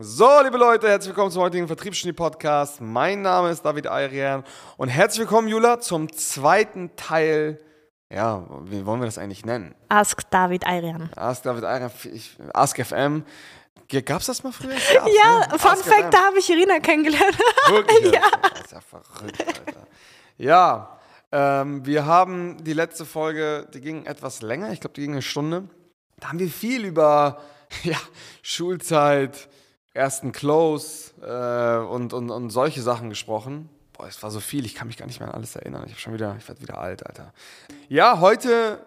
So, 0.00 0.28
liebe 0.42 0.56
Leute, 0.58 0.88
herzlich 0.88 1.10
willkommen 1.10 1.30
zum 1.30 1.42
heutigen 1.42 1.68
Vertriebsgenie-Podcast. 1.68 2.80
Mein 2.80 3.22
Name 3.22 3.50
ist 3.50 3.62
David 3.64 3.86
Ayrian 3.86 4.42
und 4.76 4.88
herzlich 4.88 5.20
willkommen, 5.20 5.46
Jula, 5.46 5.78
zum 5.78 6.12
zweiten 6.12 6.96
Teil. 6.96 7.60
Ja, 8.10 8.44
wie 8.64 8.84
wollen 8.86 9.00
wir 9.00 9.06
das 9.06 9.18
eigentlich 9.18 9.44
nennen? 9.44 9.74
Ask 9.88 10.28
David 10.30 10.66
Ayrian. 10.66 11.10
Ask 11.14 11.44
David 11.44 11.62
Ayrian, 11.64 11.92
ich, 12.12 12.36
Ask 12.52 12.84
FM. 12.84 13.24
Gab 14.04 14.20
es 14.20 14.26
das 14.26 14.42
mal 14.42 14.52
früher? 14.52 14.70
Gab's, 14.70 15.10
ja, 15.22 15.46
ne? 15.46 15.58
Fun 15.58 15.70
Ask 15.70 15.84
Fact, 15.84 16.02
FM. 16.02 16.10
da 16.10 16.18
habe 16.24 16.38
ich 16.38 16.50
Irina 16.50 16.80
kennengelernt. 16.80 17.38
Wirklich? 17.68 18.12
Ja. 18.12 18.22
Das 18.50 18.60
ist 18.62 18.72
ja 18.72 18.80
verrückt, 18.80 19.44
Alter. 19.46 19.86
Ja, 20.38 20.98
ähm, 21.30 21.86
wir 21.86 22.04
haben 22.04 22.62
die 22.64 22.72
letzte 22.72 23.04
Folge, 23.04 23.68
die 23.72 23.80
ging 23.80 24.06
etwas 24.06 24.42
länger, 24.42 24.72
ich 24.72 24.80
glaube, 24.80 24.94
die 24.94 25.02
ging 25.02 25.12
eine 25.12 25.22
Stunde. 25.22 25.68
Da 26.18 26.28
haben 26.28 26.38
wir 26.40 26.48
viel 26.48 26.84
über 26.84 27.40
ja, 27.84 27.98
Schulzeit, 28.42 29.48
ersten 29.94 30.32
Close 30.32 31.12
äh, 31.22 31.86
und, 31.86 32.12
und, 32.12 32.30
und 32.30 32.50
solche 32.50 32.82
Sachen 32.82 33.08
gesprochen. 33.08 33.70
Boah, 33.92 34.08
es 34.08 34.22
war 34.22 34.30
so 34.30 34.40
viel, 34.40 34.66
ich 34.66 34.74
kann 34.74 34.88
mich 34.88 34.96
gar 34.96 35.06
nicht 35.06 35.20
mehr 35.20 35.28
an 35.28 35.34
alles 35.34 35.54
erinnern. 35.54 35.84
Ich 35.86 35.92
habe 35.92 36.00
schon 36.00 36.12
wieder, 36.12 36.36
ich 36.36 36.46
werde 36.48 36.60
wieder 36.60 36.78
alt, 36.78 37.06
Alter. 37.06 37.32
Ja, 37.88 38.20
heute 38.20 38.80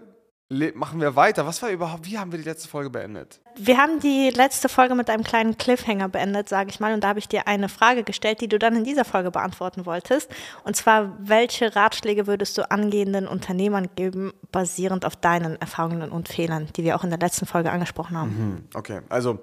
machen 0.50 1.02
wir 1.02 1.16
weiter. 1.16 1.46
Was 1.46 1.62
war 1.62 1.70
überhaupt, 1.70 2.06
wie 2.06 2.18
haben 2.18 2.32
wir 2.32 2.40
die 2.40 2.46
letzte 2.46 2.70
Folge 2.70 2.90
beendet? 2.90 3.40
Wir 3.58 3.78
haben 3.78 4.00
die 4.00 4.30
letzte 4.30 4.70
Folge 4.70 4.96
mit 4.96 5.10
einem 5.10 5.24
kleinen 5.24 5.58
Cliffhanger 5.58 6.08
beendet, 6.10 6.48
sage 6.48 6.70
ich 6.70 6.80
mal. 6.80 6.94
Und 6.94 7.04
da 7.04 7.10
habe 7.10 7.20
ich 7.20 7.28
dir 7.28 7.48
eine 7.48 7.68
Frage 7.70 8.04
gestellt, 8.04 8.40
die 8.40 8.48
du 8.48 8.58
dann 8.58 8.76
in 8.76 8.84
dieser 8.84 9.04
Folge 9.04 9.32
beantworten 9.32 9.86
wolltest. 9.86 10.30
Und 10.64 10.76
zwar, 10.76 11.18
welche 11.20 11.76
Ratschläge 11.76 12.28
würdest 12.28 12.58
du 12.58 12.70
angehenden 12.70 13.28
Unternehmern 13.28 13.90
geben, 13.96 14.34
basierend 14.52 15.06
auf 15.06 15.16
deinen 15.16 15.56
Erfahrungen 15.58 16.12
und 16.12 16.30
Fehlern, 16.30 16.68
die 16.76 16.84
wir 16.84 16.96
auch 16.96 17.04
in 17.04 17.10
der 17.10 17.20
letzten 17.20 17.46
Folge 17.46 17.72
angesprochen 17.72 18.18
haben? 18.18 18.30
Hm, 18.30 18.64
okay, 18.74 19.02
also 19.10 19.40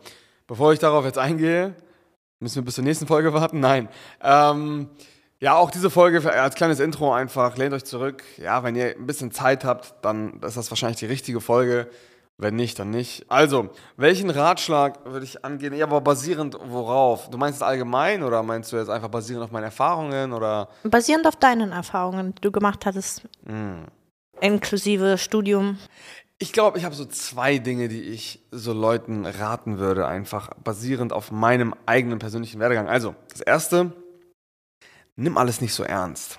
bevor 0.54 0.72
ich 0.72 0.78
darauf 0.78 1.04
jetzt 1.04 1.18
eingehe, 1.18 1.74
müssen 2.38 2.54
wir 2.56 2.62
bis 2.64 2.76
zur 2.76 2.84
nächsten 2.84 3.08
Folge 3.08 3.34
warten? 3.34 3.58
Nein. 3.58 3.88
Ähm, 4.22 4.88
ja, 5.40 5.56
auch 5.56 5.73
diese 5.73 5.90
Folge 5.90 6.20
für- 6.23 6.32
als 6.32 6.54
kleines 6.54 6.79
Intro 6.79 7.12
einfach, 7.12 7.56
lehnt 7.56 7.74
euch 7.74 7.84
zurück. 7.84 8.23
Ja, 8.37 8.62
wenn 8.62 8.76
ihr 8.76 8.95
ein 8.96 9.04
bisschen 9.04 9.32
Zeit 9.32 9.64
habt, 9.64 9.95
dann 10.02 10.40
ist 10.42 10.56
das 10.56 10.70
wahrscheinlich 10.70 11.01
die 11.01 11.06
richtige 11.06 11.40
Folge. 11.40 11.88
Wenn 12.38 12.54
nicht, 12.54 12.79
dann 12.79 12.90
nicht. 12.90 13.26
Also, 13.29 13.70
welchen 13.96 14.30
Ratschlag 14.30 15.04
würde 15.06 15.24
ich 15.24 15.45
angehen? 15.45 15.74
Ja, 15.74 15.87
aber 15.87 16.01
basierend 16.01 16.57
worauf? 16.64 17.30
Du 17.30 17.36
meinst 17.38 17.57
es 17.57 17.62
allgemein 17.62 18.23
oder 18.23 18.45
meinst 18.45 18.70
du 18.73 18.76
jetzt 18.76 18.90
einfach 18.90 19.09
basierend 19.09 19.45
auf 19.45 19.51
meine 19.51 19.66
Erfahrungen 19.66 20.32
oder? 20.32 20.68
Basierend 20.84 21.26
auf 21.26 21.34
deinen 21.36 21.73
Erfahrungen, 21.73 22.32
die 22.36 22.40
du 22.42 22.52
gemacht 22.52 22.86
hattest, 22.86 23.23
inklusive 24.40 25.18
Studium. 25.18 25.79
Ich 26.38 26.52
glaube, 26.52 26.79
ich 26.79 26.85
habe 26.85 26.95
so 26.95 27.04
zwei 27.04 27.59
Dinge, 27.59 27.88
die 27.88 28.02
ich 28.02 28.40
so 28.51 28.73
Leuten 28.73 29.24
raten 29.24 29.79
würde, 29.79 30.07
einfach 30.07 30.51
basierend 30.63 31.13
auf 31.13 31.30
meinem 31.30 31.74
eigenen 31.87 32.18
persönlichen 32.18 32.60
Werdegang. 32.60 32.88
Also, 32.88 33.15
das 33.30 33.41
erste, 33.41 33.93
nimm 35.16 35.38
alles 35.38 35.60
nicht 35.60 35.74
so 35.74 35.85
ernst. 35.85 36.38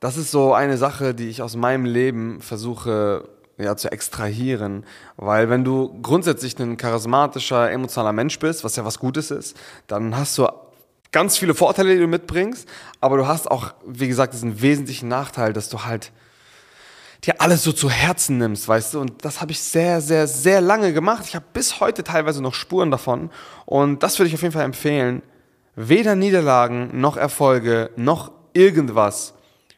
Das 0.00 0.16
ist 0.16 0.30
so 0.30 0.52
eine 0.52 0.76
Sache, 0.76 1.14
die 1.14 1.28
ich 1.28 1.42
aus 1.42 1.56
meinem 1.56 1.84
Leben 1.84 2.40
versuche 2.40 3.28
ja, 3.58 3.76
zu 3.76 3.90
extrahieren, 3.90 4.84
weil 5.16 5.48
wenn 5.48 5.64
du 5.64 5.98
grundsätzlich 6.02 6.58
ein 6.58 6.76
charismatischer, 6.76 7.70
emotionaler 7.70 8.12
Mensch 8.12 8.38
bist, 8.38 8.64
was 8.64 8.76
ja 8.76 8.84
was 8.84 8.98
Gutes 8.98 9.30
ist, 9.30 9.56
dann 9.86 10.16
hast 10.16 10.36
du 10.36 10.46
ganz 11.12 11.38
viele 11.38 11.54
Vorteile, 11.54 11.94
die 11.94 12.00
du 12.00 12.06
mitbringst, 12.06 12.68
aber 13.00 13.16
du 13.16 13.26
hast 13.26 13.50
auch, 13.50 13.72
wie 13.86 14.08
gesagt, 14.08 14.34
diesen 14.34 14.60
wesentlichen 14.60 15.08
Nachteil, 15.08 15.52
dass 15.54 15.70
du 15.70 15.84
halt 15.84 16.12
dir 17.26 17.40
alles 17.40 17.62
so 17.62 17.72
zu 17.72 17.90
Herzen 17.90 18.38
nimmst, 18.38 18.68
weißt 18.68 18.94
du? 18.94 19.00
Und 19.00 19.24
das 19.24 19.40
habe 19.40 19.52
ich 19.52 19.60
sehr, 19.60 20.00
sehr, 20.00 20.26
sehr 20.26 20.60
lange 20.60 20.92
gemacht. 20.92 21.24
Ich 21.26 21.34
habe 21.34 21.44
bis 21.52 21.80
heute 21.80 22.04
teilweise 22.04 22.42
noch 22.42 22.54
Spuren 22.54 22.90
davon. 22.90 23.30
Und 23.64 24.02
das 24.02 24.18
würde 24.18 24.28
ich 24.28 24.34
auf 24.34 24.42
jeden 24.42 24.52
Fall 24.54 24.64
empfehlen. 24.64 25.22
Weder 25.74 26.14
Niederlagen 26.14 27.00
noch 27.00 27.16
Erfolge 27.16 27.90
noch 27.96 28.32
irgendwas 28.54 29.34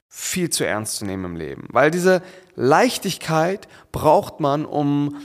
viel 0.09 0.51
zu 0.51 0.65
ernst 0.67 0.97
zu 0.97 1.05
nehmen 1.05 1.25
im 1.25 1.37
Leben. 1.37 1.69
Weil 1.71 1.91
diese 1.91 2.23
Leichtigkeit 2.55 3.69
braucht 3.93 4.41
man, 4.41 4.65
um 4.65 5.17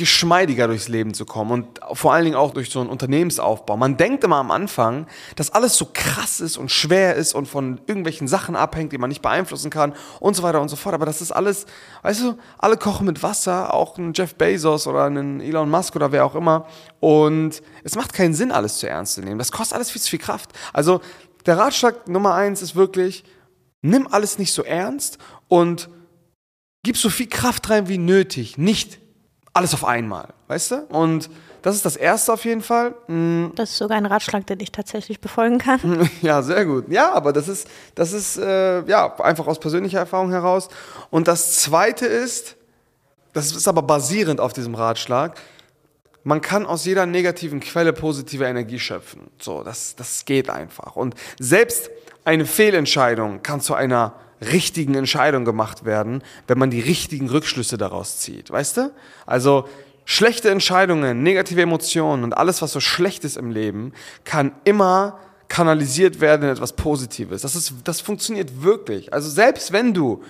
geschmeidiger 0.00 0.66
durchs 0.66 0.88
Leben 0.88 1.12
zu 1.12 1.26
kommen 1.26 1.50
und 1.50 1.80
vor 1.92 2.14
allen 2.14 2.24
Dingen 2.24 2.34
auch 2.34 2.52
durch 2.52 2.70
so 2.70 2.80
einen 2.80 2.88
Unternehmensaufbau. 2.88 3.76
Man 3.76 3.98
denkt 3.98 4.24
immer 4.24 4.36
am 4.36 4.50
Anfang, 4.50 5.06
dass 5.36 5.50
alles 5.50 5.76
so 5.76 5.88
krass 5.92 6.40
ist 6.40 6.56
und 6.56 6.70
schwer 6.70 7.16
ist 7.16 7.34
und 7.34 7.46
von 7.46 7.82
irgendwelchen 7.86 8.26
Sachen 8.26 8.56
abhängt, 8.56 8.92
die 8.92 8.98
man 8.98 9.10
nicht 9.10 9.20
beeinflussen 9.20 9.68
kann 9.70 9.92
und 10.18 10.34
so 10.34 10.42
weiter 10.42 10.62
und 10.62 10.70
so 10.70 10.76
fort. 10.76 10.94
Aber 10.94 11.04
das 11.04 11.20
ist 11.20 11.32
alles, 11.32 11.66
weißt 12.00 12.22
du, 12.22 12.38
alle 12.56 12.78
kochen 12.78 13.04
mit 13.06 13.22
Wasser, 13.22 13.74
auch 13.74 13.98
ein 13.98 14.14
Jeff 14.14 14.34
Bezos 14.36 14.86
oder 14.86 15.04
ein 15.04 15.42
Elon 15.42 15.68
Musk 15.68 15.94
oder 15.96 16.12
wer 16.12 16.24
auch 16.24 16.34
immer. 16.34 16.66
Und 16.98 17.62
es 17.84 17.94
macht 17.94 18.14
keinen 18.14 18.32
Sinn, 18.32 18.52
alles 18.52 18.78
zu 18.78 18.88
ernst 18.88 19.14
zu 19.14 19.20
nehmen. 19.20 19.38
Das 19.38 19.52
kostet 19.52 19.74
alles 19.76 19.90
viel 19.90 20.00
zu 20.00 20.08
viel 20.08 20.18
Kraft. 20.18 20.50
Also 20.72 21.02
der 21.44 21.58
Ratschlag 21.58 22.08
Nummer 22.08 22.34
eins 22.34 22.62
ist 22.62 22.74
wirklich, 22.74 23.22
nimm 23.82 24.06
alles 24.06 24.38
nicht 24.38 24.54
so 24.54 24.64
ernst 24.64 25.18
und 25.48 25.90
gib 26.82 26.96
so 26.96 27.10
viel 27.10 27.28
Kraft 27.28 27.68
rein 27.68 27.88
wie 27.88 27.98
nötig. 27.98 28.56
Nicht 28.56 28.99
alles 29.52 29.74
auf 29.74 29.84
einmal, 29.84 30.28
weißt 30.48 30.70
du? 30.70 30.76
Und 30.90 31.28
das 31.62 31.74
ist 31.76 31.84
das 31.84 31.96
Erste 31.96 32.32
auf 32.32 32.44
jeden 32.44 32.62
Fall. 32.62 32.94
Mm, 33.08 33.48
Das 33.54 33.70
ist 33.70 33.76
sogar 33.78 33.98
ein 33.98 34.06
Ratschlag, 34.06 34.46
den 34.46 34.60
ich 34.60 34.72
tatsächlich 34.72 35.20
befolgen 35.20 35.58
kann. 35.58 36.08
Ja, 36.22 36.42
sehr 36.42 36.64
gut. 36.64 36.90
Ja, 36.90 37.12
aber 37.12 37.32
das 37.32 37.48
ist, 37.48 37.68
das 37.94 38.12
ist 38.12 38.36
äh, 38.38 38.82
ja 38.86 39.14
einfach 39.20 39.46
aus 39.46 39.58
persönlicher 39.60 39.98
Erfahrung 39.98 40.30
heraus. 40.30 40.68
Und 41.10 41.28
das 41.28 41.60
Zweite 41.60 42.06
ist, 42.06 42.56
das 43.32 43.52
ist 43.54 43.68
aber 43.68 43.82
basierend 43.82 44.40
auf 44.40 44.52
diesem 44.52 44.74
Ratschlag, 44.74 45.38
man 46.22 46.40
kann 46.40 46.66
aus 46.66 46.84
jeder 46.84 47.06
negativen 47.06 47.60
Quelle 47.60 47.92
positive 47.92 48.44
Energie 48.44 48.78
schöpfen. 48.78 49.30
So, 49.40 49.62
das, 49.62 49.96
das 49.96 50.24
geht 50.24 50.50
einfach. 50.50 50.96
Und 50.96 51.14
selbst 51.38 51.90
eine 52.24 52.44
Fehlentscheidung 52.44 53.42
kann 53.42 53.60
zu 53.60 53.74
einer 53.74 54.14
richtigen 54.40 54.94
Entscheidung 54.94 55.44
gemacht 55.44 55.84
werden, 55.84 56.22
wenn 56.46 56.58
man 56.58 56.70
die 56.70 56.80
richtigen 56.80 57.28
Rückschlüsse 57.28 57.78
daraus 57.78 58.18
zieht. 58.18 58.50
Weißt 58.50 58.76
du? 58.78 58.92
Also 59.26 59.68
schlechte 60.04 60.50
Entscheidungen, 60.50 61.22
negative 61.22 61.62
Emotionen 61.62 62.24
und 62.24 62.32
alles, 62.32 62.62
was 62.62 62.72
so 62.72 62.80
schlecht 62.80 63.24
ist 63.24 63.36
im 63.36 63.50
Leben, 63.50 63.92
kann 64.24 64.52
immer 64.64 65.18
kanalisiert 65.48 66.20
werden 66.20 66.44
in 66.44 66.50
etwas 66.50 66.74
Positives. 66.74 67.42
Das, 67.42 67.56
ist, 67.56 67.74
das 67.84 68.00
funktioniert 68.00 68.62
wirklich. 68.62 69.12
Also 69.12 69.28
selbst 69.28 69.72
wenn 69.72 69.92
du 69.92 70.22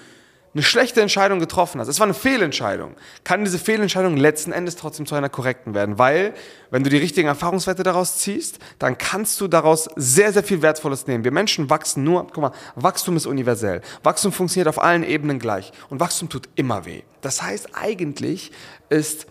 eine 0.53 0.63
schlechte 0.65 1.01
Entscheidung 1.01 1.39
getroffen 1.39 1.81
hast, 1.81 1.87
es 1.89 2.01
war 2.01 2.07
eine 2.07 2.15
Fehlentscheidung, 2.15 2.97
kann 3.23 3.45
diese 3.45 3.59
Fehlentscheidung 3.59 4.17
letzten 4.17 4.51
Endes 4.51 4.75
trotzdem 4.77 5.07
zu 5.07 5.15
einer 5.15 5.29
korrekten 5.29 5.75
werden, 5.75 5.99
weil 5.99 6.35
wenn 6.71 6.83
du 6.83 6.91
die 6.91 6.97
richtigen 6.97 7.29
Erfahrungswerte 7.29 7.85
daraus 7.85 8.19
ziehst, 8.19 8.59
dann 8.79 8.99
kannst 8.99 9.41
du 9.41 9.47
daraus 9.47 9.89
sehr, 9.95 10.33
sehr 10.33 10.43
viel 10.43 10.61
Wertvolles 10.63 11.07
nehmen. 11.07 11.23
Wir 11.23 11.31
Menschen 11.31 11.71
wachsen 11.71 12.03
nur, 12.03 12.27
guck 12.27 12.39
mal, 12.39 12.53
Wachstum 12.75 13.17
ist 13.17 13.27
universell. 13.27 13.81
Wachstum 14.03 14.33
funktioniert 14.33 14.69
auf 14.69 14.83
allen 14.83 15.05
Ebenen 15.05 15.39
gleich 15.39 15.73
und 15.89 16.01
Wachstum 16.01 16.29
tut 16.29 16.49
immer 16.57 16.85
weh. 16.85 17.03
Das 17.21 17.43
heißt, 17.43 17.69
eigentlich 17.75 18.51
ist 18.89 19.27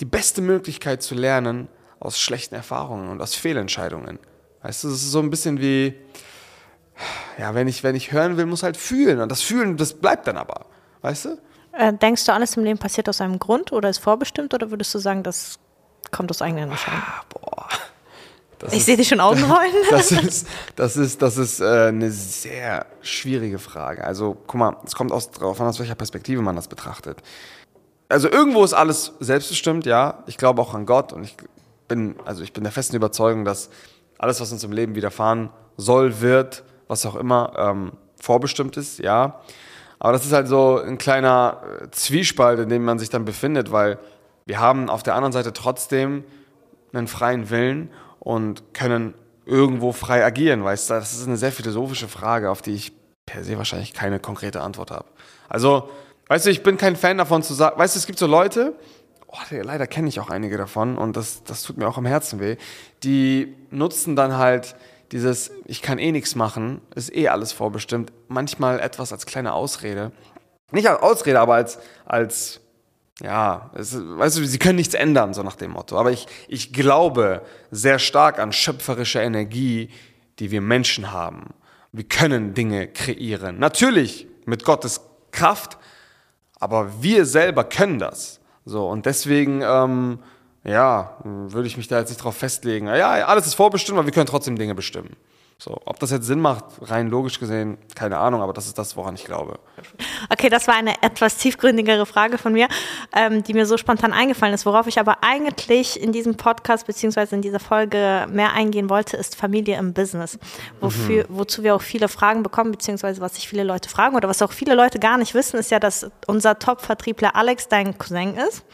die 0.00 0.06
beste 0.06 0.40
Möglichkeit 0.40 1.02
zu 1.02 1.14
lernen 1.14 1.68
aus 2.00 2.18
schlechten 2.18 2.54
Erfahrungen 2.54 3.10
und 3.10 3.20
aus 3.20 3.34
Fehlentscheidungen. 3.34 4.18
Weißt 4.62 4.84
du, 4.84 4.88
das 4.88 5.02
ist 5.02 5.10
so 5.10 5.18
ein 5.18 5.30
bisschen 5.30 5.60
wie, 5.60 5.94
ja, 7.38 7.54
wenn 7.54 7.68
ich, 7.68 7.82
wenn 7.82 7.94
ich 7.94 8.12
hören 8.12 8.36
will, 8.36 8.46
muss 8.46 8.62
halt 8.62 8.76
fühlen. 8.76 9.20
Und 9.20 9.30
das 9.30 9.42
Fühlen, 9.42 9.76
das 9.76 9.94
bleibt 9.94 10.26
dann 10.26 10.36
aber. 10.36 10.66
Weißt 11.02 11.24
du? 11.26 11.38
Äh, 11.72 11.92
denkst 11.94 12.24
du, 12.26 12.32
alles 12.32 12.56
im 12.56 12.64
Leben 12.64 12.78
passiert 12.78 13.08
aus 13.08 13.20
einem 13.20 13.38
Grund 13.38 13.72
oder 13.72 13.88
ist 13.88 13.98
vorbestimmt 13.98 14.52
oder 14.54 14.70
würdest 14.70 14.94
du 14.94 14.98
sagen, 14.98 15.22
das 15.22 15.58
kommt 16.10 16.30
aus 16.30 16.42
eigenen 16.42 16.70
Entscheidungen? 16.70 17.02
Ah, 17.06 17.22
boah. 17.30 17.68
Das 18.58 18.72
Ich 18.72 18.84
sehe 18.84 18.96
dich 18.96 19.08
schon 19.08 19.20
Augen 19.20 19.42
rollen. 19.42 19.72
Das 19.90 20.12
ist, 20.12 20.46
das 20.76 20.96
ist, 20.96 21.22
das 21.22 21.36
ist 21.36 21.60
äh, 21.60 21.88
eine 21.88 22.10
sehr 22.10 22.86
schwierige 23.00 23.58
Frage. 23.58 24.04
Also, 24.04 24.36
guck 24.46 24.54
mal, 24.54 24.76
es 24.84 24.94
kommt 24.94 25.12
aus, 25.12 25.30
darauf 25.30 25.60
an, 25.60 25.66
aus 25.66 25.80
welcher 25.80 25.94
Perspektive 25.94 26.42
man 26.42 26.56
das 26.56 26.68
betrachtet. 26.68 27.22
Also, 28.08 28.30
irgendwo 28.30 28.62
ist 28.62 28.74
alles 28.74 29.12
selbstbestimmt, 29.20 29.86
ja. 29.86 30.22
Ich 30.26 30.36
glaube 30.36 30.60
auch 30.60 30.74
an 30.74 30.86
Gott 30.86 31.12
und 31.12 31.24
ich 31.24 31.36
bin, 31.88 32.16
also 32.24 32.42
ich 32.42 32.52
bin 32.52 32.62
der 32.62 32.72
festen 32.72 32.94
Überzeugung, 32.94 33.44
dass 33.44 33.70
alles, 34.18 34.40
was 34.40 34.52
uns 34.52 34.62
im 34.62 34.72
Leben 34.72 34.94
widerfahren 34.94 35.50
soll, 35.76 36.20
wird, 36.20 36.62
was 36.92 37.06
auch 37.06 37.16
immer, 37.16 37.52
ähm, 37.56 37.92
vorbestimmt 38.20 38.76
ist, 38.76 38.98
ja. 38.98 39.40
Aber 39.98 40.12
das 40.12 40.24
ist 40.24 40.32
halt 40.32 40.46
so 40.46 40.78
ein 40.78 40.98
kleiner 40.98 41.62
äh, 41.82 41.90
Zwiespalt, 41.90 42.60
in 42.60 42.68
dem 42.68 42.84
man 42.84 42.98
sich 42.98 43.08
dann 43.08 43.24
befindet, 43.24 43.72
weil 43.72 43.98
wir 44.44 44.60
haben 44.60 44.90
auf 44.90 45.02
der 45.02 45.14
anderen 45.14 45.32
Seite 45.32 45.52
trotzdem 45.52 46.24
einen 46.92 47.08
freien 47.08 47.50
Willen 47.50 47.90
und 48.20 48.74
können 48.74 49.14
irgendwo 49.46 49.92
frei 49.92 50.24
agieren, 50.24 50.62
weißt 50.62 50.90
du? 50.90 50.94
Das 50.94 51.14
ist 51.14 51.26
eine 51.26 51.36
sehr 51.36 51.50
philosophische 51.50 52.08
Frage, 52.08 52.50
auf 52.50 52.62
die 52.62 52.74
ich 52.74 52.92
per 53.26 53.42
se 53.42 53.56
wahrscheinlich 53.56 53.94
keine 53.94 54.20
konkrete 54.20 54.60
Antwort 54.60 54.90
habe. 54.90 55.06
Also, 55.48 55.88
weißt 56.28 56.46
du, 56.46 56.50
ich 56.50 56.62
bin 56.62 56.76
kein 56.76 56.96
Fan 56.96 57.18
davon 57.18 57.42
zu 57.42 57.54
sagen, 57.54 57.78
weißt 57.78 57.94
du, 57.94 57.98
es 57.98 58.06
gibt 58.06 58.18
so 58.18 58.26
Leute, 58.26 58.74
oh, 59.28 59.38
leider 59.50 59.86
kenne 59.86 60.08
ich 60.08 60.20
auch 60.20 60.30
einige 60.30 60.58
davon 60.58 60.98
und 60.98 61.16
das, 61.16 61.42
das 61.44 61.62
tut 61.62 61.78
mir 61.78 61.88
auch 61.88 61.98
am 61.98 62.06
Herzen 62.06 62.40
weh, 62.40 62.56
die 63.02 63.56
nutzen 63.70 64.14
dann 64.14 64.36
halt 64.36 64.76
dieses, 65.12 65.50
ich 65.66 65.82
kann 65.82 65.98
eh 65.98 66.10
nichts 66.10 66.34
machen, 66.34 66.80
ist 66.94 67.14
eh 67.14 67.28
alles 67.28 67.52
vorbestimmt, 67.52 68.12
manchmal 68.28 68.80
etwas 68.80 69.12
als 69.12 69.26
kleine 69.26 69.52
Ausrede. 69.52 70.10
Nicht 70.70 70.88
als 70.88 71.02
Ausrede, 71.02 71.38
aber 71.38 71.54
als, 71.54 71.78
als 72.06 72.60
ja, 73.20 73.70
es, 73.74 73.94
weißt 73.94 74.38
du, 74.38 74.44
sie 74.46 74.58
können 74.58 74.76
nichts 74.76 74.94
ändern, 74.94 75.34
so 75.34 75.42
nach 75.42 75.56
dem 75.56 75.72
Motto. 75.72 75.98
Aber 75.98 76.10
ich, 76.10 76.26
ich 76.48 76.72
glaube 76.72 77.42
sehr 77.70 77.98
stark 77.98 78.38
an 78.38 78.52
schöpferische 78.52 79.20
Energie, 79.20 79.90
die 80.38 80.50
wir 80.50 80.62
Menschen 80.62 81.12
haben. 81.12 81.50
Wir 81.92 82.04
können 82.04 82.54
Dinge 82.54 82.88
kreieren. 82.88 83.58
Natürlich 83.58 84.26
mit 84.46 84.64
Gottes 84.64 85.02
Kraft, 85.30 85.76
aber 86.58 87.02
wir 87.02 87.26
selber 87.26 87.64
können 87.64 87.98
das. 87.98 88.40
So, 88.64 88.88
und 88.88 89.04
deswegen, 89.04 89.60
ähm, 89.62 90.20
ja, 90.64 91.16
würde 91.24 91.66
ich 91.66 91.76
mich 91.76 91.88
da 91.88 91.98
jetzt 91.98 92.10
nicht 92.10 92.22
drauf 92.22 92.36
festlegen. 92.36 92.86
Ja, 92.86 93.10
alles 93.26 93.46
ist 93.46 93.54
vorbestimmt, 93.54 93.98
aber 93.98 94.06
wir 94.06 94.12
können 94.12 94.26
trotzdem 94.26 94.56
Dinge 94.56 94.74
bestimmen. 94.74 95.16
So, 95.62 95.80
ob 95.84 96.00
das 96.00 96.10
jetzt 96.10 96.26
Sinn 96.26 96.40
macht, 96.40 96.64
rein 96.80 97.08
logisch 97.08 97.38
gesehen, 97.38 97.78
keine 97.94 98.18
Ahnung, 98.18 98.42
aber 98.42 98.52
das 98.52 98.66
ist 98.66 98.78
das, 98.78 98.96
woran 98.96 99.14
ich 99.14 99.24
glaube. 99.24 99.60
Okay, 100.28 100.48
das 100.48 100.66
war 100.66 100.74
eine 100.74 101.00
etwas 101.02 101.36
tiefgründigere 101.36 102.04
Frage 102.04 102.36
von 102.36 102.52
mir, 102.52 102.66
ähm, 103.14 103.44
die 103.44 103.54
mir 103.54 103.64
so 103.64 103.76
spontan 103.76 104.12
eingefallen 104.12 104.54
ist. 104.54 104.66
Worauf 104.66 104.88
ich 104.88 104.98
aber 104.98 105.18
eigentlich 105.20 106.02
in 106.02 106.10
diesem 106.10 106.36
Podcast 106.36 106.88
beziehungsweise 106.88 107.36
in 107.36 107.42
dieser 107.42 107.60
Folge 107.60 108.26
mehr 108.28 108.54
eingehen 108.54 108.90
wollte, 108.90 109.16
ist 109.16 109.36
Familie 109.36 109.78
im 109.78 109.92
Business. 109.92 110.36
Wofür, 110.80 111.26
mhm. 111.28 111.38
Wozu 111.38 111.62
wir 111.62 111.76
auch 111.76 111.82
viele 111.82 112.08
Fragen 112.08 112.42
bekommen, 112.42 112.72
beziehungsweise 112.72 113.20
was 113.20 113.36
sich 113.36 113.48
viele 113.48 113.62
Leute 113.62 113.88
fragen 113.88 114.16
oder 114.16 114.28
was 114.28 114.42
auch 114.42 114.50
viele 114.50 114.74
Leute 114.74 114.98
gar 114.98 115.16
nicht 115.16 115.32
wissen, 115.32 115.58
ist 115.58 115.70
ja, 115.70 115.78
dass 115.78 116.10
unser 116.26 116.58
Top-Vertriebler 116.58 117.36
Alex 117.36 117.68
dein 117.68 117.96
Cousin 117.98 118.36
ist 118.36 118.64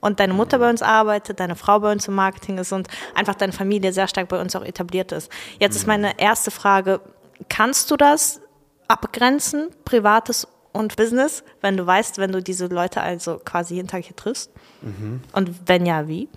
und 0.00 0.20
deine 0.20 0.34
Mutter 0.34 0.58
bei 0.58 0.70
uns 0.70 0.82
arbeitet, 0.82 1.40
deine 1.40 1.56
Frau 1.56 1.80
bei 1.80 1.92
uns 1.92 2.08
im 2.08 2.14
Marketing 2.14 2.58
ist 2.58 2.72
und 2.72 2.88
einfach 3.14 3.34
deine 3.34 3.52
Familie 3.52 3.92
sehr 3.92 4.08
stark 4.08 4.28
bei 4.28 4.40
uns 4.40 4.54
auch 4.56 4.64
etabliert 4.64 5.12
ist. 5.12 5.30
Jetzt 5.58 5.76
ist 5.76 5.86
meine 5.86 6.18
erste 6.18 6.50
Frage, 6.50 7.00
kannst 7.48 7.90
du 7.90 7.96
das 7.96 8.40
abgrenzen, 8.88 9.68
privates 9.84 10.46
und 10.72 10.96
Business, 10.96 11.42
wenn 11.60 11.76
du 11.76 11.86
weißt, 11.86 12.18
wenn 12.18 12.32
du 12.32 12.42
diese 12.42 12.66
Leute 12.66 13.00
also 13.00 13.40
quasi 13.44 13.74
jeden 13.74 13.88
Tag 13.88 14.04
hier 14.04 14.16
triffst? 14.16 14.50
Mhm. 14.82 15.22
Und 15.32 15.68
wenn 15.68 15.86
ja, 15.86 16.06
wie? 16.06 16.28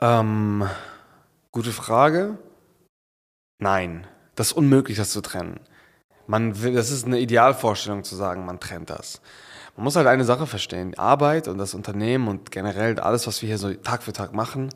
Ähm, 0.00 0.68
gute 1.50 1.72
Frage. 1.72 2.38
Nein, 3.58 4.06
das 4.34 4.48
ist 4.48 4.52
unmöglich, 4.54 4.98
das 4.98 5.10
zu 5.10 5.20
trennen. 5.20 5.60
Man 6.26 6.62
will, 6.62 6.74
das 6.74 6.90
ist 6.90 7.06
eine 7.06 7.18
Idealvorstellung 7.18 8.04
zu 8.04 8.16
sagen, 8.16 8.44
man 8.44 8.60
trennt 8.60 8.90
das. 8.90 9.20
Man 9.76 9.84
muss 9.84 9.96
halt 9.96 10.06
eine 10.06 10.24
Sache 10.24 10.46
verstehen. 10.46 10.96
Arbeit 10.98 11.48
und 11.48 11.58
das 11.58 11.74
Unternehmen 11.74 12.28
und 12.28 12.50
generell 12.50 12.98
alles, 13.00 13.26
was 13.26 13.40
wir 13.42 13.48
hier 13.48 13.58
so 13.58 13.72
Tag 13.72 14.02
für 14.02 14.12
Tag 14.12 14.34
machen, 14.34 14.68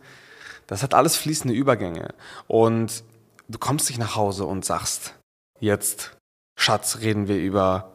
das 0.66 0.82
hat 0.82 0.94
alles 0.94 1.16
fließende 1.16 1.54
Übergänge. 1.54 2.14
Und 2.46 3.04
du 3.48 3.58
kommst 3.58 3.88
nicht 3.88 3.98
nach 3.98 4.16
Hause 4.16 4.44
und 4.44 4.64
sagst, 4.64 5.14
jetzt, 5.60 6.16
Schatz, 6.58 6.98
reden 7.00 7.28
wir 7.28 7.38
über 7.38 7.92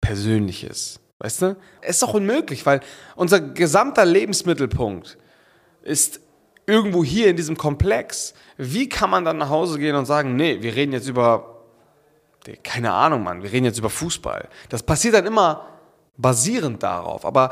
Persönliches. 0.00 1.00
Weißt 1.18 1.42
du? 1.42 1.56
Ist 1.82 2.02
doch 2.02 2.14
unmöglich, 2.14 2.66
weil 2.66 2.80
unser 3.16 3.40
gesamter 3.40 4.04
Lebensmittelpunkt 4.04 5.18
ist 5.82 6.20
irgendwo 6.66 7.04
hier 7.04 7.28
in 7.28 7.36
diesem 7.36 7.56
Komplex. 7.56 8.34
Wie 8.56 8.88
kann 8.88 9.10
man 9.10 9.24
dann 9.24 9.38
nach 9.38 9.48
Hause 9.48 9.78
gehen 9.78 9.96
und 9.96 10.06
sagen, 10.06 10.36
nee, 10.36 10.62
wir 10.62 10.74
reden 10.74 10.92
jetzt 10.92 11.08
über, 11.08 11.62
keine 12.62 12.92
Ahnung, 12.92 13.22
Mann, 13.22 13.42
wir 13.42 13.52
reden 13.52 13.66
jetzt 13.66 13.78
über 13.78 13.90
Fußball. 13.90 14.48
Das 14.68 14.82
passiert 14.82 15.14
dann 15.14 15.26
immer 15.26 15.66
basierend 16.16 16.82
darauf. 16.82 17.24
Aber 17.24 17.50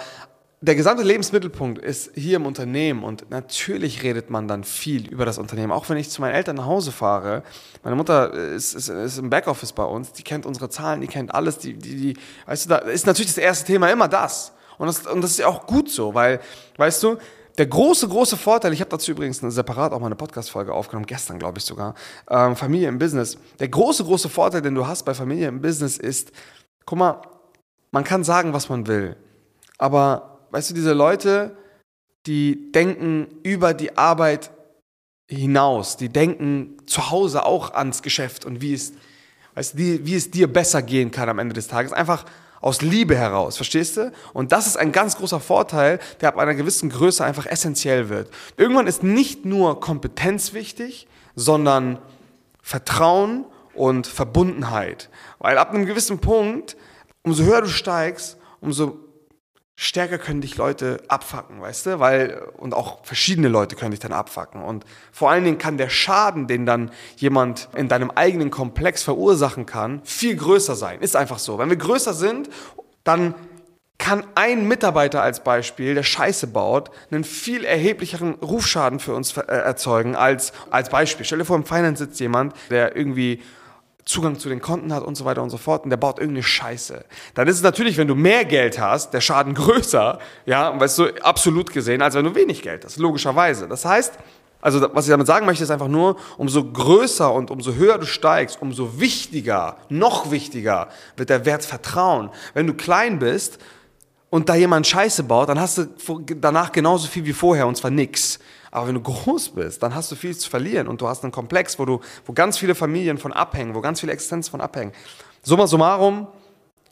der 0.62 0.76
gesamte 0.76 1.02
Lebensmittelpunkt 1.02 1.82
ist 1.82 2.12
hier 2.14 2.36
im 2.36 2.46
Unternehmen 2.46 3.02
und 3.02 3.28
natürlich 3.30 4.04
redet 4.04 4.30
man 4.30 4.46
dann 4.46 4.62
viel 4.62 5.08
über 5.08 5.26
das 5.26 5.38
Unternehmen. 5.38 5.72
Auch 5.72 5.88
wenn 5.88 5.96
ich 5.96 6.08
zu 6.08 6.20
meinen 6.20 6.34
Eltern 6.34 6.56
nach 6.56 6.66
Hause 6.66 6.92
fahre, 6.92 7.42
meine 7.82 7.96
Mutter 7.96 8.32
ist, 8.32 8.74
ist, 8.74 8.88
ist 8.88 9.18
im 9.18 9.28
Backoffice 9.28 9.72
bei 9.72 9.84
uns, 9.84 10.12
die 10.12 10.22
kennt 10.22 10.46
unsere 10.46 10.70
Zahlen, 10.70 11.00
die 11.00 11.08
kennt 11.08 11.34
alles, 11.34 11.58
die, 11.58 11.74
die, 11.74 11.96
die, 11.96 12.16
weißt 12.46 12.66
du, 12.66 12.68
da 12.68 12.78
ist 12.78 13.06
natürlich 13.06 13.32
das 13.34 13.38
erste 13.38 13.66
Thema 13.66 13.90
immer 13.90 14.06
das. 14.06 14.52
Und 14.78 14.86
das, 14.86 15.04
und 15.04 15.20
das 15.22 15.32
ist 15.32 15.38
ja 15.40 15.48
auch 15.48 15.66
gut 15.66 15.90
so, 15.90 16.14
weil, 16.14 16.40
weißt 16.76 17.02
du, 17.02 17.16
der 17.58 17.66
große, 17.66 18.06
große 18.06 18.36
Vorteil, 18.36 18.72
ich 18.72 18.80
habe 18.80 18.90
dazu 18.90 19.10
übrigens 19.10 19.38
separat 19.38 19.92
auch 19.92 19.98
mal 19.98 20.06
eine 20.06 20.14
Podcast-Folge 20.16 20.72
aufgenommen, 20.72 21.06
gestern 21.06 21.40
glaube 21.40 21.58
ich 21.58 21.64
sogar, 21.64 21.94
ähm, 22.30 22.54
Familie 22.54 22.88
im 22.88 22.98
Business. 22.98 23.36
Der 23.58 23.68
große, 23.68 24.04
große 24.04 24.28
Vorteil, 24.28 24.62
den 24.62 24.76
du 24.76 24.86
hast 24.86 25.02
bei 25.02 25.12
Familie 25.12 25.48
im 25.48 25.60
Business 25.60 25.98
ist, 25.98 26.30
guck 26.86 26.98
mal, 26.98 27.20
man 27.92 28.04
kann 28.04 28.24
sagen, 28.24 28.52
was 28.52 28.68
man 28.68 28.86
will. 28.86 29.16
Aber 29.78 30.40
weißt 30.50 30.70
du, 30.70 30.74
diese 30.74 30.92
Leute, 30.92 31.56
die 32.26 32.72
denken 32.72 33.28
über 33.42 33.74
die 33.74 33.96
Arbeit 33.96 34.50
hinaus, 35.28 35.96
die 35.96 36.08
denken 36.08 36.76
zu 36.86 37.10
Hause 37.10 37.44
auch 37.44 37.72
ans 37.74 38.02
Geschäft 38.02 38.44
und 38.44 38.60
wie 38.60 38.74
es, 38.74 38.92
weißt 39.54 39.74
du, 39.74 39.78
wie 39.78 40.14
es 40.14 40.30
dir 40.30 40.52
besser 40.52 40.82
gehen 40.82 41.10
kann 41.10 41.28
am 41.28 41.38
Ende 41.38 41.54
des 41.54 41.68
Tages. 41.68 41.92
Einfach 41.92 42.24
aus 42.60 42.80
Liebe 42.80 43.16
heraus, 43.16 43.56
verstehst 43.56 43.96
du? 43.96 44.12
Und 44.32 44.52
das 44.52 44.66
ist 44.66 44.76
ein 44.76 44.92
ganz 44.92 45.16
großer 45.16 45.40
Vorteil, 45.40 45.98
der 46.20 46.28
ab 46.28 46.38
einer 46.38 46.54
gewissen 46.54 46.90
Größe 46.90 47.24
einfach 47.24 47.46
essentiell 47.46 48.08
wird. 48.08 48.30
Irgendwann 48.56 48.86
ist 48.86 49.02
nicht 49.02 49.44
nur 49.44 49.80
Kompetenz 49.80 50.52
wichtig, 50.52 51.08
sondern 51.34 51.98
Vertrauen 52.62 53.46
und 53.74 54.06
Verbundenheit. 54.06 55.10
Weil 55.40 55.58
ab 55.58 55.70
einem 55.70 55.86
gewissen 55.86 56.20
Punkt 56.20 56.76
umso 57.22 57.44
höher 57.44 57.62
du 57.62 57.68
steigst, 57.68 58.36
umso 58.60 58.98
stärker 59.74 60.18
können 60.18 60.40
dich 60.40 60.56
Leute 60.56 61.02
abfacken, 61.08 61.60
weißt 61.60 61.86
du? 61.86 62.00
Weil, 62.00 62.42
und 62.56 62.74
auch 62.74 63.04
verschiedene 63.04 63.48
Leute 63.48 63.74
können 63.74 63.90
dich 63.90 64.00
dann 64.00 64.12
abfacken. 64.12 64.62
Und 64.62 64.84
vor 65.10 65.30
allen 65.30 65.44
Dingen 65.44 65.58
kann 65.58 65.78
der 65.78 65.88
Schaden, 65.88 66.46
den 66.46 66.66
dann 66.66 66.90
jemand 67.16 67.68
in 67.74 67.88
deinem 67.88 68.10
eigenen 68.10 68.50
Komplex 68.50 69.02
verursachen 69.02 69.66
kann, 69.66 70.00
viel 70.04 70.36
größer 70.36 70.76
sein. 70.76 71.00
Ist 71.00 71.16
einfach 71.16 71.38
so. 71.38 71.58
Wenn 71.58 71.70
wir 71.70 71.76
größer 71.76 72.14
sind, 72.14 72.48
dann 73.02 73.34
kann 73.98 74.24
ein 74.34 74.66
Mitarbeiter 74.66 75.22
als 75.22 75.44
Beispiel, 75.44 75.94
der 75.94 76.02
Scheiße 76.02 76.48
baut, 76.48 76.90
einen 77.10 77.22
viel 77.22 77.64
erheblicheren 77.64 78.34
Rufschaden 78.34 78.98
für 78.98 79.14
uns 79.14 79.36
äh, 79.36 79.42
erzeugen 79.42 80.16
als, 80.16 80.52
als 80.70 80.90
Beispiel. 80.90 81.24
Stell 81.24 81.38
dir 81.38 81.44
vor, 81.44 81.56
im 81.56 81.64
Finance 81.64 82.04
sitzt 82.04 82.18
jemand, 82.18 82.54
der 82.68 82.96
irgendwie 82.96 83.42
Zugang 84.04 84.38
zu 84.38 84.48
den 84.48 84.60
Konten 84.60 84.92
hat 84.92 85.04
und 85.04 85.14
so 85.14 85.24
weiter 85.24 85.42
und 85.42 85.50
so 85.50 85.56
fort 85.56 85.84
und 85.84 85.90
der 85.90 85.96
baut 85.96 86.18
irgendeine 86.18 86.42
Scheiße. 86.42 87.04
Dann 87.34 87.46
ist 87.46 87.56
es 87.56 87.62
natürlich, 87.62 87.96
wenn 87.98 88.08
du 88.08 88.14
mehr 88.14 88.44
Geld 88.44 88.78
hast, 88.78 89.12
der 89.14 89.20
Schaden 89.20 89.54
größer, 89.54 90.18
ja, 90.46 90.78
weißt 90.78 90.98
du, 90.98 91.24
absolut 91.24 91.72
gesehen, 91.72 92.02
als 92.02 92.14
wenn 92.14 92.24
du 92.24 92.34
wenig 92.34 92.62
Geld 92.62 92.84
hast, 92.84 92.96
logischerweise. 92.96 93.68
Das 93.68 93.84
heißt, 93.84 94.18
also 94.60 94.80
was 94.92 95.06
ich 95.06 95.10
damit 95.10 95.26
sagen 95.26 95.44
möchte, 95.44 95.64
ist 95.64 95.70
einfach 95.70 95.88
nur, 95.88 96.16
umso 96.38 96.64
größer 96.64 97.32
und 97.32 97.50
umso 97.50 97.74
höher 97.74 97.98
du 97.98 98.06
steigst, 98.06 98.62
umso 98.62 99.00
wichtiger, 99.00 99.76
noch 99.88 100.30
wichtiger 100.30 100.88
wird 101.16 101.30
der 101.30 101.44
Wert 101.44 101.64
Vertrauen. 101.64 102.30
Wenn 102.54 102.68
du 102.68 102.74
klein 102.74 103.18
bist 103.18 103.58
und 104.30 104.48
da 104.48 104.54
jemand 104.54 104.86
Scheiße 104.86 105.24
baut, 105.24 105.48
dann 105.48 105.60
hast 105.60 105.78
du 105.78 105.86
danach 106.40 106.70
genauso 106.70 107.08
viel 107.08 107.24
wie 107.24 107.32
vorher 107.32 107.66
und 107.66 107.76
zwar 107.76 107.90
nix. 107.90 108.38
Aber 108.72 108.88
wenn 108.88 108.94
du 108.94 109.02
groß 109.02 109.50
bist, 109.50 109.82
dann 109.82 109.94
hast 109.94 110.10
du 110.10 110.16
viel 110.16 110.36
zu 110.36 110.48
verlieren 110.48 110.88
und 110.88 111.00
du 111.00 111.06
hast 111.06 111.22
einen 111.22 111.30
Komplex, 111.30 111.78
wo, 111.78 111.84
du, 111.84 112.00
wo 112.24 112.32
ganz 112.32 112.56
viele 112.58 112.74
Familien 112.74 113.18
von 113.18 113.32
abhängen, 113.32 113.74
wo 113.74 113.82
ganz 113.82 114.00
viele 114.00 114.12
Existenzen 114.12 114.50
von 114.50 114.62
abhängen. 114.62 114.92
Summa 115.42 115.66
summarum, 115.66 116.26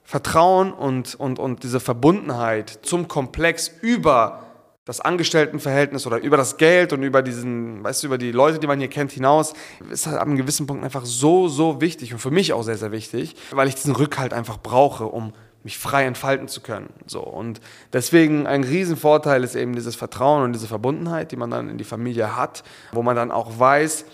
Vertrauen 0.05 0.73
und, 0.73 1.15
und, 1.15 1.39
und 1.39 1.63
diese 1.63 1.81
Verbundenheit 1.81 2.81
zum 2.83 3.09
Komplex 3.09 3.73
über 3.81 4.43
das 4.85 5.01
Angestelltenverhältnis 5.01 6.07
oder 6.07 6.19
über 6.19 6.37
das 6.37 6.59
Geld 6.59 6.93
und 6.93 7.03
über 7.03 7.23
diesen, 7.23 7.83
weißt 7.83 8.03
du, 8.03 8.09
über 8.09 8.19
die 8.19 8.33
Leute, 8.33 8.59
die 8.59 8.67
man 8.67 8.79
hier 8.79 8.89
kennt, 8.89 9.13
hinaus, 9.13 9.55
ist 9.91 10.07
halt 10.07 10.19
ab 10.19 10.27
einem 10.27 10.37
gewissen 10.37 10.67
Punkt 10.67 10.85
einfach 10.85 11.07
so, 11.07 11.49
so 11.49 11.81
wichtig 11.81 12.13
und 12.13 12.19
für 12.19 12.31
mich 12.31 12.53
auch 12.53 12.63
sehr, 12.63 12.77
sehr 12.77 12.93
wichtig, 12.93 13.37
weil 13.53 13.69
ich 13.69 13.75
diesen 13.75 13.95
Rückhalt 13.95 14.35
einfach 14.35 14.59
brauche, 14.59 15.07
um 15.07 15.33
mich 15.63 15.79
frei 15.79 16.05
entfalten 16.05 16.49
zu 16.49 16.61
können. 16.61 16.91
So. 17.07 17.21
Und 17.21 17.61
deswegen 17.93 18.47
ein 18.47 18.65
Riesenvorteil 18.65 19.45
ist 19.45 19.55
eben 19.55 19.75
dieses 19.75 19.97
Vertrauen 19.97 20.45
und 20.45 20.53
diese 20.53 20.67
Verbundenheit, 20.67 21.33
die 21.33 21.37
man 21.37 21.51
dann 21.51 21.69
in 21.69 21.79
die 21.79 21.85
Familie 21.85 22.37
hat, 22.37 22.63
wo 22.93 23.03
man 23.03 23.17
dann 23.17 23.31
auch 23.31 23.59
weiß, 23.59 24.05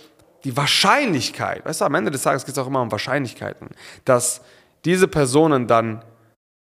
die 0.45 0.57
Wahrscheinlichkeit, 0.57 1.65
weißt 1.65 1.81
du, 1.81 1.85
am 1.85 1.95
Ende 1.95 2.11
des 2.11 2.23
Tages 2.23 2.45
geht 2.45 2.57
es 2.57 2.59
auch 2.59 2.67
immer 2.67 2.83
um 2.83 2.93
Wahrscheinlichkeiten, 2.93 3.69
dass 4.05 4.43
diese 4.85 5.09
Personen 5.09 5.67
dann 5.67 6.05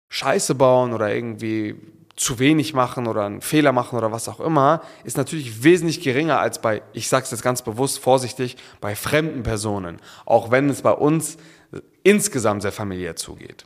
Scheiße 0.08 0.54
bauen 0.54 0.92
oder 0.92 1.14
irgendwie 1.14 1.76
zu 2.16 2.38
wenig 2.38 2.74
machen 2.74 3.06
oder 3.06 3.24
einen 3.24 3.40
Fehler 3.40 3.72
machen 3.72 3.98
oder 3.98 4.12
was 4.12 4.28
auch 4.28 4.40
immer, 4.40 4.82
ist 5.02 5.16
natürlich 5.16 5.64
wesentlich 5.64 6.00
geringer 6.00 6.38
als 6.38 6.60
bei, 6.60 6.82
ich 6.92 7.08
sage 7.08 7.24
es 7.24 7.32
jetzt 7.32 7.42
ganz 7.42 7.62
bewusst, 7.62 7.98
vorsichtig, 7.98 8.56
bei 8.80 8.94
fremden 8.94 9.42
Personen, 9.42 9.98
auch 10.24 10.50
wenn 10.50 10.70
es 10.70 10.82
bei 10.82 10.92
uns 10.92 11.36
insgesamt 12.04 12.62
sehr 12.62 12.72
familiär 12.72 13.16
zugeht. 13.16 13.64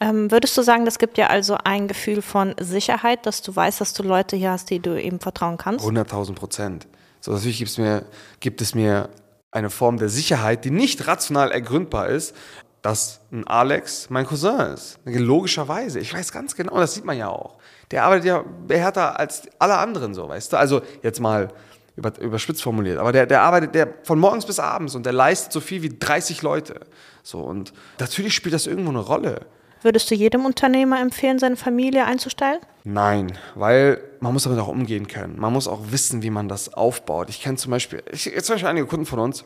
Ähm, 0.00 0.30
würdest 0.30 0.56
du 0.56 0.62
sagen, 0.62 0.84
das 0.84 0.98
gibt 0.98 1.16
dir 1.16 1.30
also 1.30 1.56
ein 1.64 1.88
Gefühl 1.88 2.20
von 2.20 2.54
Sicherheit, 2.60 3.24
dass 3.24 3.42
du 3.42 3.54
weißt, 3.54 3.80
dass 3.80 3.92
du 3.94 4.02
Leute 4.02 4.36
hier 4.36 4.50
hast, 4.50 4.70
die 4.70 4.80
du 4.80 5.00
eben 5.00 5.20
vertrauen 5.20 5.56
kannst? 5.56 5.84
100.000 5.84 6.34
Prozent. 6.34 6.86
So, 7.20 7.32
natürlich 7.32 7.58
gibt's 7.58 7.78
mir, 7.78 8.04
gibt 8.40 8.60
es 8.60 8.74
mir 8.74 9.08
eine 9.50 9.70
Form 9.70 9.96
der 9.96 10.08
Sicherheit, 10.08 10.64
die 10.64 10.70
nicht 10.70 11.06
rational 11.06 11.50
ergründbar 11.50 12.08
ist, 12.08 12.34
dass 12.82 13.20
ein 13.32 13.46
Alex 13.46 14.10
mein 14.10 14.26
Cousin 14.26 14.60
ist. 14.74 14.98
Logischerweise. 15.04 15.98
Ich 15.98 16.14
weiß 16.14 16.30
ganz 16.30 16.54
genau, 16.54 16.76
das 16.78 16.94
sieht 16.94 17.04
man 17.04 17.16
ja 17.16 17.28
auch. 17.28 17.58
Der 17.90 18.04
arbeitet 18.04 18.26
ja 18.26 18.44
härter 18.68 19.18
als 19.18 19.42
alle 19.58 19.78
anderen, 19.78 20.14
so, 20.14 20.28
weißt 20.28 20.52
du? 20.52 20.58
Also, 20.58 20.82
jetzt 21.02 21.20
mal 21.20 21.48
über, 21.96 22.16
überspitzt 22.20 22.62
formuliert. 22.62 22.98
Aber 22.98 23.10
der, 23.10 23.26
der 23.26 23.42
arbeitet 23.42 23.74
der 23.74 23.88
von 24.04 24.18
morgens 24.18 24.46
bis 24.46 24.60
abends 24.60 24.94
und 24.94 25.06
der 25.06 25.12
leistet 25.12 25.52
so 25.52 25.60
viel 25.60 25.82
wie 25.82 25.98
30 25.98 26.42
Leute. 26.42 26.80
So, 27.22 27.40
und 27.40 27.72
natürlich 27.98 28.34
spielt 28.34 28.54
das 28.54 28.66
irgendwo 28.66 28.90
eine 28.90 29.00
Rolle. 29.00 29.40
Würdest 29.86 30.10
du 30.10 30.16
jedem 30.16 30.44
Unternehmer 30.44 31.00
empfehlen, 31.00 31.38
seine 31.38 31.54
Familie 31.54 32.06
einzustellen? 32.06 32.58
Nein, 32.82 33.38
weil 33.54 34.02
man 34.18 34.32
muss 34.32 34.42
damit 34.42 34.58
auch 34.58 34.66
umgehen 34.66 35.06
können. 35.06 35.38
Man 35.38 35.52
muss 35.52 35.68
auch 35.68 35.92
wissen, 35.92 36.24
wie 36.24 36.30
man 36.30 36.48
das 36.48 36.74
aufbaut. 36.74 37.30
Ich 37.30 37.40
kenne 37.40 37.56
zum 37.56 37.70
Beispiel, 37.70 38.02
ich, 38.10 38.24
zum 38.42 38.54
Beispiel 38.54 38.68
einige 38.68 38.86
Kunden 38.86 39.06
von 39.06 39.20
uns, 39.20 39.44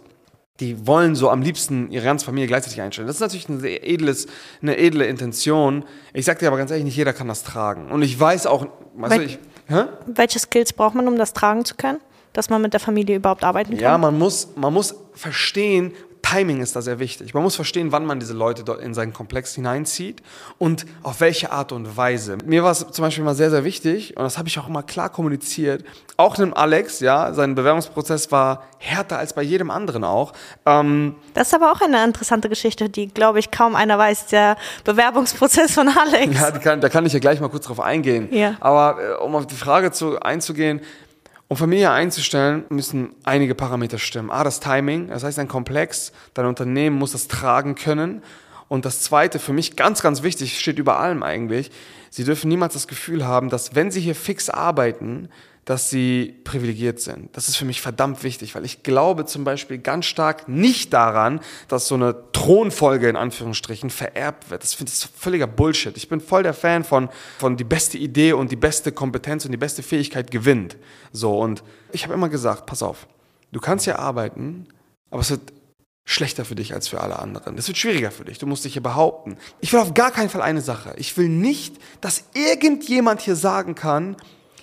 die 0.58 0.86
wollen 0.86 1.14
so 1.14 1.28
am 1.28 1.42
liebsten 1.42 1.90
ihre 1.90 2.06
ganze 2.06 2.24
Familie 2.24 2.46
gleichzeitig 2.46 2.80
einstellen. 2.80 3.06
Das 3.06 3.16
ist 3.16 3.20
natürlich 3.20 3.50
eine, 3.50 3.82
edles, 3.82 4.28
eine 4.62 4.78
edle 4.78 5.04
Intention. 5.04 5.84
Ich 6.14 6.24
sage 6.24 6.38
dir 6.38 6.46
aber 6.46 6.56
ganz 6.56 6.70
ehrlich, 6.70 6.86
nicht 6.86 6.96
jeder 6.96 7.12
kann 7.12 7.28
das 7.28 7.42
tragen. 7.42 7.90
Und 7.90 8.00
ich 8.00 8.18
weiß 8.18 8.46
auch, 8.46 8.66
weißt 8.94 9.10
Wel 9.10 9.18
du, 9.18 9.24
ich, 9.26 9.38
hä? 9.68 9.84
welche 10.06 10.38
Skills 10.38 10.72
braucht 10.72 10.94
man, 10.94 11.06
um 11.06 11.16
das 11.16 11.34
tragen 11.34 11.66
zu 11.66 11.74
können? 11.74 11.98
Dass 12.32 12.48
man 12.48 12.62
mit 12.62 12.72
der 12.72 12.80
Familie 12.80 13.16
überhaupt 13.16 13.44
arbeiten 13.44 13.72
kann? 13.72 13.80
Ja, 13.80 13.98
man 13.98 14.18
muss, 14.18 14.56
man 14.56 14.72
muss 14.72 14.94
verstehen, 15.12 15.92
Timing 16.30 16.60
ist 16.60 16.76
da 16.76 16.82
sehr 16.82 17.00
wichtig. 17.00 17.34
Man 17.34 17.42
muss 17.42 17.56
verstehen, 17.56 17.90
wann 17.90 18.06
man 18.06 18.20
diese 18.20 18.34
Leute 18.34 18.62
dort 18.62 18.80
in 18.80 18.94
seinen 18.94 19.12
Komplex 19.12 19.54
hineinzieht 19.54 20.22
und 20.58 20.86
auf 21.02 21.20
welche 21.20 21.50
Art 21.50 21.72
und 21.72 21.96
Weise. 21.96 22.38
Mir 22.44 22.62
war 22.62 22.70
es 22.70 22.86
zum 22.90 23.02
Beispiel 23.02 23.22
immer 23.22 23.34
sehr, 23.34 23.50
sehr 23.50 23.64
wichtig 23.64 24.16
und 24.16 24.22
das 24.22 24.38
habe 24.38 24.46
ich 24.46 24.56
auch 24.58 24.68
immer 24.68 24.84
klar 24.84 25.08
kommuniziert. 25.08 25.84
Auch 26.16 26.38
einem 26.38 26.54
Alex, 26.54 27.00
ja, 27.00 27.32
sein 27.32 27.56
Bewerbungsprozess 27.56 28.30
war 28.30 28.64
härter 28.78 29.18
als 29.18 29.32
bei 29.32 29.42
jedem 29.42 29.70
anderen 29.72 30.04
auch. 30.04 30.32
Ähm 30.66 31.16
das 31.34 31.48
ist 31.48 31.54
aber 31.54 31.72
auch 31.72 31.80
eine 31.80 32.04
interessante 32.04 32.48
Geschichte, 32.48 32.88
die, 32.88 33.08
glaube 33.08 33.40
ich, 33.40 33.50
kaum 33.50 33.74
einer 33.74 33.98
weiß, 33.98 34.26
der 34.26 34.56
Bewerbungsprozess 34.84 35.72
von 35.72 35.88
Alex. 35.88 36.40
Ja, 36.40 36.52
kann, 36.52 36.80
da 36.80 36.88
kann 36.88 37.04
ich 37.06 37.12
ja 37.12 37.18
gleich 37.18 37.40
mal 37.40 37.48
kurz 37.48 37.66
drauf 37.66 37.80
eingehen. 37.80 38.28
Ja. 38.32 38.54
Aber 38.60 39.02
äh, 39.02 39.24
um 39.24 39.34
auf 39.34 39.48
die 39.48 39.56
Frage 39.56 39.90
zu, 39.90 40.20
einzugehen, 40.20 40.80
um 41.50 41.56
Familie 41.56 41.90
einzustellen, 41.90 42.64
müssen 42.68 43.10
einige 43.24 43.56
Parameter 43.56 43.98
stimmen. 43.98 44.30
A, 44.30 44.44
das 44.44 44.60
Timing, 44.60 45.08
das 45.08 45.24
heißt 45.24 45.36
ein 45.40 45.48
Komplex, 45.48 46.12
dein 46.32 46.46
Unternehmen 46.46 46.96
muss 46.96 47.10
das 47.10 47.26
tragen 47.26 47.74
können. 47.74 48.22
Und 48.68 48.84
das 48.84 49.00
Zweite, 49.00 49.40
für 49.40 49.52
mich 49.52 49.74
ganz, 49.74 50.00
ganz 50.00 50.22
wichtig, 50.22 50.60
steht 50.60 50.78
über 50.78 51.00
allem 51.00 51.24
eigentlich, 51.24 51.72
sie 52.08 52.22
dürfen 52.22 52.46
niemals 52.48 52.74
das 52.74 52.86
Gefühl 52.86 53.26
haben, 53.26 53.48
dass 53.48 53.74
wenn 53.74 53.90
sie 53.90 54.00
hier 54.00 54.14
fix 54.14 54.48
arbeiten, 54.48 55.28
dass 55.64 55.90
sie 55.90 56.34
privilegiert 56.44 57.00
sind. 57.00 57.36
Das 57.36 57.48
ist 57.48 57.56
für 57.56 57.64
mich 57.64 57.80
verdammt 57.80 58.22
wichtig, 58.24 58.54
weil 58.54 58.64
ich 58.64 58.82
glaube 58.82 59.26
zum 59.26 59.44
Beispiel 59.44 59.78
ganz 59.78 60.06
stark 60.06 60.48
nicht 60.48 60.92
daran, 60.92 61.40
dass 61.68 61.86
so 61.86 61.94
eine 61.94 62.16
Thronfolge 62.32 63.08
in 63.08 63.16
Anführungsstrichen 63.16 63.90
vererbt 63.90 64.50
wird. 64.50 64.62
Das 64.62 64.74
finde 64.74 64.92
ich 64.92 65.08
völliger 65.16 65.46
Bullshit. 65.46 65.96
Ich 65.96 66.08
bin 66.08 66.20
voll 66.20 66.42
der 66.42 66.54
Fan 66.54 66.82
von, 66.82 67.08
von 67.38 67.56
die 67.56 67.64
beste 67.64 67.98
Idee 67.98 68.32
und 68.32 68.50
die 68.50 68.56
beste 68.56 68.90
Kompetenz 68.90 69.44
und 69.44 69.52
die 69.52 69.58
beste 69.58 69.82
Fähigkeit 69.82 70.30
gewinnt. 70.30 70.76
So, 71.12 71.38
und 71.38 71.62
ich 71.92 72.04
habe 72.04 72.14
immer 72.14 72.28
gesagt, 72.28 72.66
pass 72.66 72.82
auf, 72.82 73.06
du 73.52 73.60
kannst 73.60 73.86
ja 73.86 73.98
arbeiten, 73.98 74.66
aber 75.10 75.20
es 75.20 75.30
wird 75.30 75.52
schlechter 76.04 76.44
für 76.44 76.56
dich 76.56 76.74
als 76.74 76.88
für 76.88 77.00
alle 77.00 77.18
anderen. 77.18 77.54
Das 77.54 77.68
wird 77.68 77.78
schwieriger 77.78 78.10
für 78.10 78.24
dich. 78.24 78.38
Du 78.38 78.46
musst 78.46 78.64
dich 78.64 78.72
hier 78.72 78.82
behaupten. 78.82 79.36
Ich 79.60 79.72
will 79.72 79.80
auf 79.80 79.94
gar 79.94 80.10
keinen 80.10 80.28
Fall 80.28 80.42
eine 80.42 80.60
Sache. 80.60 80.94
Ich 80.96 81.16
will 81.16 81.28
nicht, 81.28 81.76
dass 82.00 82.24
irgendjemand 82.34 83.20
hier 83.20 83.36
sagen 83.36 83.76
kann, 83.76 84.16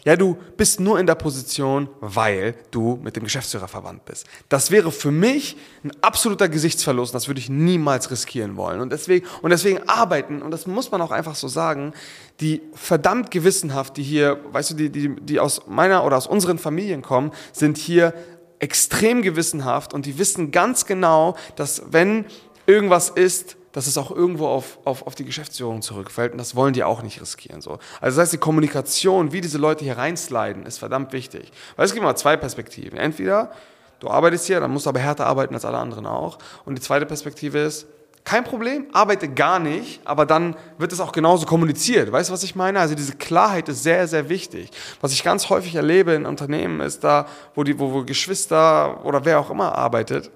ja, 0.08 0.16
du 0.16 0.38
bist 0.56 0.80
nur 0.80 1.02
in 1.02 1.06
der 1.06 1.16
Position, 1.16 1.90
weil 2.00 2.56
du 2.72 2.98
mit 3.04 3.18
dem 3.18 3.26
Geschäftsführer 3.26 3.68
verwandt 3.68 4.06
bist. 4.06 4.26
Das 4.48 4.72
wäre 4.72 4.90
für 4.94 5.12
mich 5.12 5.58
ein 5.84 5.92
absoluter 6.00 6.48
Gesichtsverlust. 6.48 7.14
Das 7.14 7.28
würde 7.28 7.42
ich 7.42 7.50
niemals 7.50 8.10
riskieren 8.10 8.56
wollen. 8.56 8.80
Und 8.80 8.94
deswegen, 8.94 9.28
und 9.42 9.50
deswegen 9.50 9.82
arbeiten, 9.90 10.42
und 10.42 10.52
das 10.52 10.66
muss 10.66 10.92
man 10.92 11.02
auch 11.02 11.12
einfach 11.12 11.36
so 11.36 11.50
sagen, 11.50 11.92
die 12.40 12.62
verdammt 12.74 13.32
gewissenhaft, 13.32 13.98
die 13.98 14.04
hier, 14.04 14.40
weißt 14.54 14.70
du, 14.72 14.74
die, 14.76 14.90
die, 14.90 15.14
die 15.14 15.42
aus 15.42 15.64
meiner 15.68 16.06
oder 16.06 16.16
aus 16.16 16.28
unseren 16.28 16.58
Familien 16.58 17.02
kommen, 17.02 17.34
sind 17.52 17.78
hier 17.78 18.14
extrem 18.60 19.22
gewissenhaft 19.22 19.94
und 19.94 20.06
die 20.06 20.18
wissen 20.18 20.52
ganz 20.52 20.86
genau, 20.86 21.36
dass 21.58 21.84
wenn 21.92 22.24
irgendwas 22.66 23.10
ist, 23.10 23.57
dass 23.78 23.86
es 23.86 23.96
auch 24.00 24.10
irgendwo 24.10 24.48
auf, 24.48 24.80
auf, 24.86 25.06
auf 25.06 25.14
die 25.14 25.24
Geschäftsführung 25.24 25.84
zurückfällt 25.84 26.32
und 26.32 26.40
das 26.40 26.56
wollen 26.56 26.74
die 26.74 26.84
auch 26.84 27.04
nicht 27.04 27.22
riskieren. 27.22 27.62
So. 27.62 27.78
Also 28.02 28.18
das 28.18 28.24
heißt, 28.24 28.34
die 28.34 28.40
Kommunikation, 28.40 29.34
wie 29.34 29.40
diese 29.40 29.60
Leute 29.60 29.84
hier 29.84 30.00
reinsliden, 30.00 30.66
ist 30.66 30.80
verdammt 30.80 31.14
wichtig. 31.14 31.52
Weil 31.76 31.86
es 31.86 31.94
gibt 31.94 32.02
immer 32.02 32.16
zwei 32.16 32.38
Perspektiven. 32.38 32.98
Entweder 32.98 33.52
du 34.00 34.10
arbeitest 34.10 34.48
hier, 34.48 34.60
dann 34.60 34.72
musst 34.72 34.88
du 34.88 34.90
aber 34.90 35.00
härter 35.00 35.28
arbeiten 35.28 35.54
als 35.54 35.64
alle 35.64 35.78
anderen 35.78 36.08
auch. 36.08 36.40
Und 36.66 36.76
die 36.76 36.82
zweite 36.82 37.06
Perspektive 37.06 37.60
ist, 37.60 37.86
kein 38.24 38.44
Problem, 38.44 38.88
arbeite 38.94 39.30
gar 39.30 39.60
nicht, 39.60 40.02
aber 40.06 40.26
dann 40.26 40.56
wird 40.80 40.92
es 40.92 41.00
auch 41.00 41.12
genauso 41.12 41.46
kommuniziert. 41.46 42.12
Weißt 42.12 42.32
du, 42.32 42.34
was 42.34 42.42
ich 42.42 42.56
meine? 42.56 42.80
Also 42.80 42.96
diese 42.96 43.14
Klarheit 43.14 43.70
ist 43.70 43.84
sehr, 43.84 44.08
sehr 44.08 44.28
wichtig. 44.28 44.72
Was 45.02 45.14
ich 45.14 45.24
ganz 45.24 45.52
häufig 45.52 45.76
erlebe 45.76 46.14
in 46.14 46.26
Unternehmen 46.26 46.80
ist 46.80 47.04
da, 47.04 47.28
wo 47.54 47.64
die, 47.64 47.78
wo, 47.78 47.94
wo 47.94 48.04
Geschwister 48.04 49.06
oder 49.06 49.24
wer 49.24 49.40
auch 49.40 49.52
immer 49.52 49.76
arbeitet, 49.78 50.32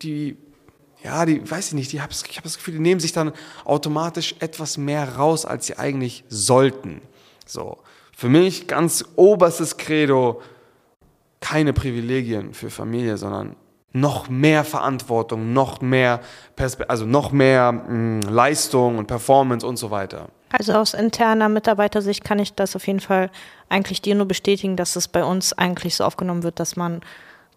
die 0.00 0.36
ja, 1.02 1.24
die, 1.24 1.48
weiß 1.48 1.68
ich 1.68 1.74
nicht, 1.74 1.92
die 1.92 1.96
ich 1.96 2.02
habe 2.02 2.12
das 2.42 2.56
Gefühl, 2.56 2.74
die 2.74 2.80
nehmen 2.80 3.00
sich 3.00 3.12
dann 3.12 3.32
automatisch 3.64 4.34
etwas 4.40 4.76
mehr 4.76 5.16
raus, 5.16 5.44
als 5.44 5.66
sie 5.66 5.78
eigentlich 5.78 6.24
sollten. 6.28 7.00
So, 7.46 7.78
für 8.16 8.28
mich 8.28 8.66
ganz 8.66 9.04
oberstes 9.16 9.76
Credo, 9.76 10.42
keine 11.40 11.72
Privilegien 11.72 12.52
für 12.52 12.68
Familie, 12.68 13.16
sondern 13.16 13.54
noch 13.92 14.28
mehr 14.28 14.64
Verantwortung, 14.64 15.52
noch 15.52 15.80
mehr, 15.80 16.20
Perspe 16.56 16.90
also 16.90 17.06
noch 17.06 17.32
mehr 17.32 17.72
mh, 17.72 17.86
hm, 17.86 18.20
Leistung 18.22 18.98
und 18.98 19.06
Performance 19.06 19.66
und 19.66 19.76
so 19.76 19.90
weiter. 19.90 20.28
Also 20.50 20.72
aus 20.72 20.94
interner 20.94 21.48
Mitarbeitersicht 21.48 22.24
kann 22.24 22.38
ich 22.38 22.54
das 22.54 22.74
auf 22.74 22.86
jeden 22.86 23.00
Fall 23.00 23.30
eigentlich 23.68 24.00
dir 24.00 24.14
nur 24.14 24.26
bestätigen, 24.26 24.76
dass 24.76 24.96
es 24.96 25.06
bei 25.08 25.24
uns 25.24 25.52
eigentlich 25.52 25.94
so 25.94 26.04
aufgenommen 26.04 26.42
wird, 26.42 26.58
dass 26.58 26.74
man 26.74 27.00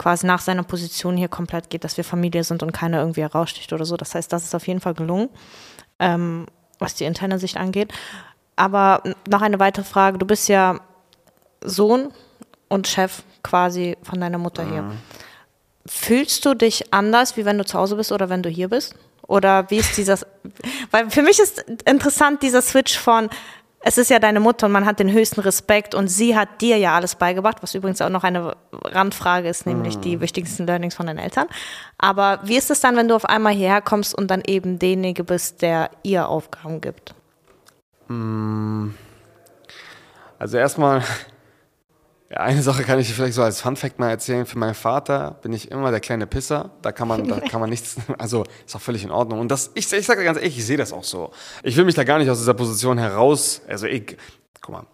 quasi 0.01 0.25
nach 0.25 0.41
seiner 0.41 0.63
Position 0.63 1.15
hier 1.15 1.27
komplett 1.27 1.69
geht, 1.69 1.83
dass 1.83 1.95
wir 1.95 2.03
Familie 2.03 2.43
sind 2.43 2.63
und 2.63 2.71
keiner 2.71 2.99
irgendwie 2.99 3.21
heraussticht 3.21 3.71
oder 3.71 3.85
so. 3.85 3.97
Das 3.97 4.15
heißt, 4.15 4.33
das 4.33 4.43
ist 4.43 4.55
auf 4.55 4.65
jeden 4.65 4.79
Fall 4.79 4.95
gelungen, 4.95 5.29
ähm, 5.99 6.47
was 6.79 6.95
die 6.95 7.03
interne 7.03 7.37
Sicht 7.37 7.55
angeht. 7.55 7.93
Aber 8.55 9.03
noch 9.29 9.43
eine 9.43 9.59
weitere 9.59 9.85
Frage. 9.85 10.17
Du 10.17 10.25
bist 10.25 10.49
ja 10.49 10.79
Sohn 11.63 12.11
und 12.67 12.87
Chef 12.87 13.21
quasi 13.43 13.95
von 14.01 14.19
deiner 14.19 14.39
Mutter 14.39 14.67
hier. 14.67 14.81
Mhm. 14.81 14.97
Fühlst 15.85 16.45
du 16.45 16.55
dich 16.55 16.91
anders, 16.91 17.37
wie 17.37 17.45
wenn 17.45 17.59
du 17.59 17.65
zu 17.65 17.77
Hause 17.77 17.95
bist 17.95 18.11
oder 18.11 18.27
wenn 18.27 18.41
du 18.41 18.49
hier 18.49 18.69
bist? 18.69 18.95
Oder 19.27 19.69
wie 19.69 19.77
ist 19.77 19.97
dieses, 19.97 20.25
weil 20.89 21.11
für 21.11 21.21
mich 21.21 21.37
ist 21.37 21.59
interessant 21.85 22.41
dieser 22.41 22.63
Switch 22.63 22.97
von, 22.97 23.29
es 23.83 23.97
ist 23.97 24.09
ja 24.09 24.19
deine 24.19 24.39
Mutter 24.39 24.67
und 24.67 24.71
man 24.71 24.85
hat 24.85 24.99
den 24.99 25.11
höchsten 25.11 25.41
Respekt 25.41 25.95
und 25.95 26.07
sie 26.07 26.35
hat 26.35 26.61
dir 26.61 26.77
ja 26.77 26.95
alles 26.95 27.15
beigebracht, 27.15 27.57
was 27.61 27.73
übrigens 27.73 28.01
auch 28.01 28.09
noch 28.09 28.23
eine 28.23 28.55
Randfrage 28.71 29.49
ist, 29.49 29.65
nämlich 29.65 29.97
mhm. 29.97 30.01
die 30.01 30.21
wichtigsten 30.21 30.67
Learnings 30.67 30.95
von 30.95 31.07
den 31.07 31.17
Eltern. 31.17 31.47
Aber 31.97 32.39
wie 32.43 32.57
ist 32.57 32.69
es 32.69 32.79
dann, 32.79 32.95
wenn 32.95 33.07
du 33.07 33.15
auf 33.15 33.25
einmal 33.25 33.53
hierher 33.53 33.81
kommst 33.81 34.13
und 34.13 34.29
dann 34.29 34.43
eben 34.45 34.77
derjenige 34.77 35.23
bist, 35.23 35.63
der 35.63 35.89
ihr 36.03 36.27
Aufgaben 36.27 36.79
gibt? 36.79 37.15
Mm. 38.07 38.89
Also 40.37 40.57
erstmal 40.57 41.03
eine 42.35 42.61
Sache 42.61 42.83
kann 42.83 42.99
ich 42.99 43.13
vielleicht 43.13 43.33
so 43.33 43.43
als 43.43 43.61
Funfact 43.61 43.99
mal 43.99 44.09
erzählen. 44.09 44.45
Für 44.45 44.57
meinen 44.57 44.73
Vater 44.73 45.39
bin 45.41 45.53
ich 45.53 45.71
immer 45.71 45.91
der 45.91 45.99
kleine 45.99 46.27
Pisser. 46.27 46.71
Da 46.81 46.91
kann 46.91 47.07
man, 47.07 47.27
da 47.27 47.39
kann 47.49 47.59
man 47.59 47.69
nichts, 47.69 47.97
also 48.17 48.43
ist 48.65 48.75
auch 48.75 48.81
völlig 48.81 49.03
in 49.03 49.11
Ordnung. 49.11 49.39
Und 49.39 49.51
das, 49.51 49.71
ich, 49.73 49.91
ich 49.91 50.05
sage 50.05 50.23
ganz 50.23 50.37
ehrlich, 50.37 50.57
ich 50.57 50.65
sehe 50.65 50.77
das 50.77 50.93
auch 50.93 51.03
so. 51.03 51.31
Ich 51.63 51.75
will 51.75 51.85
mich 51.85 51.95
da 51.95 52.03
gar 52.03 52.19
nicht 52.19 52.29
aus 52.29 52.39
dieser 52.39 52.53
Position 52.53 52.97
heraus, 52.97 53.61
also 53.67 53.87
ich, 53.87 54.17
guck 54.61 54.73
mal, 54.73 54.85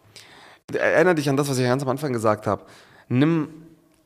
erinnere 0.73 1.15
dich 1.15 1.29
an 1.29 1.37
das, 1.37 1.49
was 1.49 1.57
ich 1.57 1.65
ganz 1.65 1.83
am 1.83 1.89
Anfang 1.89 2.11
gesagt 2.11 2.47
habe. 2.47 2.63
Nimm 3.07 3.49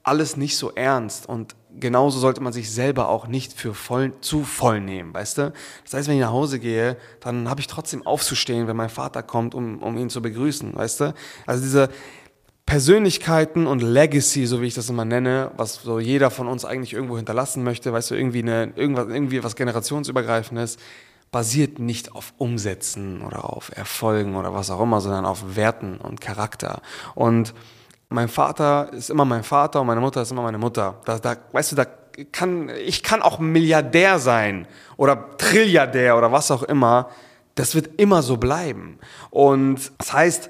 alles 0.03 0.35
nicht 0.35 0.57
so 0.57 0.71
ernst 0.71 1.29
und 1.29 1.55
genauso 1.79 2.19
sollte 2.19 2.41
man 2.41 2.53
sich 2.53 2.71
selber 2.71 3.09
auch 3.09 3.27
nicht 3.27 3.53
für 3.53 3.73
voll, 3.73 4.13
zu 4.21 4.43
voll 4.43 4.81
nehmen, 4.81 5.13
weißt 5.13 5.38
du? 5.38 5.53
Das 5.83 5.93
heißt, 5.93 6.07
wenn 6.07 6.15
ich 6.15 6.21
nach 6.21 6.31
Hause 6.31 6.59
gehe, 6.59 6.97
dann 7.19 7.50
habe 7.50 7.61
ich 7.61 7.67
trotzdem 7.67 8.05
aufzustehen, 8.05 8.67
wenn 8.67 8.75
mein 8.75 8.89
Vater 8.89 9.23
kommt, 9.23 9.55
um, 9.55 9.81
um 9.81 9.97
ihn 9.97 10.09
zu 10.09 10.21
begrüßen, 10.21 10.75
weißt 10.75 11.00
du? 11.01 11.13
Also 11.45 11.63
diese, 11.63 11.89
Persönlichkeiten 12.65 13.67
und 13.67 13.81
Legacy, 13.81 14.45
so 14.45 14.61
wie 14.61 14.67
ich 14.67 14.75
das 14.75 14.89
immer 14.89 15.05
nenne, 15.05 15.51
was 15.57 15.75
so 15.75 15.99
jeder 15.99 16.31
von 16.31 16.47
uns 16.47 16.63
eigentlich 16.63 16.93
irgendwo 16.93 17.17
hinterlassen 17.17 17.63
möchte, 17.63 17.91
weißt 17.91 18.11
du, 18.11 18.15
irgendwie, 18.15 18.41
eine, 18.41 18.71
irgendwas, 18.75 19.07
irgendwie 19.07 19.43
was 19.43 19.55
generationsübergreifendes, 19.55 20.77
basiert 21.31 21.79
nicht 21.79 22.13
auf 22.13 22.33
Umsätzen 22.37 23.21
oder 23.21 23.45
auf 23.45 23.71
Erfolgen 23.75 24.35
oder 24.35 24.53
was 24.53 24.69
auch 24.69 24.81
immer, 24.81 25.01
sondern 25.01 25.25
auf 25.25 25.55
Werten 25.55 25.97
und 25.97 26.21
Charakter. 26.21 26.81
Und 27.15 27.53
mein 28.09 28.27
Vater 28.27 28.91
ist 28.91 29.09
immer 29.09 29.23
mein 29.25 29.43
Vater 29.43 29.81
und 29.81 29.87
meine 29.87 30.01
Mutter 30.01 30.21
ist 30.21 30.31
immer 30.31 30.43
meine 30.43 30.57
Mutter. 30.57 30.99
Da, 31.05 31.17
da, 31.19 31.37
weißt 31.53 31.71
du, 31.71 31.75
da 31.77 31.85
kann, 32.31 32.69
ich 32.85 33.03
kann 33.03 33.21
auch 33.21 33.39
Milliardär 33.39 34.19
sein 34.19 34.67
oder 34.97 35.37
Trilliardär 35.37 36.17
oder 36.17 36.31
was 36.31 36.51
auch 36.51 36.63
immer. 36.63 37.09
Das 37.55 37.75
wird 37.75 37.99
immer 37.99 38.21
so 38.21 38.37
bleiben. 38.37 38.99
Und 39.29 39.91
das 39.97 40.13
heißt, 40.13 40.49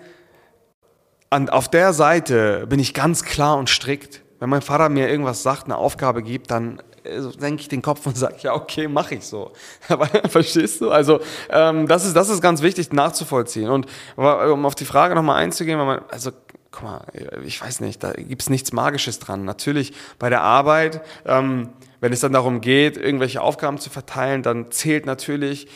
und 1.33 1.53
auf 1.53 1.69
der 1.69 1.93
Seite 1.93 2.67
bin 2.67 2.79
ich 2.79 2.93
ganz 2.93 3.23
klar 3.23 3.57
und 3.57 3.69
strikt. 3.69 4.21
Wenn 4.39 4.49
mein 4.49 4.61
Vater 4.61 4.89
mir 4.89 5.09
irgendwas 5.09 5.43
sagt, 5.43 5.65
eine 5.65 5.77
Aufgabe 5.77 6.23
gibt, 6.23 6.51
dann 6.51 6.81
äh, 7.03 7.21
senke 7.21 7.61
ich 7.61 7.67
den 7.69 7.81
Kopf 7.81 8.05
und 8.05 8.17
sage, 8.17 8.35
ja, 8.41 8.53
okay, 8.53 8.87
mache 8.87 9.15
ich 9.15 9.25
so. 9.25 9.51
Verstehst 10.29 10.81
du? 10.81 10.91
Also 10.91 11.21
ähm, 11.49 11.87
das, 11.87 12.05
ist, 12.05 12.15
das 12.15 12.29
ist 12.29 12.41
ganz 12.41 12.61
wichtig 12.61 12.91
nachzuvollziehen. 12.91 13.69
Und 13.69 13.87
um 14.17 14.65
auf 14.65 14.75
die 14.75 14.85
Frage 14.85 15.15
nochmal 15.15 15.37
einzugehen, 15.37 15.77
man, 15.77 16.01
also 16.09 16.31
guck 16.71 16.83
mal, 16.83 17.05
ich 17.45 17.61
weiß 17.61 17.81
nicht, 17.81 18.03
da 18.03 18.13
gibt's 18.13 18.49
nichts 18.49 18.73
Magisches 18.73 19.19
dran. 19.19 19.45
Natürlich 19.45 19.93
bei 20.19 20.29
der 20.29 20.41
Arbeit, 20.41 21.01
ähm, 21.25 21.69
wenn 21.99 22.11
es 22.11 22.21
dann 22.21 22.33
darum 22.33 22.61
geht, 22.61 22.97
irgendwelche 22.97 23.41
Aufgaben 23.41 23.77
zu 23.77 23.89
verteilen, 23.89 24.41
dann 24.41 24.71
zählt 24.71 25.05
natürlich 25.05 25.67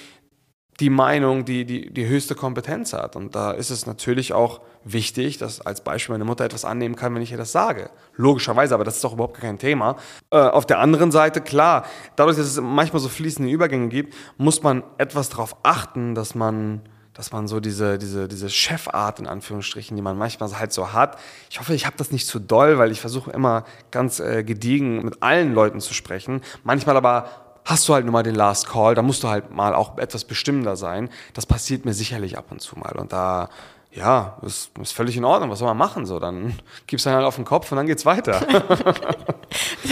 die 0.79 0.89
Meinung, 0.89 1.45
die, 1.45 1.65
die 1.65 1.93
die 1.93 2.07
höchste 2.07 2.35
Kompetenz 2.35 2.93
hat. 2.93 3.15
Und 3.15 3.35
da 3.35 3.51
ist 3.51 3.69
es 3.69 3.85
natürlich 3.85 4.33
auch 4.33 4.61
wichtig, 4.83 5.37
dass 5.37 5.61
als 5.61 5.81
Beispiel 5.81 6.13
meine 6.13 6.25
Mutter 6.25 6.43
etwas 6.43 6.65
annehmen 6.65 6.95
kann, 6.95 7.15
wenn 7.15 7.21
ich 7.21 7.31
ihr 7.31 7.37
das 7.37 7.51
sage. 7.53 7.89
Logischerweise, 8.15 8.73
aber 8.73 8.83
das 8.83 8.95
ist 8.95 9.03
doch 9.03 9.13
überhaupt 9.13 9.39
kein 9.39 9.57
Thema. 9.57 9.95
Äh, 10.31 10.37
auf 10.37 10.65
der 10.65 10.79
anderen 10.79 11.11
Seite, 11.11 11.39
klar, 11.39 11.85
dadurch, 12.17 12.37
dass 12.37 12.47
es 12.47 12.59
manchmal 12.59 13.01
so 13.01 13.07
fließende 13.09 13.49
Übergänge 13.49 13.87
gibt, 13.87 14.13
muss 14.37 14.63
man 14.63 14.83
etwas 14.97 15.29
darauf 15.29 15.55
achten, 15.63 16.13
dass 16.13 16.35
man 16.35 16.81
dass 17.15 17.31
man 17.31 17.47
so 17.47 17.61
diese, 17.61 17.97
diese, 17.97 18.27
diese 18.27 18.49
Chefart 18.49 19.21
in 19.21 19.25
Anführungsstrichen, 19.25 19.95
die 19.95 20.03
man 20.03 20.17
manchmal 20.17 20.59
halt 20.59 20.73
so 20.73 20.91
hat. 20.91 21.17
Ich 21.49 21.61
hoffe, 21.61 21.73
ich 21.73 21.85
habe 21.85 21.95
das 21.95 22.11
nicht 22.11 22.27
zu 22.27 22.39
doll, 22.39 22.77
weil 22.77 22.91
ich 22.91 22.99
versuche 22.99 23.31
immer 23.31 23.63
ganz 23.89 24.19
äh, 24.19 24.43
gediegen 24.43 25.01
mit 25.01 25.23
allen 25.23 25.53
Leuten 25.53 25.79
zu 25.79 25.93
sprechen. 25.93 26.41
Manchmal 26.65 26.97
aber 26.97 27.44
hast 27.65 27.89
du 27.89 27.93
halt 27.93 28.05
nur 28.05 28.13
mal 28.13 28.23
den 28.23 28.35
Last 28.35 28.69
Call, 28.69 28.95
da 28.95 29.01
musst 29.01 29.23
du 29.23 29.27
halt 29.27 29.51
mal 29.51 29.73
auch 29.73 29.97
etwas 29.97 30.23
bestimmender 30.23 30.75
sein. 30.75 31.09
Das 31.33 31.45
passiert 31.45 31.83
mir 31.83 31.93
sicherlich 31.93 32.37
ab 32.37 32.45
und 32.51 32.61
zu 32.61 32.77
mal. 32.77 32.95
Und 32.95 33.11
da, 33.11 33.49
ja, 33.91 34.37
ist, 34.43 34.71
ist 34.79 34.93
völlig 34.93 35.17
in 35.17 35.25
Ordnung. 35.25 35.49
Was 35.49 35.59
soll 35.59 35.67
man 35.67 35.77
machen? 35.77 36.05
So, 36.05 36.19
dann 36.19 36.53
gibst 36.85 37.05
du 37.07 37.09
halt 37.09 37.25
auf 37.25 37.35
den 37.35 37.45
Kopf 37.45 37.71
und 37.71 37.77
dann 37.77 37.87
geht's 37.87 38.05
weiter. 38.05 38.39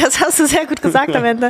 das 0.01 0.20
hast 0.22 0.39
du 0.39 0.46
sehr 0.46 0.68
gut 0.68 0.82
gesagt 0.82 1.15
am 1.15 1.25
Ende. 1.25 1.50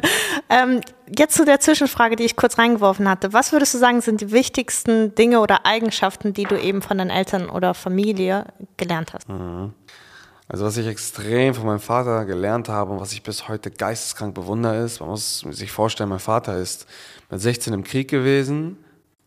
Ähm, 0.50 0.80
jetzt 1.18 1.36
zu 1.36 1.44
der 1.44 1.60
Zwischenfrage, 1.60 2.16
die 2.16 2.24
ich 2.24 2.38
kurz 2.38 2.58
reingeworfen 2.58 3.10
hatte. 3.10 3.34
Was 3.34 3.52
würdest 3.52 3.74
du 3.74 3.78
sagen, 3.78 4.00
sind 4.00 4.22
die 4.22 4.32
wichtigsten 4.32 5.14
Dinge 5.16 5.42
oder 5.42 5.66
Eigenschaften, 5.66 6.34
die 6.34 6.46
du 6.46 6.60
eben 6.60 6.82
von 6.82 6.98
deinen 6.98 7.10
Eltern 7.10 7.50
oder 7.50 7.74
Familie 7.74 8.46
gelernt 8.78 9.14
hast? 9.14 9.28
Mhm. 9.28 9.74
Also 10.48 10.66
was 10.66 10.78
ich 10.78 10.88
extrem 10.88 11.54
von 11.54 11.66
meinem 11.66 11.80
Vater 11.80 12.26
gelernt 12.26 12.70
habe 12.70 12.92
und 12.92 13.00
was 13.00 13.14
ich 13.14 13.24
bis 13.24 13.48
heute 13.48 13.72
geisteskrank 13.72 14.36
bewundere 14.36 14.84
ist, 14.84 15.00
man 15.00 15.10
muss 15.10 15.40
sich 15.40 15.72
vorstellen, 15.72 16.10
mein 16.10 16.20
Vater 16.20 16.58
ist 16.58 16.86
mit 17.30 17.40
16 17.40 17.74
im 17.74 17.84
Krieg 17.84 18.10
gewesen, 18.10 18.78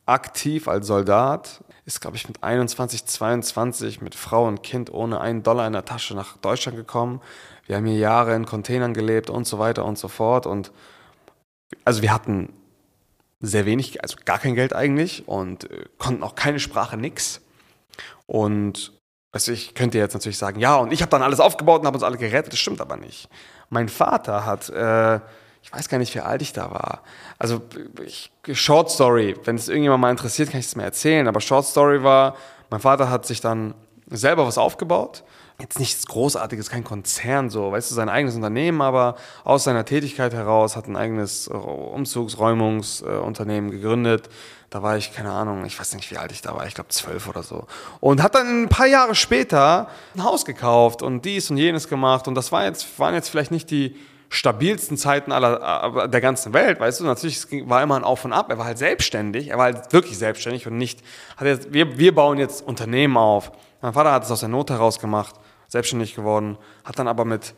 aktiv 0.04 0.68
als 0.68 0.86
Soldat, 0.86 1.64
ist 1.86 2.00
glaube 2.00 2.16
ich 2.16 2.28
mit 2.28 2.42
21, 2.42 3.06
22 3.06 4.02
mit 4.02 4.14
Frau 4.14 4.46
und 4.46 4.62
Kind 4.62 4.92
ohne 4.92 5.20
einen 5.20 5.42
Dollar 5.42 5.66
in 5.66 5.72
der 5.72 5.84
Tasche 5.84 6.14
nach 6.14 6.36
Deutschland 6.36 6.76
gekommen. 6.76 7.20
Wir 7.66 7.76
haben 7.76 7.86
hier 7.86 7.98
Jahre 7.98 8.34
in 8.34 8.44
Containern 8.44 8.92
gelebt 8.92 9.30
und 9.30 9.46
so 9.46 9.58
weiter 9.58 9.84
und 9.84 9.98
so 9.98 10.08
fort 10.08 10.46
und 10.46 10.70
also 11.84 12.02
wir 12.02 12.12
hatten 12.12 12.52
sehr 13.40 13.66
wenig, 13.66 14.02
also 14.02 14.16
gar 14.24 14.38
kein 14.38 14.54
Geld 14.54 14.74
eigentlich 14.74 15.26
und 15.28 15.70
äh, 15.70 15.84
konnten 15.98 16.22
auch 16.22 16.34
keine 16.34 16.60
Sprache, 16.60 16.96
nix. 16.96 17.40
Und 18.26 18.92
also 19.36 19.52
ich 19.52 19.74
könnte 19.74 19.98
jetzt 19.98 20.14
natürlich 20.14 20.38
sagen, 20.38 20.60
ja, 20.60 20.76
und 20.76 20.94
ich 20.94 21.02
habe 21.02 21.10
dann 21.10 21.22
alles 21.22 21.40
aufgebaut 21.40 21.80
und 21.80 21.86
habe 21.86 21.98
uns 21.98 22.02
alle 22.02 22.16
gerettet. 22.16 22.54
Das 22.54 22.58
stimmt 22.58 22.80
aber 22.80 22.96
nicht. 22.96 23.28
Mein 23.68 23.90
Vater 23.90 24.46
hat, 24.46 24.70
äh, 24.70 25.16
ich 25.62 25.70
weiß 25.70 25.90
gar 25.90 25.98
nicht, 25.98 26.14
wie 26.14 26.20
alt 26.20 26.40
ich 26.40 26.54
da 26.54 26.70
war. 26.70 27.02
Also 27.38 27.60
ich, 28.02 28.32
Short 28.52 28.90
Story, 28.90 29.36
wenn 29.44 29.56
es 29.56 29.68
irgendjemand 29.68 30.00
mal 30.00 30.10
interessiert, 30.10 30.50
kann 30.50 30.60
ich 30.60 30.66
es 30.66 30.74
mir 30.74 30.84
erzählen. 30.84 31.28
Aber 31.28 31.42
Short 31.42 31.66
Story 31.66 32.02
war, 32.02 32.34
mein 32.70 32.80
Vater 32.80 33.10
hat 33.10 33.26
sich 33.26 33.42
dann 33.42 33.74
selber 34.08 34.46
was 34.46 34.56
aufgebaut. 34.56 35.22
Jetzt 35.58 35.78
nichts 35.78 36.06
Großartiges, 36.06 36.68
kein 36.68 36.84
Konzern 36.84 37.48
so, 37.48 37.72
weißt 37.72 37.90
du, 37.90 37.94
sein 37.94 38.10
eigenes 38.10 38.34
Unternehmen, 38.34 38.82
aber 38.82 39.16
aus 39.42 39.64
seiner 39.64 39.86
Tätigkeit 39.86 40.34
heraus 40.34 40.76
hat 40.76 40.86
ein 40.86 40.96
eigenes 40.96 41.48
Umzugsräumungsunternehmen 41.48 43.70
gegründet, 43.70 44.28
da 44.68 44.82
war 44.82 44.98
ich, 44.98 45.14
keine 45.14 45.30
Ahnung, 45.30 45.64
ich 45.64 45.78
weiß 45.78 45.94
nicht, 45.94 46.10
wie 46.10 46.18
alt 46.18 46.32
ich 46.32 46.42
da 46.42 46.54
war, 46.54 46.66
ich 46.66 46.74
glaube 46.74 46.90
zwölf 46.90 47.26
oder 47.28 47.42
so. 47.42 47.66
Und 48.00 48.22
hat 48.22 48.34
dann 48.34 48.64
ein 48.64 48.68
paar 48.68 48.86
Jahre 48.86 49.14
später 49.14 49.88
ein 50.14 50.24
Haus 50.24 50.44
gekauft 50.44 51.00
und 51.02 51.24
dies 51.24 51.50
und 51.50 51.56
jenes 51.56 51.88
gemacht. 51.88 52.28
Und 52.28 52.34
das 52.34 52.52
war 52.52 52.64
jetzt, 52.64 52.98
waren 52.98 53.14
jetzt 53.14 53.28
vielleicht 53.28 53.52
nicht 53.52 53.70
die 53.70 53.96
stabilsten 54.28 54.96
Zeiten 54.96 55.30
aller, 55.32 56.08
der 56.08 56.20
ganzen 56.20 56.52
Welt, 56.52 56.80
weißt 56.80 57.00
du, 57.00 57.04
natürlich 57.04 57.46
war 57.68 57.82
immer 57.82 57.96
ein 57.96 58.04
Auf 58.04 58.24
und 58.24 58.32
Ab, 58.32 58.50
er 58.50 58.58
war 58.58 58.66
halt 58.66 58.76
selbstständig, 58.76 59.48
er 59.48 59.56
war 59.56 59.66
halt 59.66 59.92
wirklich 59.92 60.18
selbstständig 60.18 60.66
und 60.66 60.76
nicht, 60.76 61.00
hat 61.36 61.46
jetzt, 61.46 61.72
wir, 61.72 61.96
wir 61.96 62.14
bauen 62.14 62.36
jetzt 62.36 62.66
Unternehmen 62.66 63.16
auf. 63.16 63.52
Mein 63.80 63.92
Vater 63.92 64.12
hat 64.12 64.24
es 64.24 64.30
aus 64.30 64.40
der 64.40 64.48
Not 64.48 64.70
heraus 64.70 64.98
gemacht, 64.98 65.36
selbstständig 65.68 66.14
geworden, 66.14 66.58
hat 66.84 66.98
dann 66.98 67.08
aber 67.08 67.24
mit, 67.24 67.54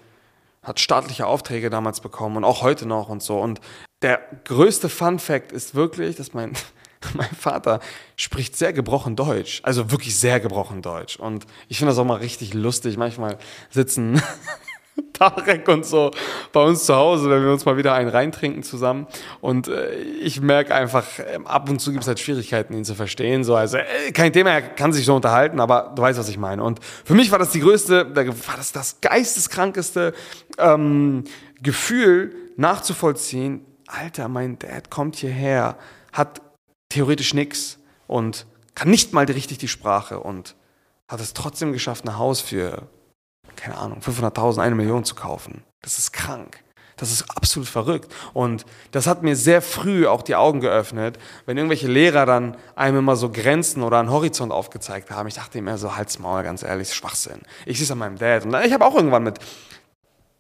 hat 0.63 0.81
staatliche 0.81 1.27
Aufträge 1.27 1.71
damals 1.71 2.01
bekommen 2.01 2.37
und 2.37 2.45
auch 2.45 2.63
heute 2.63 2.87
noch 2.87 3.09
und 3.09 3.23
so. 3.23 3.39
Und 3.41 3.61
der 4.03 4.21
größte 4.45 4.89
Fun 4.89 5.19
Fact 5.19 5.53
ist 5.53 5.75
wirklich, 5.75 6.17
dass 6.17 6.35
mein, 6.35 6.53
mein 7.15 7.31
Vater 7.31 7.81
spricht 8.17 8.57
sehr 8.57 8.73
gebrochen 8.73 9.17
Deutsch, 9.17 9.61
also 9.65 9.91
wirklich 9.91 10.19
sehr 10.19 10.41
gebrochen 10.41 10.83
Deutsch. 10.83 11.17
Und 11.17 11.47
ich 11.69 11.79
finde 11.79 11.91
das 11.91 11.99
auch 11.99 12.05
mal 12.05 12.19
richtig 12.19 12.55
lustig. 12.55 12.97
Manchmal 12.97 13.39
sitzen 13.71 14.23
Tarek 15.13 15.69
und 15.69 15.85
so 15.85 16.11
bei 16.53 16.63
uns 16.63 16.85
zu 16.85 16.95
Hause, 16.95 17.31
wenn 17.31 17.43
wir 17.43 17.53
uns 17.53 17.65
mal 17.65 17.77
wieder 17.77 17.95
einen 17.95 18.09
reintrinken 18.09 18.63
zusammen. 18.63 19.07
Und 19.41 19.69
äh, 19.69 19.95
ich 19.95 20.41
merke 20.41 20.75
einfach, 20.75 21.19
äh, 21.19 21.39
ab 21.45 21.69
und 21.69 21.81
zu 21.81 21.91
gibt 21.91 22.03
es 22.03 22.09
halt 22.09 22.21
Schwierigkeiten, 22.21 22.75
ihn 22.75 22.85
zu 22.85 22.95
verstehen. 22.95 23.45
So, 23.45 23.55
also 23.57 23.79
äh, 23.79 24.13
kein 24.13 24.33
Thema, 24.33 24.51
er 24.51 24.63
kann 24.63 24.93
sich 24.93 25.05
so 25.05 25.15
unterhalten, 25.15 25.61
aber 25.61 25.93
du 25.95 26.03
weißt, 26.03 26.19
was 26.19 26.29
ich 26.29 26.39
meine. 26.39 26.63
Und 26.63 26.81
für 26.83 27.15
mich 27.15 27.31
war 27.31 27.39
das 27.39 27.51
die 27.51 27.61
größte, 27.61 28.15
war 28.15 28.57
das 28.57 28.73
das 28.73 29.01
geisteskrankeste 29.01 30.15
ähm, 30.59 31.25
Gefühl 31.63 32.35
nachzuvollziehen. 32.57 33.65
Alter, 33.87 34.29
mein 34.29 34.59
Dad 34.59 34.91
kommt 34.91 35.17
hierher, 35.17 35.77
hat 36.13 36.43
theoretisch 36.89 37.35
nichts 37.35 37.79
und 38.07 38.47
kann 38.75 38.91
nicht 38.91 39.13
mal 39.13 39.25
richtig 39.25 39.59
die 39.59 39.69
Sprache 39.69 40.21
und 40.21 40.55
hat 41.09 41.21
es 41.21 41.33
trotzdem 41.33 41.73
geschafft, 41.73 42.05
ein 42.05 42.19
Haus 42.19 42.41
für, 42.41 42.89
keine 43.61 43.77
Ahnung, 43.77 44.01
500.000, 44.01 44.61
eine 44.61 44.75
Million 44.75 45.05
zu 45.05 45.15
kaufen. 45.15 45.63
Das 45.83 45.99
ist 45.99 46.13
krank. 46.13 46.63
Das 46.97 47.13
ist 47.13 47.31
absolut 47.31 47.69
verrückt. 47.69 48.13
Und 48.35 48.67
das 48.91 49.07
hat 49.07 49.23
mir 49.23 49.37
sehr 49.37 49.63
früh 49.63 50.07
auch 50.07 50.23
die 50.23 50.35
Augen 50.35 50.61
geöffnet, 50.61 51.19
wenn 51.47 51.57
irgendwelche 51.57 51.87
Lehrer 51.87 52.27
dann 52.27 52.57
einem 52.75 52.99
immer 52.99 53.15
so 53.15 53.31
Grenzen 53.31 53.85
oder 53.85 54.01
einen 54.01 54.11
Horizont 54.11 54.53
aufgezeigt 54.53 55.11
haben. 55.11 55.29
Ich 55.29 55.35
dachte 55.35 55.59
immer 55.59 55.79
so, 55.79 55.97
halt's 55.97 56.19
Maul, 56.19 56.43
ganz 56.43 56.63
ehrlich, 56.65 56.93
Schwachsinn. 56.93 57.43
Ich 57.67 57.79
sehe 57.79 57.85
es 57.85 57.91
an 57.91 57.99
meinem 57.99 58.19
Dad. 58.19 58.45
Und 58.45 58.55
ich 58.65 58.73
habe 58.73 58.85
auch 58.85 58.97
irgendwann 58.97 59.23
mit 59.23 59.39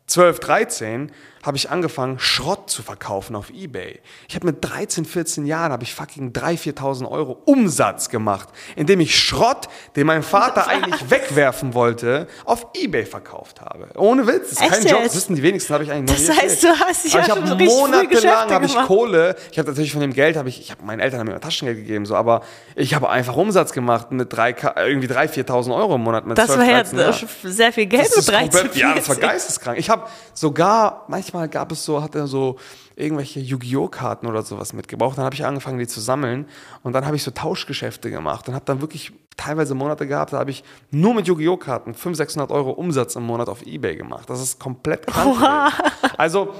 12, 0.08 0.40
13 0.40 1.12
habe 1.42 1.56
ich 1.56 1.70
angefangen, 1.70 2.18
Schrott 2.18 2.70
zu 2.70 2.82
verkaufen 2.82 3.36
auf 3.36 3.50
Ebay. 3.50 4.00
Ich 4.28 4.34
habe 4.34 4.46
mit 4.46 4.64
13, 4.64 5.04
14 5.04 5.46
Jahren 5.46 5.72
habe 5.72 5.84
ich 5.84 5.94
fucking 5.94 6.32
3.000, 6.32 6.78
4.000 6.78 7.10
Euro 7.10 7.40
Umsatz 7.44 8.08
gemacht, 8.08 8.48
indem 8.76 9.00
ich 9.00 9.18
Schrott, 9.18 9.68
den 9.96 10.06
mein 10.06 10.22
Vater 10.22 10.68
eigentlich 10.68 11.10
wegwerfen 11.10 11.74
wollte, 11.74 12.26
auf 12.44 12.66
Ebay 12.74 13.06
verkauft 13.06 13.60
habe. 13.60 13.88
Ohne 13.96 14.26
Witz, 14.26 14.50
das 14.50 14.62
ist 14.62 14.72
kein 14.72 14.86
Job, 14.86 15.02
das 15.04 15.14
wissen 15.14 15.36
die 15.36 15.42
wenigsten, 15.42 15.72
habe 15.74 15.84
ich 15.84 15.92
eigentlich 15.92 16.18
noch 16.18 16.26
Das 16.26 16.42
heißt, 16.42 16.62
du 16.62 16.68
hast 16.68 17.04
dich 17.04 17.12
ja 17.12 17.20
ich 17.20 17.30
habe 17.30 17.64
monatelang 17.64 18.50
habe 18.50 18.66
ich 18.66 18.74
Kohle, 18.74 19.36
ich 19.50 19.58
habe 19.58 19.68
natürlich 19.68 19.92
von 19.92 20.00
dem 20.00 20.12
Geld, 20.12 20.36
habe 20.36 20.48
ich, 20.48 20.60
ich 20.60 20.70
habe 20.70 20.84
meinen 20.84 21.00
Eltern 21.00 21.20
haben 21.20 21.28
mir 21.28 21.40
Taschengeld 21.40 21.78
gegeben, 21.78 22.06
so, 22.06 22.14
aber 22.14 22.42
ich 22.74 22.94
habe 22.94 23.08
einfach 23.08 23.36
Umsatz 23.36 23.72
gemacht 23.72 24.10
mit 24.12 24.32
drei, 24.32 24.54
irgendwie 24.76 25.08
3.000, 25.08 25.46
4.000 25.46 25.76
Euro 25.76 25.94
im 25.96 26.02
Monat 26.02 26.26
mit 26.26 26.38
Das 26.38 26.46
12, 26.46 26.58
war 26.58 26.66
ja 26.66 27.12
sehr 27.44 27.72
viel 27.72 27.86
Geld 27.86 28.10
mit 28.16 28.28
13, 28.28 28.70
Ja, 28.74 28.94
das 28.94 29.08
war 29.08 29.16
geisteskrank. 29.16 29.78
Ich 29.78 29.90
habe 29.90 30.06
sogar 30.34 31.04
manchmal 31.08 31.37
manchmal 31.38 31.48
gab 31.48 31.72
es 31.72 31.84
so, 31.84 32.02
hat 32.02 32.14
er 32.14 32.26
so 32.26 32.56
irgendwelche 32.96 33.40
Yu-Gi-Oh! 33.40 33.88
Karten 33.88 34.26
oder 34.26 34.42
sowas 34.42 34.72
mitgebraucht. 34.72 35.18
Dann 35.18 35.24
habe 35.24 35.34
ich 35.34 35.44
angefangen, 35.44 35.78
die 35.78 35.86
zu 35.86 36.00
sammeln 36.00 36.46
und 36.82 36.92
dann 36.92 37.06
habe 37.06 37.16
ich 37.16 37.22
so 37.22 37.30
Tauschgeschäfte 37.30 38.10
gemacht 38.10 38.48
und 38.48 38.54
habe 38.54 38.64
dann 38.64 38.80
wirklich 38.80 39.12
teilweise 39.36 39.74
Monate 39.74 40.06
gehabt, 40.08 40.32
da 40.32 40.38
habe 40.38 40.50
ich 40.50 40.64
nur 40.90 41.14
mit 41.14 41.28
Yu-Gi-Oh! 41.28 41.56
Karten 41.56 41.94
500, 41.94 42.16
600 42.16 42.50
Euro 42.50 42.70
Umsatz 42.72 43.14
im 43.14 43.22
Monat 43.22 43.48
auf 43.48 43.64
Ebay 43.64 43.96
gemacht. 43.96 44.28
Das 44.28 44.42
ist 44.42 44.58
komplett 44.58 45.06
krank. 45.06 45.72
Also, 46.16 46.52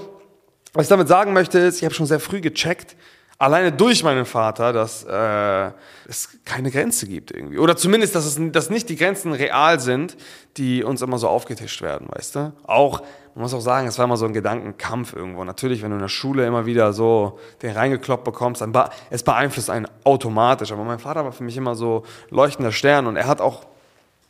was 0.73 0.85
ich 0.85 0.89
damit 0.89 1.09
sagen 1.09 1.33
möchte, 1.33 1.59
ist, 1.59 1.79
ich 1.79 1.85
habe 1.85 1.95
schon 1.95 2.07
sehr 2.07 2.21
früh 2.21 2.41
gecheckt, 2.41 2.95
alleine 3.39 3.71
durch 3.71 4.03
meinen 4.03 4.27
Vater, 4.27 4.73
dass 4.73 5.05
äh, 5.05 5.71
es 6.09 6.29
keine 6.45 6.71
Grenze 6.71 7.07
gibt 7.07 7.31
irgendwie. 7.31 7.59
Oder 7.59 7.77
zumindest, 7.77 8.15
dass, 8.15 8.27
es, 8.27 8.39
dass 8.53 8.69
nicht 8.69 8.89
die 8.89 8.97
Grenzen 8.97 9.33
real 9.33 9.79
sind, 9.79 10.17
die 10.57 10.83
uns 10.83 11.03
immer 11.03 11.19
so 11.19 11.29
aufgetischt 11.29 11.81
werden, 11.81 12.09
weißt 12.11 12.35
du? 12.35 12.53
Auch, 12.67 13.01
man 13.35 13.43
muss 13.43 13.55
auch 13.55 13.61
sagen, 13.61 13.87
es 13.87 13.97
war 13.99 14.07
immer 14.07 14.17
so 14.17 14.27
ein 14.27 14.33
Gedankenkampf 14.33 15.13
irgendwo. 15.15 15.45
Natürlich, 15.45 15.83
wenn 15.83 15.91
du 15.91 15.97
in 15.97 16.03
der 16.03 16.09
Schule 16.09 16.45
immer 16.47 16.67
wieder 16.67 16.93
so 16.93 17.39
den 17.63 17.71
reingekloppt 17.71 18.25
bekommst, 18.25 18.61
dann 18.61 18.73
be 18.73 18.91
es 19.11 19.23
beeinflusst 19.23 19.71
einen 19.71 19.87
automatisch. 20.03 20.73
Aber 20.73 20.83
mein 20.83 20.99
Vater 20.99 21.25
war 21.25 21.33
für 21.33 21.45
mich 21.45 21.57
immer 21.57 21.77
so 21.77 22.05
leuchtender 22.31 22.73
Stern 22.73 23.07
und 23.07 23.17
er 23.17 23.29
hat 23.29 23.41
auch, 23.41 23.67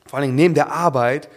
vor 0.06 0.18
allen 0.18 0.28
Dingen 0.28 0.36
neben 0.36 0.54
der 0.54 0.70
Arbeit, 0.70 1.30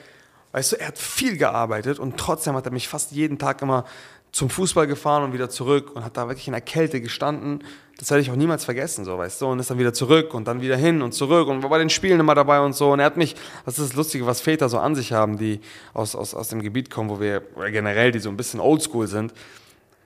Weißt 0.53 0.73
du, 0.73 0.75
er 0.75 0.87
hat 0.87 0.97
viel 0.97 1.37
gearbeitet 1.37 1.97
und 1.97 2.17
trotzdem 2.17 2.55
hat 2.55 2.65
er 2.65 2.73
mich 2.73 2.89
fast 2.89 3.11
jeden 3.11 3.37
Tag 3.37 3.61
immer 3.61 3.85
zum 4.31 4.49
Fußball 4.49 4.87
gefahren 4.87 5.23
und 5.23 5.33
wieder 5.33 5.49
zurück 5.49 5.91
und 5.93 6.05
hat 6.05 6.15
da 6.15 6.27
wirklich 6.27 6.47
in 6.47 6.53
der 6.53 6.61
Kälte 6.61 7.01
gestanden. 7.01 7.63
Das 7.97 8.09
werde 8.09 8.21
ich 8.21 8.31
auch 8.31 8.35
niemals 8.35 8.63
vergessen, 8.65 9.03
so, 9.03 9.17
weißt 9.17 9.41
du, 9.41 9.47
und 9.47 9.59
ist 9.59 9.69
dann 9.69 9.77
wieder 9.77 9.93
zurück 9.93 10.33
und 10.33 10.47
dann 10.47 10.61
wieder 10.61 10.77
hin 10.77 11.01
und 11.01 11.13
zurück 11.13 11.47
und 11.47 11.61
war 11.61 11.69
bei 11.69 11.77
den 11.77 11.89
Spielen 11.89 12.19
immer 12.19 12.33
dabei 12.33 12.61
und 12.61 12.73
so. 12.73 12.91
Und 12.93 12.99
er 12.99 13.05
hat 13.05 13.17
mich, 13.17 13.35
das 13.65 13.77
ist 13.77 13.89
das 13.89 13.95
Lustige, 13.95 14.25
was 14.25 14.39
Väter 14.41 14.69
so 14.69 14.79
an 14.79 14.95
sich 14.95 15.11
haben, 15.11 15.37
die 15.37 15.59
aus, 15.93 16.15
aus, 16.15 16.33
aus 16.33 16.47
dem 16.47 16.61
Gebiet 16.61 16.89
kommen, 16.89 17.09
wo 17.09 17.19
wir, 17.19 17.41
generell, 17.71 18.11
die 18.11 18.19
so 18.19 18.29
ein 18.29 18.37
bisschen 18.37 18.59
oldschool 18.59 19.07
sind. 19.07 19.33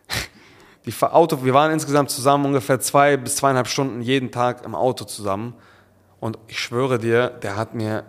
Die 0.85 0.93
Auto, 1.01 1.43
wir 1.43 1.55
waren 1.55 1.71
insgesamt 1.71 2.11
zusammen 2.11 2.45
ungefähr 2.45 2.79
zwei 2.79 3.17
bis 3.17 3.37
zweieinhalb 3.37 3.67
Stunden 3.67 4.03
jeden 4.03 4.29
Tag 4.29 4.63
im 4.63 4.75
Auto 4.75 5.05
zusammen. 5.05 5.55
Und 6.19 6.37
ich 6.47 6.59
schwöre 6.59 6.99
dir, 6.99 7.29
der 7.29 7.55
hat 7.55 7.73
mir 7.73 8.03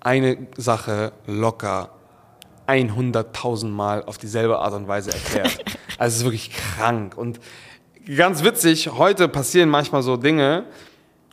eine 0.00 0.46
Sache 0.56 1.12
locker 1.26 1.95
100.000 2.66 3.68
Mal 3.68 4.04
auf 4.04 4.18
dieselbe 4.18 4.58
Art 4.58 4.74
und 4.74 4.88
Weise 4.88 5.12
erklärt. 5.12 5.58
also 5.98 6.14
es 6.14 6.16
ist 6.18 6.24
wirklich 6.24 6.50
krank. 6.52 7.16
Und 7.16 7.40
ganz 8.16 8.42
witzig, 8.44 8.90
heute 8.90 9.28
passieren 9.28 9.68
manchmal 9.68 10.02
so 10.02 10.16
Dinge, 10.16 10.64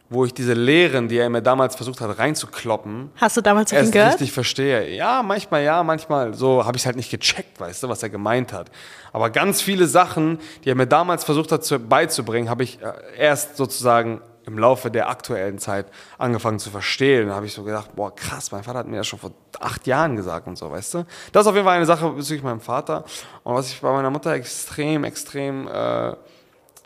wo 0.10 0.26
ich 0.26 0.34
diese 0.34 0.54
Lehren, 0.54 1.08
die 1.08 1.17
er 1.17 1.30
mir 1.30 1.41
damals 1.41 1.76
versucht 1.76 2.00
hat 2.02 2.19
reinzukloppen, 2.19 3.10
Hast 3.15 3.36
du 3.38 3.41
damals 3.41 3.72
erst 3.72 3.91
gehört? 3.91 4.13
richtig 4.13 4.32
verstehe. 4.32 4.96
Ja, 4.96 5.24
manchmal 5.24 5.63
ja, 5.63 5.82
manchmal 5.84 6.34
so 6.36 6.63
habe 6.63 6.78
ich 6.78 6.84
es 6.84 6.86
halt 6.86 6.96
nicht 6.96 7.10
gecheckt, 7.10 7.60
weißt 7.60 7.84
du, 7.84 7.89
was 7.89 8.04
er 8.04 8.10
gemeint 8.10 8.54
hat. 8.54 8.69
Aber 9.12 9.30
ganz 9.30 9.62
viele 9.62 9.88
Sachen, 9.88 10.39
die 10.63 10.69
er 10.69 10.76
mir 10.76 10.88
damals 10.88 11.24
versucht 11.24 11.52
hat 11.52 11.63
zu, 11.63 11.80
beizubringen, 11.80 12.50
habe 12.50 12.63
ich 12.63 12.80
äh, 12.82 12.91
erst 13.17 13.58
sozusagen 13.58 14.22
im 14.45 14.58
Laufe 14.58 14.91
der 14.91 15.10
aktuellen 15.10 15.58
Zeit 15.58 15.88
angefangen 16.17 16.60
zu 16.60 16.69
verstehen. 16.69 17.29
Da 17.29 17.36
habe 17.36 17.45
ich 17.45 17.53
so 17.53 17.63
gedacht, 17.63 17.95
boah, 17.95 18.13
krass, 18.15 18.51
mein 18.51 18.63
Vater 18.63 18.79
hat 18.79 18.88
mir 18.88 18.97
das 18.97 19.08
schon 19.08 19.19
vor 19.19 19.32
acht 19.60 19.88
Jahren 19.88 20.15
gesagt 20.15 20.47
und 20.47 20.58
so, 20.58 20.69
weißt 20.69 20.93
du. 20.95 21.06
Das 21.32 21.41
ist 21.41 21.47
auf 21.47 21.56
jeden 21.56 21.65
Fall 21.65 21.77
eine 21.77 21.86
Sache 21.86 22.10
bezüglich 22.10 22.43
meinem 22.43 22.62
Vater. 22.62 23.06
Und 23.43 23.56
was 23.56 23.69
ich 23.69 23.82
bei 23.82 23.91
meiner 23.91 24.10
Mutter 24.10 24.34
extrem, 24.34 25.03
extrem 25.03 25.67
äh, 25.67 26.15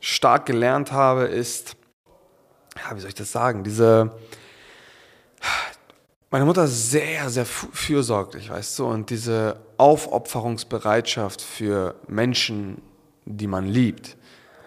stark 0.02 0.46
gelernt 0.46 0.92
habe, 0.92 1.24
ist, 1.24 1.76
ja, 2.78 2.96
wie 2.96 3.00
soll 3.00 3.10
ich 3.10 3.16
das 3.16 3.32
sagen, 3.32 3.64
diese, 3.64 4.12
meine 6.30 6.46
Mutter 6.46 6.66
ist 6.66 6.92
sehr, 6.92 7.30
sehr 7.30 7.46
fürsorglich, 7.46 8.50
weißt 8.50 8.80
du, 8.80 8.86
und 8.86 9.10
diese 9.10 9.58
Aufopferungsbereitschaft 9.78 11.42
für 11.42 11.96
Menschen, 12.08 12.82
die 13.26 13.48
man 13.48 13.66
liebt. 13.66 14.18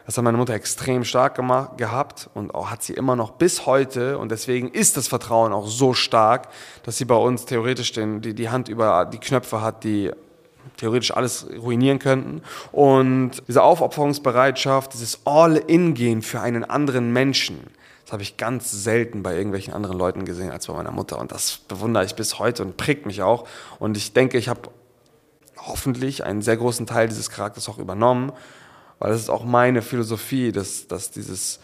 Das 0.07 0.17
hat 0.17 0.25
meine 0.25 0.39
Mutter 0.39 0.55
extrem 0.55 1.05
stark 1.05 1.35
gemacht, 1.35 1.79
gehabt 1.79 2.31
und 2.35 2.55
auch 2.55 2.71
hat 2.71 2.83
sie 2.83 2.95
immer 2.95 3.17
noch 3.17 3.33
bis 3.33 3.67
heute. 3.67 4.19
Und 4.19 4.31
deswegen 4.31 4.69
ist 4.69 4.97
das 4.97 5.09
Vertrauen 5.09 5.53
auch 5.53 5.69
so 5.69 5.95
stark, 5.95 6.49
dass 6.83 6.97
sie 6.97 7.05
bei 7.05 7.15
uns 7.15 7.45
theoretisch 7.45 7.93
den, 7.93 8.21
die, 8.21 8.35
die 8.35 8.49
Hand 8.49 8.69
über 8.69 9.05
die 9.05 9.19
Knöpfe 9.19 9.61
hat, 9.61 9.85
die 9.85 10.11
theoretisch 10.77 11.15
alles 11.15 11.47
ruinieren 11.63 11.99
könnten. 11.99 12.43
Und 12.73 13.43
diese 13.47 13.63
Aufopferungsbereitschaft, 13.63 14.95
dieses 14.95 15.21
All-In-Gehen 15.25 16.23
für 16.23 16.41
einen 16.41 16.65
anderen 16.65 17.13
Menschen, 17.13 17.61
das 18.05 18.13
habe 18.13 18.23
ich 18.23 18.37
ganz 18.37 18.73
selten 18.73 19.23
bei 19.23 19.37
irgendwelchen 19.37 19.73
anderen 19.73 19.97
Leuten 19.97 20.25
gesehen 20.25 20.51
als 20.51 20.67
bei 20.67 20.73
meiner 20.73 20.91
Mutter. 20.91 21.19
Und 21.19 21.31
das 21.31 21.59
bewundere 21.59 22.05
ich 22.05 22.17
bis 22.17 22.41
heute 22.41 22.65
und 22.65 22.77
prägt 22.77 23.07
mich 23.07 23.23
auch. 23.23 23.47
Und 23.79 23.97
ich 23.97 24.13
denke, 24.13 24.37
ich 24.37 24.49
habe 24.49 24.63
hoffentlich 25.57 26.25
einen 26.25 26.43
sehr 26.43 26.57
großen 26.57 26.87
Teil 26.87 27.09
dieses 27.09 27.31
Charakters 27.31 27.69
auch 27.69 27.79
übernommen, 27.79 28.33
weil 29.01 29.11
das 29.11 29.21
ist 29.21 29.31
auch 29.31 29.45
meine 29.45 29.83
Philosophie, 29.83 30.53
dass, 30.53 30.87
dass 30.87 31.11
dieses 31.11 31.59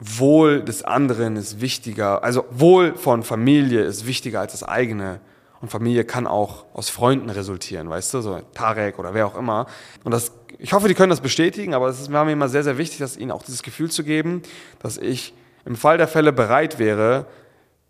Wohl 0.00 0.62
des 0.62 0.82
anderen 0.82 1.36
ist 1.36 1.60
wichtiger, 1.60 2.24
also 2.24 2.46
Wohl 2.50 2.96
von 2.96 3.22
Familie 3.22 3.82
ist 3.82 4.06
wichtiger 4.06 4.40
als 4.40 4.52
das 4.52 4.62
eigene. 4.62 5.20
Und 5.60 5.70
Familie 5.70 6.04
kann 6.04 6.26
auch 6.26 6.64
aus 6.74 6.90
Freunden 6.90 7.30
resultieren, 7.30 7.88
weißt 7.88 8.14
du, 8.14 8.20
so 8.20 8.40
Tarek 8.54 8.98
oder 8.98 9.14
wer 9.14 9.26
auch 9.26 9.36
immer. 9.36 9.66
Und 10.02 10.12
das, 10.12 10.32
ich 10.58 10.72
hoffe, 10.72 10.88
die 10.88 10.94
können 10.94 11.10
das 11.10 11.20
bestätigen, 11.20 11.74
aber 11.74 11.88
es 11.88 12.10
war 12.12 12.24
mir 12.24 12.32
immer 12.32 12.48
sehr, 12.48 12.64
sehr 12.64 12.76
wichtig, 12.78 12.98
dass 12.98 13.16
ihnen 13.16 13.30
auch 13.30 13.42
dieses 13.42 13.62
Gefühl 13.62 13.90
zu 13.90 14.04
geben, 14.04 14.42
dass 14.80 14.98
ich 14.98 15.34
im 15.64 15.76
Fall 15.76 15.96
der 15.96 16.08
Fälle 16.08 16.32
bereit 16.32 16.78
wäre, 16.78 17.26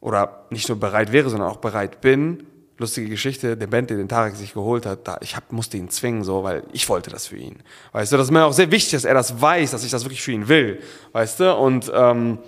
oder 0.05 0.45
nicht 0.51 0.69
nur 0.69 0.79
bereit 0.79 1.13
wäre, 1.13 1.31
sondern 1.31 1.49
auch 1.49 1.57
bereit 1.57 2.03
bin. 2.03 2.47
Lustige 2.77 3.09
Geschichte, 3.09 3.57
der 3.57 3.69
Band, 3.69 3.91
den 3.91 4.09
Tarek 4.09 4.35
sich 4.35 4.55
geholt 4.55 4.85
hat, 4.85 5.07
da, 5.07 5.19
ich 5.21 5.37
hab, 5.37 5.53
musste 5.53 5.77
ihn 5.77 5.91
zwingen, 5.91 6.25
so, 6.25 6.43
weil 6.43 6.65
ich 6.73 6.89
wollte 6.89 7.09
das 7.11 7.29
für 7.29 7.37
ihn. 7.37 7.63
Weißt 7.93 8.11
du, 8.13 8.17
das 8.17 8.27
ist 8.27 8.31
mir 8.33 8.45
auch 8.45 8.53
sehr 8.53 8.71
wichtig, 8.73 8.93
dass 8.93 9.05
er 9.05 9.15
das 9.15 9.41
weiß, 9.41 9.71
dass 9.71 9.85
ich 9.85 9.93
das 9.93 10.05
wirklich 10.05 10.23
für 10.23 10.33
ihn 10.33 10.49
will. 10.49 10.81
Weißt 11.13 11.39
du, 11.39 11.55
und 11.55 11.91
ähm, 11.95 12.39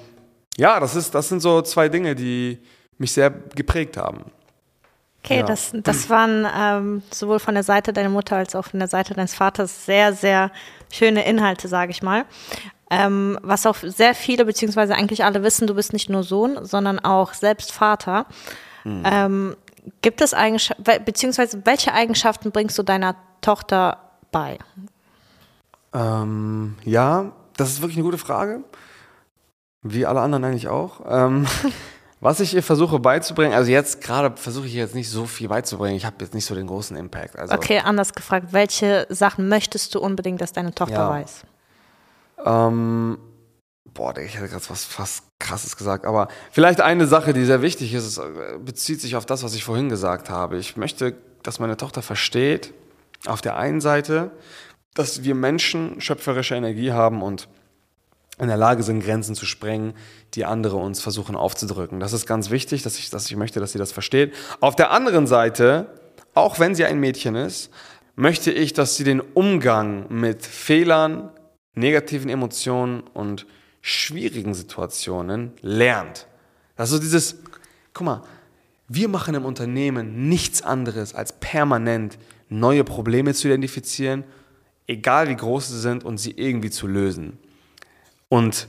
ja, 0.57 0.81
das, 0.81 0.97
ist, 0.97 1.15
das 1.15 1.29
sind 1.29 1.41
so 1.41 1.63
zwei 1.63 1.89
Dinge, 1.89 2.15
die 2.17 2.59
mich 2.99 3.13
sehr 3.13 3.31
geprägt 3.31 3.97
haben. 3.97 4.25
Okay, 5.23 5.39
Ja. 5.39 5.43
das, 5.45 5.73
das 5.75 6.09
waren 6.11 6.47
ähm, 6.57 7.03
sowohl 7.13 7.39
von 7.39 7.55
der 7.55 7.63
Seite 7.65 7.93
deiner 7.93 8.09
Mutter 8.09 8.37
als 8.37 8.55
auch 8.55 8.65
von 8.65 8.79
der 8.81 8.89
Seite 8.89 9.15
deines 9.15 9.35
Vaters 9.35 9.85
sehr, 9.87 10.13
sehr 10.13 10.51
schöne 10.93 11.25
Inhalte, 11.27 11.69
sage 11.69 11.91
ich 11.91 12.03
mal. 12.03 12.25
Ähm, 12.91 13.39
was 13.43 13.67
auch 13.67 13.77
sehr 13.77 14.15
viele, 14.15 14.45
beziehungsweise 14.45 14.95
eigentlich 14.95 15.25
alle 15.25 15.43
wissen, 15.43 15.67
du 15.67 15.75
bist 15.75 15.93
nicht 15.93 16.09
nur 16.09 16.23
Sohn, 16.23 16.65
sondern 16.65 17.01
auch 17.01 17.35
selbst 17.35 17.73
Vater. 17.73 18.27
Ähm, 18.85 19.57
gibt 20.03 20.21
es 20.21 20.35
Eigenschaften, 20.35 20.85
beziehungsweise 21.05 21.65
welche 21.65 21.93
Eigenschaften 21.93 22.51
bringst 22.51 22.77
du 22.79 22.83
deiner 22.83 23.17
Tochter 23.41 23.99
bei? 24.33 24.59
Ähm, 25.93 26.77
ja, 26.85 27.33
das 27.57 27.71
ist 27.71 27.81
wirklich 27.81 27.97
eine 27.97 28.05
gute 28.05 28.19
Frage. 28.19 28.61
Wie 29.83 30.05
alle 30.05 30.21
anderen 30.21 30.45
eigentlich 30.45 30.69
auch. 30.69 31.01
Ähm, 31.09 31.47
was 32.21 32.41
ich 32.41 32.55
ihr 32.55 32.63
versuche 32.63 32.99
beizubringen, 32.99 33.55
also 33.55 33.71
jetzt 33.71 34.01
gerade 34.01 34.37
versuche 34.37 34.67
ich 34.67 34.75
ihr 34.75 34.83
jetzt 34.83 34.95
nicht 34.95 35.09
so 35.11 35.27
viel 35.27 35.49
beizubringen. 35.49 35.97
Ich 35.97 36.05
habe 36.05 36.17
jetzt 36.21 36.35
nicht 36.35 36.45
so 36.47 36.55
den 36.55 36.67
großen 36.67 36.97
Impact. 36.97 37.39
Also, 37.39 37.55
Okay, 37.55 37.79
anders 37.79 38.13
gefragt, 38.15 38.49
welche 38.53 39.07
Sachen 39.11 39.49
möchtest 39.49 39.95
du 39.95 40.01
unbedingt, 40.01 40.41
dass 40.41 40.53
deine 40.53 40.75
Tochter 40.75 40.95
Ja. 40.95 41.11
weiß? 41.11 41.45
Ähm, 42.45 43.19
boah, 43.97 44.17
ich 44.19 44.37
hätte 44.37 44.49
gerade 44.49 44.65
was 44.69 44.85
fast 44.85 45.25
krasses 45.39 45.77
gesagt, 45.77 46.05
aber 46.05 46.29
vielleicht 46.53 46.81
eine 46.81 47.07
Sache, 47.07 47.33
die 47.33 47.45
sehr 47.45 47.63
wichtig 47.63 47.93
ist, 47.95 48.19
äh, 48.19 48.23
bezieht 48.65 49.01
sich 49.01 49.17
auf 49.17 49.27
das, 49.27 49.43
was 49.43 49.55
ich 49.55 49.65
vorhin 49.65 49.89
gesagt 49.89 50.31
habe. 50.31 50.59
Ich 50.59 50.77
möchte, 50.77 51.17
dass 51.43 51.59
meine 51.59 51.77
Tochter 51.77 52.03
versteht, 52.03 52.73
auf 53.27 53.41
der 53.41 53.57
einen 53.57 53.81
Seite, 53.81 54.31
dass 54.95 55.25
wir 55.25 55.35
Menschen 55.35 56.01
schöpferische 56.01 56.55
Energie 56.55 56.93
haben 56.93 57.23
und 57.23 57.49
in 58.39 58.49
der 58.49 58.57
Lage 58.59 58.83
sind, 58.83 59.01
Grenzen 59.01 59.35
zu 59.35 59.47
sprengen, 59.47 59.95
die 60.35 60.45
andere 60.45 60.77
uns 60.77 61.01
versuchen 61.01 61.37
aufzudrücken. 61.37 62.01
Das 62.01 62.13
ist 62.13 62.27
ganz 62.27 62.51
wichtig, 62.51 62.83
dass 62.83 62.99
ich, 62.99 63.09
dass 63.09 63.27
ich 63.31 63.37
möchte, 63.37 63.61
dass 63.61 63.73
sie 63.73 63.79
das 63.79 63.93
versteht. 63.93 64.35
Auf 64.61 64.77
der 64.77 64.91
anderen 64.91 65.27
Seite, 65.27 65.87
auch 66.35 66.59
wenn 66.59 66.75
sie 66.75 66.85
ein 66.85 67.01
Mädchen 67.01 67.35
ist, 67.35 67.71
möchte 68.15 68.51
ich, 68.53 68.75
dass 68.75 68.97
sie 68.97 69.05
den 69.05 69.21
Umgang 69.21 70.07
mit 70.11 70.45
Fehlern, 70.45 71.31
negativen 71.75 72.29
Emotionen 72.29 73.01
und 73.15 73.47
schwierigen 73.87 74.53
Situationen 74.53 75.53
lernt. 75.61 76.27
Also 76.77 76.99
dieses, 76.99 77.37
guck 77.95 78.05
mal, 78.05 78.23
wir 78.89 79.07
machen 79.07 79.37
im 79.37 79.45
Unternehmen 79.45 80.29
nichts 80.29 80.61
anderes, 80.61 81.15
als 81.15 81.33
permanent 81.39 82.19
neue 82.49 82.83
Probleme 82.83 83.33
zu 83.33 83.47
identifizieren, 83.47 84.25
egal 84.89 85.29
wie 85.29 85.37
groß 85.37 85.69
sie 85.69 85.79
sind, 85.79 86.03
und 86.05 86.19
sie 86.19 86.33
irgendwie 86.33 86.71
zu 86.71 86.89
lösen. 86.89 87.39
Und 88.29 88.67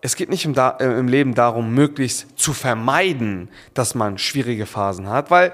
es 0.00 0.16
geht 0.16 0.28
nicht 0.28 0.44
im, 0.44 0.54
da 0.54 0.70
äh, 0.80 0.98
im 0.98 1.06
Leben 1.06 1.36
darum, 1.36 1.72
möglichst 1.72 2.36
zu 2.36 2.52
vermeiden, 2.52 3.48
dass 3.74 3.94
man 3.94 4.18
schwierige 4.18 4.66
Phasen 4.66 5.08
hat, 5.08 5.30
weil 5.30 5.52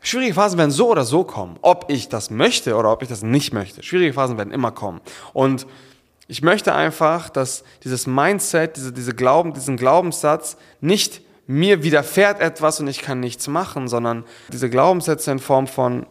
schwierige 0.00 0.34
Phasen 0.34 0.58
werden 0.58 0.70
so 0.70 0.90
oder 0.90 1.04
so 1.04 1.24
kommen, 1.24 1.58
ob 1.60 1.86
ich 1.88 2.08
das 2.08 2.30
möchte 2.30 2.76
oder 2.76 2.92
ob 2.92 3.02
ich 3.02 3.08
das 3.08 3.24
nicht 3.24 3.52
möchte. 3.52 3.82
Schwierige 3.82 4.12
Phasen 4.12 4.38
werden 4.38 4.52
immer 4.52 4.70
kommen. 4.70 5.00
Und 5.32 5.66
ich 6.28 6.42
möchte 6.42 6.74
einfach, 6.74 7.28
dass 7.28 7.62
dieses 7.84 8.06
Mindset, 8.06 8.76
diese, 8.76 8.92
diese 8.92 9.14
Glauben, 9.14 9.52
diesen 9.52 9.76
Glaubenssatz 9.76 10.56
nicht 10.80 11.20
mir 11.46 11.82
widerfährt 11.84 12.40
etwas 12.40 12.80
und 12.80 12.88
ich 12.88 13.02
kann 13.02 13.20
nichts 13.20 13.46
machen, 13.46 13.86
sondern 13.86 14.24
diese 14.52 14.68
Glaubenssätze 14.68 15.30
in 15.30 15.38
Form 15.38 15.68
von 15.68 16.06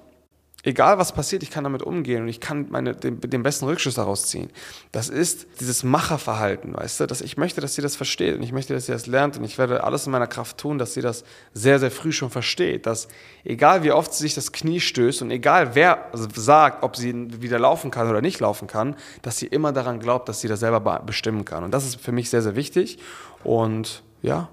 egal 0.65 0.97
was 0.97 1.13
passiert, 1.13 1.43
ich 1.43 1.51
kann 1.51 1.63
damit 1.63 1.81
umgehen 1.81 2.23
und 2.23 2.27
ich 2.27 2.41
kann 2.41 2.67
meine, 2.69 2.93
den, 2.93 3.21
den 3.21 3.43
besten 3.43 3.65
Rückschluss 3.65 3.95
daraus 3.95 4.25
ziehen. 4.27 4.49
Das 4.91 5.07
ist 5.09 5.47
dieses 5.59 5.83
Macherverhalten, 5.83 6.75
weißt 6.75 6.99
du, 6.99 7.05
dass 7.07 7.21
ich 7.21 7.37
möchte, 7.37 7.61
dass 7.61 7.75
sie 7.75 7.81
das 7.81 7.95
versteht 7.95 8.35
und 8.35 8.43
ich 8.43 8.51
möchte, 8.51 8.73
dass 8.73 8.87
sie 8.87 8.91
das 8.91 9.07
lernt 9.07 9.37
und 9.37 9.43
ich 9.43 9.57
werde 9.57 9.83
alles 9.83 10.05
in 10.05 10.11
meiner 10.11 10.27
Kraft 10.27 10.57
tun, 10.57 10.77
dass 10.77 10.93
sie 10.93 11.01
das 11.01 11.23
sehr, 11.53 11.79
sehr 11.79 11.91
früh 11.91 12.11
schon 12.11 12.29
versteht, 12.29 12.85
dass 12.85 13.07
egal 13.43 13.83
wie 13.83 13.91
oft 13.91 14.13
sie 14.13 14.23
sich 14.23 14.33
das 14.33 14.51
Knie 14.51 14.81
stößt 14.81 15.21
und 15.21 15.31
egal 15.31 15.75
wer 15.75 16.09
sagt, 16.13 16.83
ob 16.83 16.95
sie 16.95 17.41
wieder 17.41 17.59
laufen 17.59 17.91
kann 17.91 18.09
oder 18.09 18.21
nicht 18.21 18.39
laufen 18.39 18.67
kann, 18.67 18.95
dass 19.21 19.37
sie 19.37 19.47
immer 19.47 19.71
daran 19.71 19.99
glaubt, 19.99 20.27
dass 20.27 20.41
sie 20.41 20.47
das 20.47 20.59
selber 20.59 20.81
be- 20.81 21.01
bestimmen 21.05 21.45
kann. 21.45 21.63
Und 21.63 21.71
das 21.71 21.85
ist 21.85 22.01
für 22.01 22.11
mich 22.11 22.29
sehr, 22.29 22.41
sehr 22.41 22.55
wichtig 22.55 22.99
und 23.43 24.03
ja, 24.21 24.49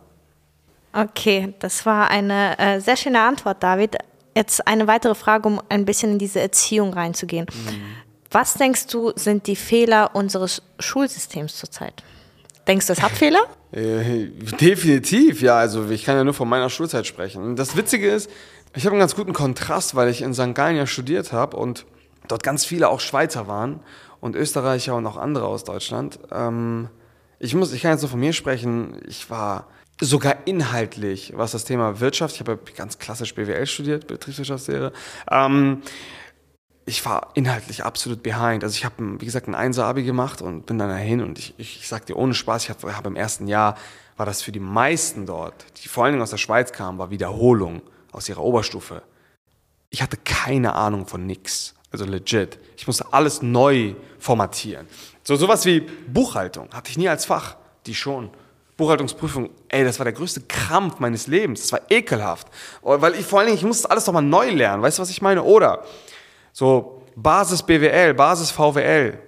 Okay, 0.94 1.54
das 1.58 1.86
war 1.86 2.10
eine 2.10 2.58
äh, 2.58 2.78
sehr 2.78 2.98
schöne 2.98 3.22
Antwort, 3.22 3.62
David. 3.62 3.96
Jetzt 4.34 4.66
eine 4.66 4.86
weitere 4.86 5.14
Frage, 5.14 5.48
um 5.48 5.60
ein 5.68 5.84
bisschen 5.84 6.12
in 6.12 6.18
diese 6.18 6.40
Erziehung 6.40 6.94
reinzugehen. 6.94 7.46
Was 8.30 8.54
denkst 8.54 8.86
du, 8.86 9.12
sind 9.14 9.46
die 9.46 9.56
Fehler 9.56 10.14
unseres 10.14 10.62
Schulsystems 10.78 11.56
zurzeit? 11.56 12.02
Denkst 12.66 12.86
du, 12.86 12.94
es 12.94 13.02
hat 13.02 13.12
Fehler? 13.12 13.40
Äh, 13.72 14.28
definitiv, 14.60 15.42
ja. 15.42 15.56
Also 15.58 15.88
ich 15.90 16.04
kann 16.04 16.16
ja 16.16 16.24
nur 16.24 16.34
von 16.34 16.48
meiner 16.48 16.70
Schulzeit 16.70 17.06
sprechen. 17.06 17.56
Das 17.56 17.76
Witzige 17.76 18.10
ist, 18.10 18.30
ich 18.74 18.84
habe 18.86 18.92
einen 18.94 19.00
ganz 19.00 19.14
guten 19.14 19.34
Kontrast, 19.34 19.94
weil 19.94 20.08
ich 20.08 20.22
in 20.22 20.32
St. 20.32 20.54
Gallen 20.54 20.76
ja 20.76 20.86
studiert 20.86 21.32
habe 21.32 21.56
und 21.56 21.84
dort 22.28 22.42
ganz 22.42 22.64
viele 22.64 22.88
auch 22.88 23.00
Schweizer 23.00 23.48
waren 23.48 23.80
und 24.20 24.36
Österreicher 24.36 24.94
und 24.94 25.06
auch 25.06 25.16
andere 25.16 25.46
aus 25.46 25.64
Deutschland. 25.64 26.18
Ähm, 26.30 26.88
ich 27.38 27.54
muss, 27.54 27.72
ich 27.72 27.82
kann 27.82 27.90
jetzt 27.90 28.02
nur 28.02 28.10
von 28.10 28.20
mir 28.20 28.32
sprechen. 28.32 29.00
Ich 29.06 29.28
war 29.28 29.66
sogar 30.02 30.36
inhaltlich, 30.46 31.32
was 31.36 31.52
das 31.52 31.64
Thema 31.64 32.00
Wirtschaft, 32.00 32.34
ich 32.34 32.40
habe 32.40 32.52
ja 32.52 32.72
ganz 32.74 32.98
klassisch 32.98 33.34
BWL 33.34 33.66
studiert, 33.66 34.06
Betriebswirtschaftslehre. 34.08 34.92
Ähm, 35.30 35.82
ich 36.84 37.04
war 37.04 37.30
inhaltlich 37.34 37.84
absolut 37.84 38.22
behind. 38.22 38.64
Also 38.64 38.74
ich 38.74 38.84
habe, 38.84 39.20
wie 39.20 39.24
gesagt, 39.24 39.46
ein 39.46 39.54
Einser-Abi 39.54 40.02
gemacht 40.02 40.42
und 40.42 40.66
bin 40.66 40.78
dann 40.78 40.88
dahin 40.88 41.20
und 41.20 41.38
ich, 41.38 41.54
ich, 41.56 41.78
ich 41.80 41.88
sag 41.88 42.06
dir 42.06 42.16
ohne 42.16 42.34
Spaß, 42.34 42.64
ich 42.64 42.70
habe 42.70 42.96
hab 42.96 43.06
im 43.06 43.14
ersten 43.14 43.46
Jahr, 43.46 43.76
war 44.16 44.26
das 44.26 44.42
für 44.42 44.52
die 44.52 44.60
meisten 44.60 45.24
dort, 45.24 45.64
die 45.82 45.88
vor 45.88 46.04
allen 46.04 46.14
Dingen 46.14 46.22
aus 46.22 46.30
der 46.30 46.38
Schweiz 46.38 46.72
kamen, 46.72 46.98
war 46.98 47.10
Wiederholung 47.10 47.82
aus 48.10 48.28
ihrer 48.28 48.42
Oberstufe. 48.42 49.02
Ich 49.90 50.02
hatte 50.02 50.16
keine 50.16 50.74
Ahnung 50.74 51.06
von 51.06 51.26
nix. 51.26 51.74
Also 51.92 52.06
legit. 52.06 52.58
Ich 52.76 52.86
musste 52.86 53.12
alles 53.12 53.42
neu 53.42 53.94
formatieren. 54.18 54.86
So 55.22 55.36
sowas 55.36 55.66
wie 55.66 55.80
Buchhaltung 55.80 56.70
hatte 56.72 56.90
ich 56.90 56.96
nie 56.96 57.08
als 57.08 57.26
Fach. 57.26 57.56
Die 57.86 57.94
schon. 57.94 58.30
Buchhaltungsprüfung, 58.82 59.50
ey, 59.68 59.84
das 59.84 60.00
war 60.00 60.04
der 60.04 60.12
größte 60.12 60.40
Krampf 60.42 60.98
meines 60.98 61.28
Lebens. 61.28 61.62
Das 61.62 61.72
war 61.72 61.80
ekelhaft. 61.88 62.48
Weil 62.82 63.14
ich 63.14 63.24
vor 63.24 63.38
allen 63.38 63.46
Dingen, 63.46 63.58
ich 63.58 63.64
musste 63.64 63.88
alles 63.88 64.06
nochmal 64.06 64.24
neu 64.24 64.50
lernen. 64.50 64.82
Weißt 64.82 64.98
du, 64.98 65.02
was 65.02 65.10
ich 65.10 65.22
meine? 65.22 65.44
Oder 65.44 65.84
so 66.52 67.02
Basis 67.14 67.62
BWL, 67.62 68.14
Basis 68.14 68.50
VWL. 68.50 69.18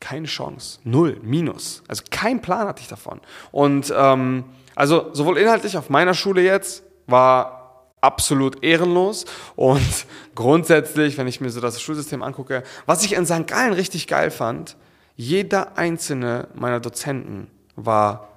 Keine 0.00 0.26
Chance. 0.26 0.80
Null. 0.82 1.20
Minus. 1.22 1.84
Also 1.86 2.02
kein 2.10 2.42
Plan 2.42 2.66
hatte 2.66 2.82
ich 2.82 2.88
davon. 2.88 3.20
Und 3.52 3.92
ähm, 3.96 4.44
also 4.74 5.10
sowohl 5.12 5.38
inhaltlich 5.38 5.76
auf 5.76 5.90
meiner 5.90 6.14
Schule 6.14 6.42
jetzt 6.42 6.82
war 7.06 7.84
absolut 8.00 8.64
ehrenlos 8.64 9.26
und 9.54 10.06
grundsätzlich, 10.34 11.18
wenn 11.18 11.26
ich 11.26 11.40
mir 11.40 11.50
so 11.50 11.60
das 11.60 11.80
Schulsystem 11.80 12.22
angucke, 12.22 12.64
was 12.86 13.04
ich 13.04 13.14
in 13.14 13.26
St. 13.26 13.46
Gallen 13.46 13.72
richtig 13.72 14.08
geil 14.08 14.30
fand, 14.30 14.76
jeder 15.16 15.76
einzelne 15.78 16.48
meiner 16.54 16.80
Dozenten 16.80 17.48
war 17.74 18.28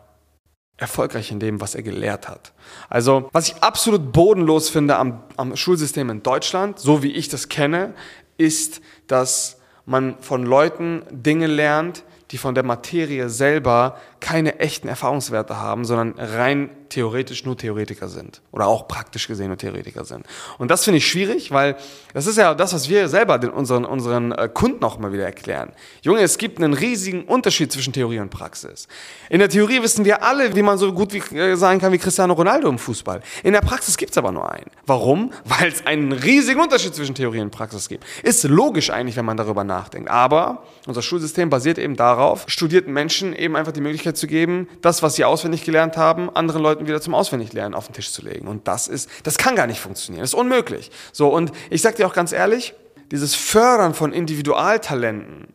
erfolgreich 0.82 1.32
in 1.32 1.40
dem, 1.40 1.62
was 1.62 1.76
er 1.76 1.84
gelehrt 1.84 2.28
hat. 2.28 2.54
Also, 2.90 3.30
was 3.32 3.50
ich 3.50 3.64
absolut 3.64 4.12
bodenlos 4.12 4.70
finde 4.70 4.96
am, 4.98 5.24
am 5.38 5.56
Schulsystem 5.56 6.10
in 6.10 6.24
Deutschland, 6.24 6.80
so 6.80 7.04
wie 7.04 7.12
ich 7.12 7.30
das 7.30 7.50
kenne, 7.50 7.94
ist, 8.38 8.82
dass 9.08 9.60
man 9.86 10.18
von 10.20 10.44
Leuten 10.44 11.04
Dinge 11.12 11.48
lernt, 11.48 12.04
die 12.32 12.38
von 12.38 12.56
der 12.56 12.64
Materie 12.64 13.30
selber 13.30 13.98
keine 14.20 14.60
echten 14.60 14.88
Erfahrungswerte 14.88 15.58
haben, 15.58 15.86
sondern 15.86 16.18
rein 16.18 16.70
theoretisch 16.92 17.46
nur 17.46 17.58
Theoretiker 17.58 18.08
sind 18.08 18.42
oder 18.52 18.68
auch 18.68 18.88
praktisch 18.88 19.28
gesehen 19.28 19.48
nur 19.48 19.58
Theoretiker 19.58 20.06
sind. 20.06 20.26
Und 20.58 20.70
das 20.70 20.84
finde 20.84 20.98
ich 20.98 21.08
schwierig, 21.08 21.52
weil 21.52 21.78
das 22.14 22.28
ist 22.28 22.38
ja 22.38 22.54
das, 22.54 22.74
was 22.74 22.90
wir 22.90 23.08
selber 23.08 23.40
den, 23.40 23.50
unseren, 23.50 23.86
unseren 23.86 24.32
äh, 24.34 24.50
Kunden 24.54 24.84
auch 24.84 25.00
mal 25.00 25.14
wieder 25.14 25.24
erklären. 25.24 25.72
Junge, 26.02 26.22
es 26.22 26.38
gibt 26.38 26.58
einen 26.58 26.74
riesigen 26.74 27.24
Unterschied 27.24 27.72
zwischen 27.72 27.94
Theorie 27.94 28.20
und 28.20 28.30
Praxis. 28.30 28.88
In 29.30 29.40
der 29.40 29.50
Theorie 29.50 29.82
wissen 29.82 30.06
wir 30.06 30.24
alle, 30.24 30.56
wie 30.56 30.62
man 30.62 30.78
so 30.78 30.92
gut 30.94 31.14
wie, 31.14 31.38
äh, 31.38 31.56
sein 31.56 31.80
kann 31.80 31.94
wie 31.94 31.98
Cristiano 31.98 32.34
Ronaldo 32.34 32.70
im 32.70 32.78
Fußball. 32.78 33.22
In 33.44 33.54
der 33.54 33.62
Praxis 33.62 33.98
gibt 33.98 34.12
es 34.12 34.18
aber 34.18 34.32
nur 34.32 34.52
einen. 34.52 34.70
Warum? 34.86 35.32
Weil 35.46 35.70
es 35.70 35.86
einen 35.86 36.12
riesigen 36.12 36.60
Unterschied 36.60 36.94
zwischen 36.94 37.16
Theorie 37.16 37.40
und 37.40 37.52
Praxis 37.52 37.88
gibt. 37.88 38.04
Ist 38.24 38.44
logisch 38.44 38.90
eigentlich, 38.90 39.16
wenn 39.16 39.26
man 39.26 39.38
darüber 39.38 39.64
nachdenkt. 39.64 40.10
Aber 40.10 40.64
unser 40.88 41.02
Schulsystem 41.02 41.50
basiert 41.50 41.78
eben 41.78 41.96
darauf, 41.96 42.44
studierten 42.48 42.92
Menschen 42.92 43.34
eben 43.34 43.56
einfach 43.56 43.72
die 43.72 43.82
Möglichkeit 43.82 44.18
zu 44.18 44.28
geben, 44.28 44.68
das, 44.82 45.02
was 45.02 45.16
sie 45.16 45.24
auswendig 45.24 45.64
gelernt 45.64 45.96
haben, 45.96 46.30
anderen 46.36 46.62
Leuten 46.62 46.81
wieder 46.88 47.02
zum 47.02 47.14
Auswendiglernen 47.14 47.74
auf 47.74 47.88
den 47.88 47.94
Tisch 47.94 48.12
zu 48.12 48.22
legen. 48.22 48.48
Und 48.48 48.68
das 48.68 48.88
ist, 48.88 49.10
das 49.24 49.38
kann 49.38 49.56
gar 49.56 49.68
nicht 49.68 49.80
funktionieren. 49.80 50.22
Das 50.22 50.32
ist 50.32 50.40
unmöglich. 50.40 50.92
So, 51.12 51.30
und 51.30 51.52
ich 51.70 51.82
sag 51.82 51.96
dir 51.96 52.08
auch 52.08 52.14
ganz 52.14 52.32
ehrlich, 52.32 52.74
dieses 53.12 53.36
Fördern 53.36 53.94
von 53.94 54.14
Individualtalenten 54.14 55.48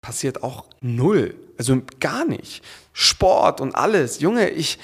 passiert 0.00 0.42
auch 0.42 0.64
null. 0.80 1.34
Also 1.58 1.82
gar 2.00 2.24
nicht. 2.24 2.64
Sport 2.92 3.60
und 3.60 3.74
alles. 3.74 4.20
Junge, 4.20 4.50
ich, 4.50 4.78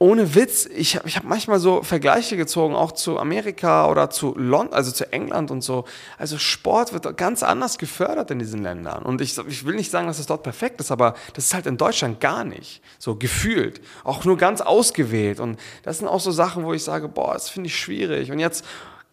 ohne 0.00 0.36
Witz, 0.36 0.66
ich, 0.66 1.00
ich 1.04 1.16
habe 1.16 1.26
manchmal 1.26 1.58
so 1.58 1.82
Vergleiche 1.82 2.36
gezogen, 2.36 2.76
auch 2.76 2.92
zu 2.92 3.18
Amerika 3.18 3.90
oder 3.90 4.10
zu 4.10 4.32
London, 4.36 4.72
also 4.72 4.92
zu 4.92 5.12
England 5.12 5.50
und 5.50 5.62
so. 5.62 5.86
Also 6.18 6.38
Sport 6.38 6.92
wird 6.92 7.16
ganz 7.16 7.42
anders 7.42 7.78
gefördert 7.78 8.30
in 8.30 8.38
diesen 8.38 8.62
Ländern. 8.62 9.02
Und 9.02 9.20
ich, 9.20 9.36
ich 9.48 9.64
will 9.64 9.74
nicht 9.74 9.90
sagen, 9.90 10.06
dass 10.06 10.20
es 10.20 10.26
dort 10.26 10.44
perfekt 10.44 10.80
ist, 10.80 10.92
aber 10.92 11.14
das 11.34 11.46
ist 11.46 11.54
halt 11.54 11.66
in 11.66 11.78
Deutschland 11.78 12.20
gar 12.20 12.44
nicht. 12.44 12.80
So 13.00 13.16
gefühlt. 13.16 13.80
Auch 14.04 14.24
nur 14.24 14.36
ganz 14.36 14.60
ausgewählt. 14.60 15.40
Und 15.40 15.58
das 15.82 15.98
sind 15.98 16.06
auch 16.06 16.20
so 16.20 16.30
Sachen, 16.30 16.64
wo 16.64 16.72
ich 16.72 16.84
sage, 16.84 17.08
boah, 17.08 17.32
das 17.32 17.48
finde 17.48 17.66
ich 17.66 17.76
schwierig. 17.76 18.30
Und 18.30 18.38
jetzt, 18.38 18.64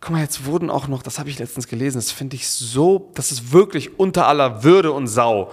guck 0.02 0.12
mal, 0.12 0.22
jetzt 0.22 0.46
wurden 0.46 0.70
auch 0.70 0.88
noch, 0.88 1.02
das 1.02 1.18
habe 1.18 1.32
ich 1.32 1.40
letztens 1.40 1.68
gelesen, 1.68 1.98
das 1.98 2.12
finde 2.12 2.36
ich 2.36 2.48
so, 2.48 3.10
das 3.16 3.32
ist 3.32 3.52
wirklich 3.52 3.98
unter 3.98 4.28
aller 4.28 4.64
Würde 4.64 4.92
und 4.92 5.08
Sau. 5.08 5.52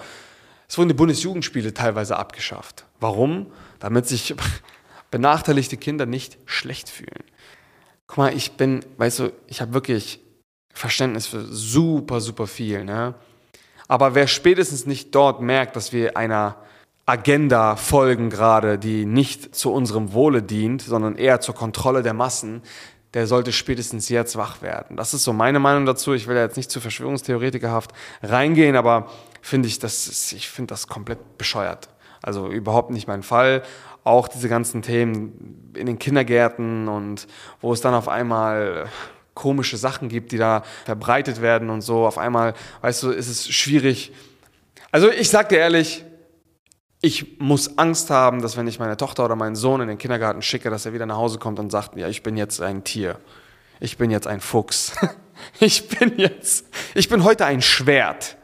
Es 0.68 0.76
wurden 0.76 0.88
die 0.88 0.94
Bundesjugendspiele 0.94 1.72
teilweise 1.72 2.18
abgeschafft. 2.18 2.84
Warum? 3.00 3.46
Damit 3.78 4.06
sich 4.06 4.34
benachteiligte 5.12 5.76
Kinder 5.76 6.06
nicht 6.06 6.38
schlecht 6.46 6.88
fühlen. 6.88 7.22
Guck 8.08 8.18
mal, 8.18 8.34
ich 8.34 8.52
bin, 8.52 8.84
weißt 8.96 9.20
du, 9.20 9.32
ich 9.46 9.60
habe 9.60 9.74
wirklich 9.74 10.18
Verständnis 10.74 11.28
für 11.28 11.42
super, 11.42 12.20
super 12.20 12.48
viel. 12.48 12.84
Ne? 12.84 13.14
Aber 13.86 14.16
wer 14.16 14.26
spätestens 14.26 14.86
nicht 14.86 15.14
dort 15.14 15.40
merkt, 15.40 15.76
dass 15.76 15.92
wir 15.92 16.16
einer 16.16 16.56
Agenda 17.04 17.76
folgen 17.76 18.30
gerade, 18.30 18.78
die 18.78 19.04
nicht 19.04 19.54
zu 19.54 19.72
unserem 19.72 20.12
Wohle 20.12 20.42
dient, 20.42 20.82
sondern 20.82 21.16
eher 21.16 21.40
zur 21.40 21.54
Kontrolle 21.54 22.02
der 22.02 22.14
Massen, 22.14 22.62
der 23.12 23.26
sollte 23.26 23.52
spätestens 23.52 24.08
jetzt 24.08 24.36
wach 24.36 24.62
werden. 24.62 24.96
Das 24.96 25.12
ist 25.12 25.24
so 25.24 25.34
meine 25.34 25.58
Meinung 25.58 25.84
dazu. 25.84 26.14
Ich 26.14 26.26
will 26.26 26.36
ja 26.36 26.42
jetzt 26.42 26.56
nicht 26.56 26.70
zu 26.70 26.80
Verschwörungstheoretikerhaft 26.80 27.92
reingehen, 28.22 28.76
aber 28.76 29.10
finde 29.42 29.68
ich, 29.68 29.78
das 29.78 30.06
ist, 30.06 30.32
ich 30.32 30.48
finde 30.48 30.72
das 30.72 30.86
komplett 30.86 31.36
bescheuert. 31.36 31.90
Also 32.22 32.48
überhaupt 32.48 32.90
nicht 32.90 33.08
mein 33.08 33.22
Fall 33.22 33.62
auch 34.04 34.28
diese 34.28 34.48
ganzen 34.48 34.82
Themen 34.82 35.72
in 35.76 35.86
den 35.86 35.98
Kindergärten 35.98 36.88
und 36.88 37.26
wo 37.60 37.72
es 37.72 37.80
dann 37.80 37.94
auf 37.94 38.08
einmal 38.08 38.88
komische 39.34 39.76
Sachen 39.76 40.08
gibt, 40.08 40.32
die 40.32 40.38
da 40.38 40.62
verbreitet 40.84 41.40
werden 41.40 41.70
und 41.70 41.82
so. 41.82 42.06
Auf 42.06 42.18
einmal, 42.18 42.54
weißt 42.82 43.02
du, 43.04 43.10
ist 43.10 43.28
es 43.28 43.48
schwierig. 43.48 44.12
Also 44.90 45.10
ich 45.10 45.30
sag 45.30 45.48
dir 45.48 45.58
ehrlich, 45.58 46.04
ich 47.00 47.38
muss 47.40 47.78
Angst 47.78 48.10
haben, 48.10 48.42
dass 48.42 48.56
wenn 48.56 48.66
ich 48.66 48.78
meine 48.78 48.96
Tochter 48.96 49.24
oder 49.24 49.36
meinen 49.36 49.56
Sohn 49.56 49.80
in 49.80 49.88
den 49.88 49.98
Kindergarten 49.98 50.42
schicke, 50.42 50.70
dass 50.70 50.86
er 50.86 50.92
wieder 50.92 51.06
nach 51.06 51.16
Hause 51.16 51.38
kommt 51.38 51.58
und 51.58 51.70
sagt, 51.70 51.96
ja, 51.96 52.08
ich 52.08 52.22
bin 52.22 52.36
jetzt 52.36 52.60
ein 52.60 52.84
Tier. 52.84 53.18
Ich 53.80 53.98
bin 53.98 54.10
jetzt 54.10 54.26
ein 54.26 54.40
Fuchs. 54.40 54.92
Ich 55.58 55.88
bin 55.88 56.18
jetzt, 56.18 56.66
ich 56.94 57.08
bin 57.08 57.24
heute 57.24 57.44
ein 57.46 57.62
Schwert. 57.62 58.36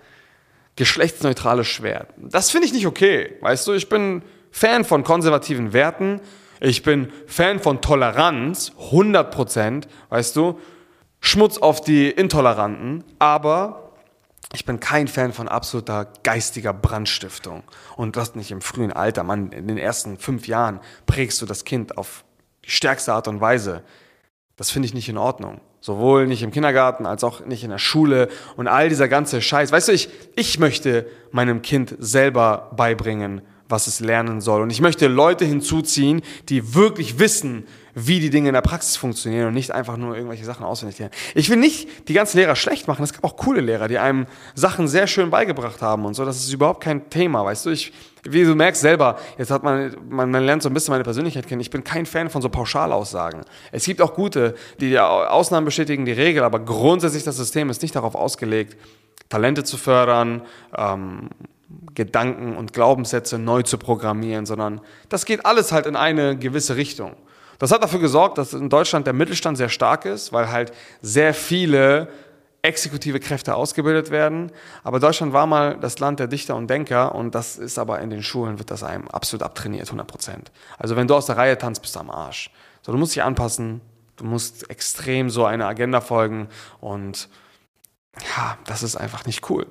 Geschlechtsneutrales 0.78 1.66
Schwert. 1.66 2.14
Das 2.16 2.52
finde 2.52 2.68
ich 2.68 2.72
nicht 2.72 2.86
okay. 2.86 3.34
Weißt 3.40 3.66
du, 3.66 3.72
ich 3.72 3.88
bin 3.88 4.22
Fan 4.52 4.84
von 4.84 5.02
konservativen 5.02 5.72
Werten. 5.72 6.20
Ich 6.60 6.84
bin 6.84 7.12
Fan 7.26 7.58
von 7.58 7.80
Toleranz, 7.80 8.70
100 8.78 9.28
Prozent, 9.28 9.88
weißt 10.10 10.36
du. 10.36 10.60
Schmutz 11.18 11.58
auf 11.58 11.80
die 11.80 12.08
Intoleranten, 12.08 13.02
aber 13.18 13.92
ich 14.52 14.64
bin 14.64 14.78
kein 14.78 15.08
Fan 15.08 15.32
von 15.32 15.48
absoluter 15.48 16.12
geistiger 16.22 16.72
Brandstiftung. 16.72 17.64
Und 17.96 18.16
das 18.16 18.36
nicht 18.36 18.52
im 18.52 18.60
frühen 18.60 18.92
Alter, 18.92 19.24
man, 19.24 19.50
in 19.50 19.66
den 19.66 19.78
ersten 19.78 20.16
fünf 20.16 20.46
Jahren 20.46 20.78
prägst 21.06 21.42
du 21.42 21.46
das 21.46 21.64
Kind 21.64 21.98
auf 21.98 22.24
die 22.64 22.70
stärkste 22.70 23.14
Art 23.14 23.26
und 23.26 23.40
Weise. 23.40 23.82
Das 24.54 24.70
finde 24.70 24.86
ich 24.86 24.94
nicht 24.94 25.08
in 25.08 25.18
Ordnung. 25.18 25.60
Sowohl 25.80 26.26
nicht 26.26 26.42
im 26.42 26.50
Kindergarten 26.50 27.06
als 27.06 27.22
auch 27.22 27.44
nicht 27.44 27.62
in 27.62 27.70
der 27.70 27.78
Schule 27.78 28.28
und 28.56 28.66
all 28.66 28.88
dieser 28.88 29.08
ganze 29.08 29.40
Scheiß. 29.40 29.70
Weißt 29.70 29.88
du, 29.88 29.92
ich, 29.92 30.08
ich 30.34 30.58
möchte 30.58 31.06
meinem 31.30 31.62
Kind 31.62 31.94
selber 31.98 32.70
beibringen, 32.76 33.42
was 33.68 33.87
es 33.87 34.00
lernen 34.00 34.40
soll. 34.40 34.62
Und 34.62 34.70
ich 34.70 34.81
möchte 34.81 35.09
Leute 35.09 35.44
hinzuziehen, 35.44 36.22
die 36.48 36.74
wirklich 36.74 37.18
wissen, 37.18 37.66
wie 37.94 38.20
die 38.20 38.31
Dinge 38.31 38.48
in 38.48 38.54
der 38.54 38.62
Praxis 38.62 38.96
funktionieren 38.96 39.48
und 39.48 39.54
nicht 39.54 39.72
einfach 39.72 39.96
nur 39.96 40.14
irgendwelche 40.14 40.44
Sachen 40.44 40.64
auswendig 40.64 40.98
lernen. 40.98 41.14
Ich 41.35 41.50
will 41.50 41.57
nicht 41.57 42.09
die 42.09 42.12
ganzen 42.12 42.38
Lehrer 42.38 42.54
schlecht 42.54 42.87
machen. 42.87 43.02
Es 43.02 43.12
gab 43.12 43.24
auch 43.24 43.37
coole 43.37 43.61
Lehrer, 43.61 43.88
die 43.88 43.98
einem 43.98 44.26
Sachen 44.54 44.88
sehr 44.88 45.07
schön 45.07 45.31
beigebracht 45.31 45.83
haben 45.83 46.04
und 46.04 46.14
so. 46.14 46.24
Das 46.24 46.37
ist 46.37 46.52
überhaupt 46.52 46.83
kein 46.83 47.11
Thema, 47.11 47.44
weißt 47.44 47.66
du. 47.66 47.70
Ich, 47.70 47.92
wie 48.22 48.44
du 48.44 48.54
merkst 48.54 48.81
selber, 48.81 49.18
jetzt 49.37 49.50
hat 49.50 49.64
man, 49.64 49.96
man, 50.09 50.31
man 50.31 50.44
lernt 50.44 50.62
so 50.62 50.68
ein 50.68 50.74
bisschen 50.74 50.92
meine 50.92 51.04
Persönlichkeit 51.04 51.48
kennen. 51.48 51.61
Ich 51.61 51.70
bin 51.70 51.83
kein 51.83 52.07
Fan 52.07 52.31
von 52.31 52.40
so 52.40 52.48
Pauschalaussagen. 52.48 53.42
Es 53.72 53.85
gibt 53.85 54.00
auch 54.00 54.14
gute, 54.14 54.54
die 54.81 54.98
Ausnahmen 54.98 55.64
bestätigen 55.64 56.04
die 56.04 56.12
Regel, 56.12 56.44
aber 56.44 56.61
grundsätzlich 56.61 57.24
das 57.24 57.37
System 57.37 57.68
ist 57.68 57.83
nicht 57.83 57.96
darauf 57.96 58.14
ausgelegt, 58.14 58.76
Talente 59.28 59.64
zu 59.64 59.76
fördern, 59.76 60.42
ähm, 60.76 61.31
Gedanken 61.94 62.57
und 62.57 62.72
Glaubenssätze 62.72 63.38
neu 63.38 63.62
zu 63.62 63.78
programmieren, 63.78 64.46
sondern 64.46 64.81
das 65.09 65.24
geht 65.24 65.44
alles 65.44 65.72
halt 65.72 65.87
in 65.87 65.96
eine 65.96 66.37
gewisse 66.37 66.76
Richtung. 66.76 67.16
Das 67.59 67.72
hat 67.72 67.83
dafür 67.83 67.98
gesorgt, 67.98 68.38
dass 68.38 68.54
in 68.54 68.70
Deutschland 68.70 69.07
der 69.07 69.12
Mittelstand 69.12 69.59
sehr 69.59 69.68
stark 69.68 70.04
ist, 70.04 70.33
weil 70.33 70.50
halt 70.50 70.72
sehr 71.02 71.35
viele 71.35 72.09
exekutive 72.62 73.20
Kräfte 73.20 73.54
ausgebildet 73.54 74.11
werden. 74.11 74.50
Aber 74.83 75.00
Deutschland 75.00 75.33
war 75.33 75.46
mal 75.46 75.76
das 75.78 75.98
Land 75.98 76.20
der 76.20 76.26
Dichter 76.26 76.57
und 76.57 76.68
Denker 76.68 77.14
und 77.14 77.35
das 77.35 77.57
ist 77.57 77.78
aber 77.78 78.00
in 78.00 78.11
den 78.11 78.22
Schulen, 78.22 78.59
wird 78.59 78.70
das 78.70 78.83
einem 78.83 79.09
absolut 79.09 79.42
abtrainiert, 79.42 79.87
100 79.87 80.07
Prozent. 80.07 80.52
Also 80.76 80.96
wenn 80.96 81.07
du 81.07 81.14
aus 81.14 81.26
der 81.26 81.37
Reihe 81.37 81.59
tanzt, 81.59 81.83
bist 81.83 81.94
du 81.96 82.00
am 82.00 82.11
Arsch. 82.11 82.50
So, 82.83 82.92
du 82.92 82.98
musst 82.98 83.14
dich 83.14 83.22
anpassen, 83.22 83.81
du 84.16 84.24
musst 84.24 84.70
extrem 84.70 85.31
so 85.31 85.44
eine 85.44 85.66
Agenda 85.66 86.00
folgen 86.00 86.48
und 86.81 87.28
ja, 88.37 88.59
das 88.66 88.83
ist 88.83 88.96
einfach 88.96 89.26
nicht 89.26 89.48
cool. 89.50 89.66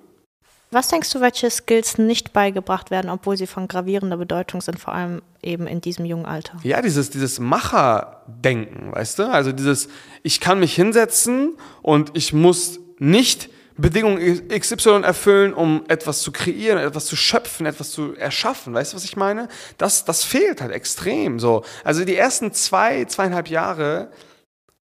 Was 0.69 0.89
denkst 0.89 1.11
du, 1.11 1.21
welche 1.21 1.49
Skills 1.49 1.97
nicht 1.97 2.33
beigebracht 2.33 2.91
werden, 2.91 3.09
obwohl 3.09 3.37
sie 3.37 3.47
von 3.47 3.67
gravierender 3.69 4.17
Bedeutung 4.17 4.61
sind, 4.61 4.79
vor 4.79 4.93
allem 4.93 5.21
eben 5.41 5.65
in 5.65 5.79
diesem 5.79 6.05
jungen 6.05 6.25
Alter? 6.25 6.57
Ja, 6.63 6.81
dieses, 6.81 7.09
dieses 7.09 7.39
Macherdenken, 7.39 8.91
weißt 8.91 9.19
du? 9.19 9.31
Also 9.31 9.53
dieses, 9.53 9.87
ich 10.23 10.41
kann 10.41 10.59
mich 10.59 10.75
hinsetzen 10.75 11.57
und 11.81 12.11
ich 12.17 12.33
muss 12.33 12.79
nicht 12.99 13.49
Bedingungen 13.77 14.49
XY 14.49 15.03
erfüllen, 15.03 15.53
um 15.53 15.83
etwas 15.87 16.21
zu 16.21 16.31
kreieren, 16.31 16.79
etwas 16.79 17.05
zu 17.05 17.15
schöpfen, 17.15 17.65
etwas 17.65 17.91
zu 17.91 18.15
erschaffen. 18.15 18.73
Weißt 18.73 18.91
du, 18.91 18.97
was 18.97 19.05
ich 19.05 19.15
meine? 19.15 19.47
Das, 19.77 20.03
das 20.03 20.23
fehlt 20.25 20.61
halt 20.61 20.71
extrem 20.71 21.39
so. 21.39 21.63
Also 21.83 22.03
die 22.03 22.15
ersten 22.15 22.51
zwei, 22.53 23.05
zweieinhalb 23.05 23.49
Jahre 23.49 24.11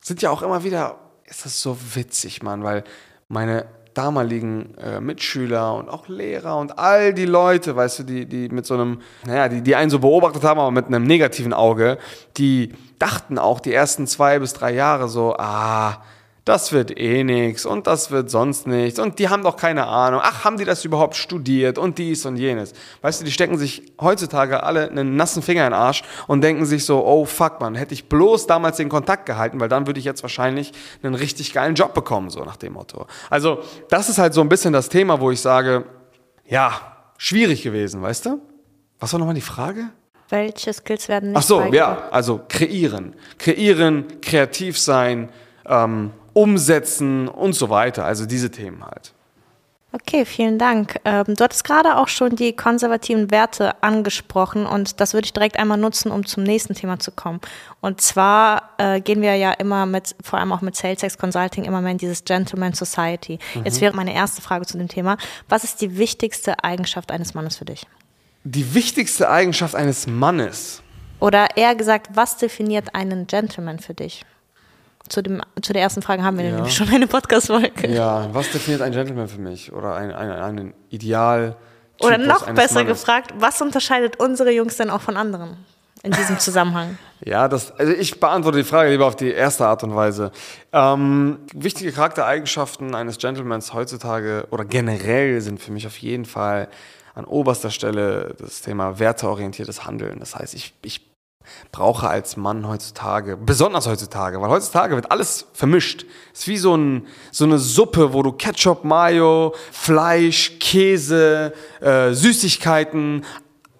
sind 0.03 0.21
ja 0.21 0.31
auch 0.31 0.43
immer 0.43 0.65
wieder, 0.65 0.99
ist 1.25 1.45
das 1.45 1.63
so 1.63 1.79
witzig, 1.95 2.43
Mann, 2.43 2.65
weil 2.65 2.85
meine 3.29 3.67
damaligen 3.95 4.77
äh, 4.79 5.01
Mitschüler 5.01 5.75
und 5.75 5.89
auch 5.89 6.09
Lehrer 6.09 6.57
und 6.59 6.79
all 6.79 7.13
die 7.13 7.27
Leute, 7.27 7.77
weißt 7.77 8.01
du, 8.01 8.03
die, 8.05 8.27
die 8.27 8.49
mit 8.49 8.67
so 8.67 8.75
einem, 8.75 9.01
naja, 9.27 9.49
die, 9.49 9.63
die 9.63 9.75
einen 9.75 9.91
so 9.91 9.99
beobachtet 9.99 10.45
haben, 10.45 10.61
aber 10.61 10.71
mit 10.71 10.87
einem 10.87 11.05
negativen 11.05 11.53
Auge, 11.53 11.99
die 12.37 12.73
dachten 12.99 13.39
auch 13.39 13.61
die 13.61 13.73
ersten 13.73 14.07
zwei 14.07 14.39
bis 14.39 14.53
drei 14.53 14.73
Jahre 14.73 15.09
so, 15.09 15.35
ah, 15.39 16.03
das 16.51 16.73
wird 16.73 16.99
eh 16.99 17.23
nichts 17.23 17.65
und 17.65 17.87
das 17.87 18.11
wird 18.11 18.29
sonst 18.29 18.67
nichts 18.67 18.99
und 18.99 19.21
die 19.21 19.29
haben 19.29 19.45
doch 19.45 19.57
keine 19.57 19.87
Ahnung. 19.87 20.21
Ach, 20.21 20.45
haben 20.45 20.57
die 20.59 20.65
das 20.65 20.85
überhaupt 20.85 21.15
studiert 21.15 21.79
und 21.79 21.97
dies 21.97 22.27
und 22.27 22.37
jenes. 22.37 22.73
Weißt 23.03 23.21
du, 23.21 23.25
die 23.25 23.31
stecken 23.31 23.57
sich 23.57 23.85
heutzutage 24.01 24.65
alle 24.65 24.91
einen 24.91 25.15
nassen 25.15 25.43
Finger 25.43 25.65
in 25.65 25.71
den 25.71 25.79
Arsch 25.79 26.03
und 26.27 26.41
denken 26.41 26.65
sich 26.67 26.85
so, 26.85 27.07
oh 27.07 27.25
fuck 27.25 27.61
man, 27.61 27.77
hätte 27.77 27.95
ich 27.95 28.09
bloß 28.09 28.49
damals 28.49 28.79
den 28.79 28.89
Kontakt 28.89 29.27
gehalten, 29.27 29.61
weil 29.61 29.69
dann 29.69 29.87
würde 29.87 30.01
ich 30.01 30.05
jetzt 30.05 30.23
wahrscheinlich 30.23 30.73
einen 31.05 31.15
richtig 31.15 31.53
geilen 31.53 31.77
Job 31.77 31.95
bekommen, 31.95 32.31
so 32.31 32.41
nach 32.41 32.57
dem 32.57 32.73
Motto. 32.73 33.07
Also, 33.31 33.61
das 33.89 34.09
ist 34.09 34.19
halt 34.19 34.35
so 34.35 34.41
ein 34.41 34.49
bisschen 34.49 34.73
das 34.73 34.89
Thema, 34.89 35.21
wo 35.21 35.31
ich 35.31 35.41
sage, 35.41 35.85
ja, 36.45 36.73
schwierig 37.17 37.63
gewesen, 37.63 38.03
weißt 38.03 38.27
du? 38.27 38.41
Was 38.99 39.13
war 39.13 39.21
nochmal 39.21 39.37
die 39.37 39.41
Frage? 39.41 39.91
Welche 40.31 40.73
Skills 40.73 41.09
werden 41.09 41.29
nicht 41.29 41.39
Ach 41.39 41.43
so, 41.43 41.63
ja, 41.73 42.09
also 42.11 42.41
kreieren. 42.49 43.15
Kreieren, 43.39 44.21
kreativ 44.21 44.81
sein, 44.81 45.29
ähm, 45.65 46.11
umsetzen 46.41 47.29
und 47.29 47.53
so 47.53 47.69
weiter. 47.69 48.07
Also 48.07 48.25
diese 48.25 48.51
Themen 48.51 48.83
halt. 48.83 49.13
Okay, 49.93 50.25
vielen 50.25 50.57
Dank. 50.57 51.01
Ähm, 51.05 51.25
du 51.27 51.43
hattest 51.43 51.65
gerade 51.65 51.97
auch 51.97 52.07
schon 52.07 52.37
die 52.37 52.55
konservativen 52.55 53.31
Werte 53.33 53.83
angesprochen 53.83 54.65
und 54.65 55.01
das 55.01 55.15
würde 55.15 55.25
ich 55.25 55.33
direkt 55.33 55.59
einmal 55.59 55.79
nutzen, 55.79 56.13
um 56.13 56.25
zum 56.25 56.45
nächsten 56.45 56.75
Thema 56.75 57.01
zu 57.01 57.11
kommen. 57.11 57.41
Und 57.81 58.01
zwar 58.01 58.71
äh, 58.79 59.01
gehen 59.01 59.21
wir 59.21 59.35
ja 59.35 59.51
immer 59.53 59.87
mit, 59.87 60.15
vor 60.23 60.39
allem 60.39 60.53
auch 60.53 60.61
mit 60.61 60.77
SalesX 60.77 61.19
Consulting, 61.19 61.65
immer 61.65 61.81
mehr 61.81 61.93
in 61.93 61.99
dieses 61.99 62.25
Gentleman 62.25 62.73
Society. 62.73 63.41
Mhm. 63.55 63.65
Jetzt 63.65 63.81
wäre 63.81 63.95
meine 63.95 64.15
erste 64.15 64.41
Frage 64.41 64.65
zu 64.65 64.79
dem 64.79 64.87
Thema. 64.89 65.19
Was 65.49 65.65
ist 65.65 65.81
die 65.81 65.99
wichtigste 65.99 66.63
Eigenschaft 66.63 67.11
eines 67.11 67.35
Mannes 67.35 67.57
für 67.57 67.65
dich? 67.65 67.85
Die 68.45 68.75
wichtigste 68.75 69.29
Eigenschaft 69.29 69.75
eines 69.75 70.07
Mannes? 70.07 70.83
Oder 71.19 71.57
eher 71.57 71.75
gesagt, 71.75 72.11
was 72.15 72.37
definiert 72.37 72.95
einen 72.95 73.27
Gentleman 73.27 73.81
für 73.81 73.93
dich? 73.93 74.25
Zu, 75.11 75.23
dem, 75.23 75.43
zu 75.61 75.73
der 75.73 75.83
ersten 75.83 76.03
Frage 76.03 76.23
haben 76.23 76.39
wir 76.39 76.47
ja. 76.47 76.55
nämlich 76.55 76.75
schon 76.75 76.89
eine 76.89 77.07
Podcast-Folge. 77.07 77.89
Ja, 77.89 78.29
was 78.33 78.51
definiert 78.51 78.81
ein 78.81 78.93
Gentleman 78.93 79.29
für 79.29 79.41
mich? 79.41 79.73
Oder 79.73 79.97
ein, 79.97 80.13
ein, 80.13 80.31
ein 80.31 80.75
Ideal? 80.89 81.57
Oder 82.01 82.17
noch 82.17 82.47
besser 82.53 82.77
Mannes? 82.77 83.01
gefragt, 83.01 83.35
was 83.39 83.61
unterscheidet 83.61 84.19
unsere 84.19 84.51
Jungs 84.51 84.77
denn 84.77 84.89
auch 84.89 85.03
von 85.03 85.17
anderen 85.17 85.59
in 86.03 86.13
diesem 86.13 86.39
Zusammenhang? 86.39 86.97
ja, 87.25 87.49
das, 87.49 87.73
also 87.79 87.93
ich 87.93 88.19
beantworte 88.21 88.59
die 88.59 88.65
Frage 88.65 88.91
lieber 88.91 89.07
auf 89.07 89.17
die 89.17 89.31
erste 89.31 89.67
Art 89.67 89.83
und 89.83 89.95
Weise. 89.95 90.33
Ähm, 90.73 91.41
wichtige 91.53 91.93
Charaktereigenschaften 91.93 92.95
eines 92.95 93.19
Gentlemans 93.19 93.75
heutzutage 93.75 94.47
oder 94.51 94.65
generell 94.65 95.41
sind 95.41 95.61
für 95.61 95.73
mich 95.73 95.87
auf 95.87 95.99
jeden 95.99 96.25
Fall 96.25 96.69
an 97.15 97.25
oberster 97.25 97.71
Stelle 97.71 98.35
das 98.39 98.63
Thema 98.63 98.99
werteorientiertes 98.99 99.85
Handeln. 99.85 100.21
Das 100.21 100.37
heißt, 100.37 100.55
ich, 100.55 100.73
ich 100.83 101.10
brauche 101.73 102.09
als 102.09 102.37
Mann 102.37 102.67
heutzutage, 102.67 103.37
besonders 103.37 103.87
heutzutage, 103.87 104.41
weil 104.41 104.51
heutzutage 104.51 104.95
wird 104.95 105.11
alles 105.11 105.47
vermischt. 105.53 106.05
Es 106.33 106.41
ist 106.41 106.49
wie 106.49 106.59
so, 106.59 106.77
ein, 106.77 107.07
so 107.31 107.45
eine 107.45 107.59
Suppe, 107.59 108.13
wo 108.13 108.23
du 108.23 108.33
Ketchup, 108.33 108.85
Mayo, 108.85 109.55
Fleisch, 109.73 110.59
Käse, 110.59 111.53
äh, 111.81 112.13
Süßigkeiten, 112.13 113.25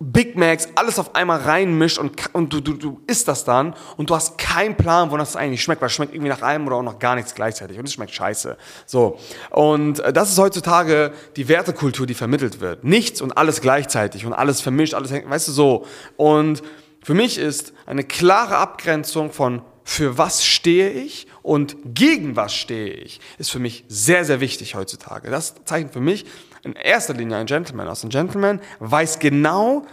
Big 0.03 0.35
Macs, 0.35 0.67
alles 0.77 0.99
auf 0.99 1.15
einmal 1.15 1.41
reinmischt 1.41 1.99
und, 1.99 2.35
und 2.35 2.51
du, 2.51 2.61
du, 2.61 2.73
du 2.73 3.01
isst 3.07 3.29
das 3.29 3.45
dann 3.45 3.75
und 3.99 4.09
du 4.09 4.15
hast 4.15 4.39
keinen 4.39 4.75
Plan, 4.75 5.11
wonach 5.11 5.27
es 5.27 5.37
eigentlich 5.37 5.63
schmeckt, 5.63 5.83
weil 5.83 5.89
es 5.89 5.93
schmeckt 5.93 6.15
irgendwie 6.15 6.31
nach 6.31 6.41
allem 6.41 6.67
oder 6.67 6.77
auch 6.77 6.83
noch 6.83 6.99
gar 6.99 7.17
nichts 7.17 7.35
gleichzeitig 7.35 7.79
und 7.79 7.85
es 7.85 7.93
schmeckt 7.93 8.15
scheiße. 8.15 8.57
So. 8.87 9.19
Und 9.51 10.01
äh, 10.01 10.11
das 10.11 10.31
ist 10.31 10.39
heutzutage 10.39 11.13
die 11.37 11.49
Wertekultur, 11.49 12.07
die 12.07 12.15
vermittelt 12.15 12.61
wird. 12.61 12.83
Nichts 12.83 13.21
und 13.21 13.37
alles 13.37 13.61
gleichzeitig 13.61 14.25
und 14.25 14.33
alles 14.33 14.63
vermischt, 14.63 14.95
alles, 14.95 15.13
weißt 15.13 15.49
du, 15.49 15.53
so. 15.53 15.87
Und 16.17 16.63
für 17.03 17.15
mich 17.15 17.39
ist 17.39 17.73
eine 17.87 18.05
klare 18.05 18.57
Abgrenzung 18.59 19.33
von 19.33 19.63
für 19.85 20.19
was 20.19 20.45
stehe 20.45 20.91
ich 20.91 21.27
und 21.43 21.77
gegen 21.85 22.37
was 22.37 22.55
stehe 22.55 22.93
ich, 22.93 23.21
ist 23.39 23.51
für 23.51 23.59
mich 23.59 23.85
sehr, 23.89 24.25
sehr 24.25 24.41
wichtig 24.41 24.75
heutzutage. 24.75 25.31
Das 25.31 25.55
zeichnet 25.65 25.93
für 25.93 26.01
mich 26.01 26.27
in 26.63 26.75
erster 26.75 27.15
Linie 27.15 27.39
ein 27.39 27.47
Gentleman 27.47 27.89
aus. 27.89 28.05
Ein 28.05 28.11
Gentleman 28.11 28.61
weiß 28.79 29.19
genau, 29.19 29.87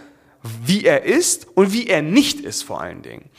wie 0.64 0.84
er 0.84 1.04
ist 1.04 1.48
und 1.56 1.72
wie 1.72 1.88
er 1.88 2.02
nicht 2.02 2.40
ist 2.40 2.62
vor 2.62 2.80
allen 2.80 3.02
Dingen. 3.02 3.30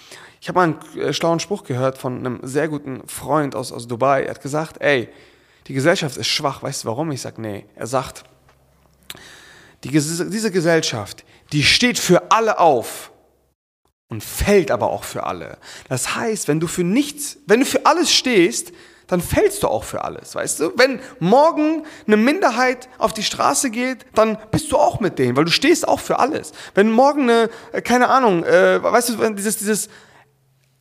Ich 0.41 0.47
habe 0.47 0.59
mal 0.59 0.63
einen 0.63 0.99
äh, 0.99 1.13
schlauen 1.13 1.39
Spruch 1.39 1.63
gehört 1.63 1.97
von 1.97 2.17
einem 2.17 2.39
sehr 2.43 2.67
guten 2.67 3.07
Freund 3.07 3.55
aus, 3.55 3.71
aus 3.71 3.87
Dubai. 3.87 4.23
Er 4.23 4.31
hat 4.31 4.41
gesagt, 4.41 4.81
ey, 4.81 5.09
die 5.67 5.73
Gesellschaft 5.73 6.17
ist 6.17 6.27
schwach. 6.27 6.63
Weißt 6.63 6.83
du 6.83 6.87
warum? 6.87 7.11
Ich 7.11 7.21
sage, 7.21 7.41
nee. 7.41 7.65
Er 7.75 7.87
sagt, 7.87 8.23
die, 9.83 9.89
diese 9.89 10.51
Gesellschaft, 10.51 11.23
die 11.51 11.63
steht 11.63 11.99
für 11.99 12.31
alle 12.31 12.59
auf, 12.59 13.11
und 14.09 14.23
fällt 14.23 14.71
aber 14.71 14.89
auch 14.89 15.03
für 15.03 15.23
alle. 15.23 15.57
Das 15.87 16.15
heißt, 16.15 16.47
wenn 16.47 16.59
du 16.59 16.67
für 16.67 16.83
nichts, 16.83 17.37
wenn 17.45 17.61
du 17.61 17.65
für 17.65 17.85
alles 17.85 18.11
stehst, 18.11 18.73
dann 19.07 19.21
fällst 19.21 19.63
du 19.63 19.67
auch 19.67 19.83
für 19.83 20.03
alles, 20.03 20.35
weißt 20.35 20.59
du? 20.59 20.71
Wenn 20.75 20.99
morgen 21.19 21.83
eine 22.05 22.17
Minderheit 22.17 22.89
auf 22.99 23.11
die 23.11 23.23
Straße 23.23 23.71
geht, 23.71 24.05
dann 24.13 24.37
bist 24.51 24.71
du 24.71 24.77
auch 24.77 24.99
mit 24.99 25.17
denen, 25.17 25.35
weil 25.35 25.45
du 25.45 25.51
stehst 25.51 25.87
auch 25.87 25.99
für 25.99 26.19
alles. 26.19 26.53
Wenn 26.75 26.91
morgen 26.91 27.23
eine, 27.23 27.49
äh, 27.71 27.81
keine 27.81 28.09
Ahnung, 28.09 28.43
äh, 28.43 28.81
weißt 28.81 29.09
du, 29.09 29.29
dieses, 29.33 29.57
dieses, 29.57 29.89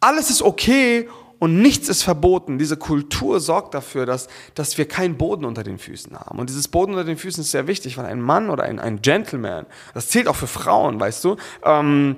alles 0.01 0.29
ist 0.29 0.43
okay 0.43 1.09
und 1.39 1.63
nichts 1.63 1.89
ist 1.89 2.03
verboten. 2.03 2.59
Diese 2.59 2.77
Kultur 2.77 3.41
sorgt 3.41 3.73
dafür, 3.73 4.05
dass, 4.05 4.29
dass 4.55 4.77
wir 4.77 4.87
keinen 4.87 5.17
Boden 5.17 5.47
unter 5.47 5.65
den 5.65 5.79
Füßen 5.79 6.19
haben. 6.19 6.39
Und 6.39 6.51
dieses 6.51 6.69
Boden 6.69 6.93
unter 6.93 7.05
den 7.05 7.17
Füßen 7.17 7.43
ist 7.43 7.51
sehr 7.51 7.67
wichtig, 7.67 7.97
weil 7.97 8.05
ein 8.05 8.21
Mann 8.21 8.51
oder 8.51 8.65
ein, 8.65 8.79
ein 8.79 9.01
Gentleman, 9.01 9.65
das 9.95 10.09
zählt 10.09 10.29
auch 10.29 10.37
für 10.37 10.47
Frauen, 10.47 11.01
weißt 11.01 11.25
du, 11.25 11.37
ähm, 11.65 12.17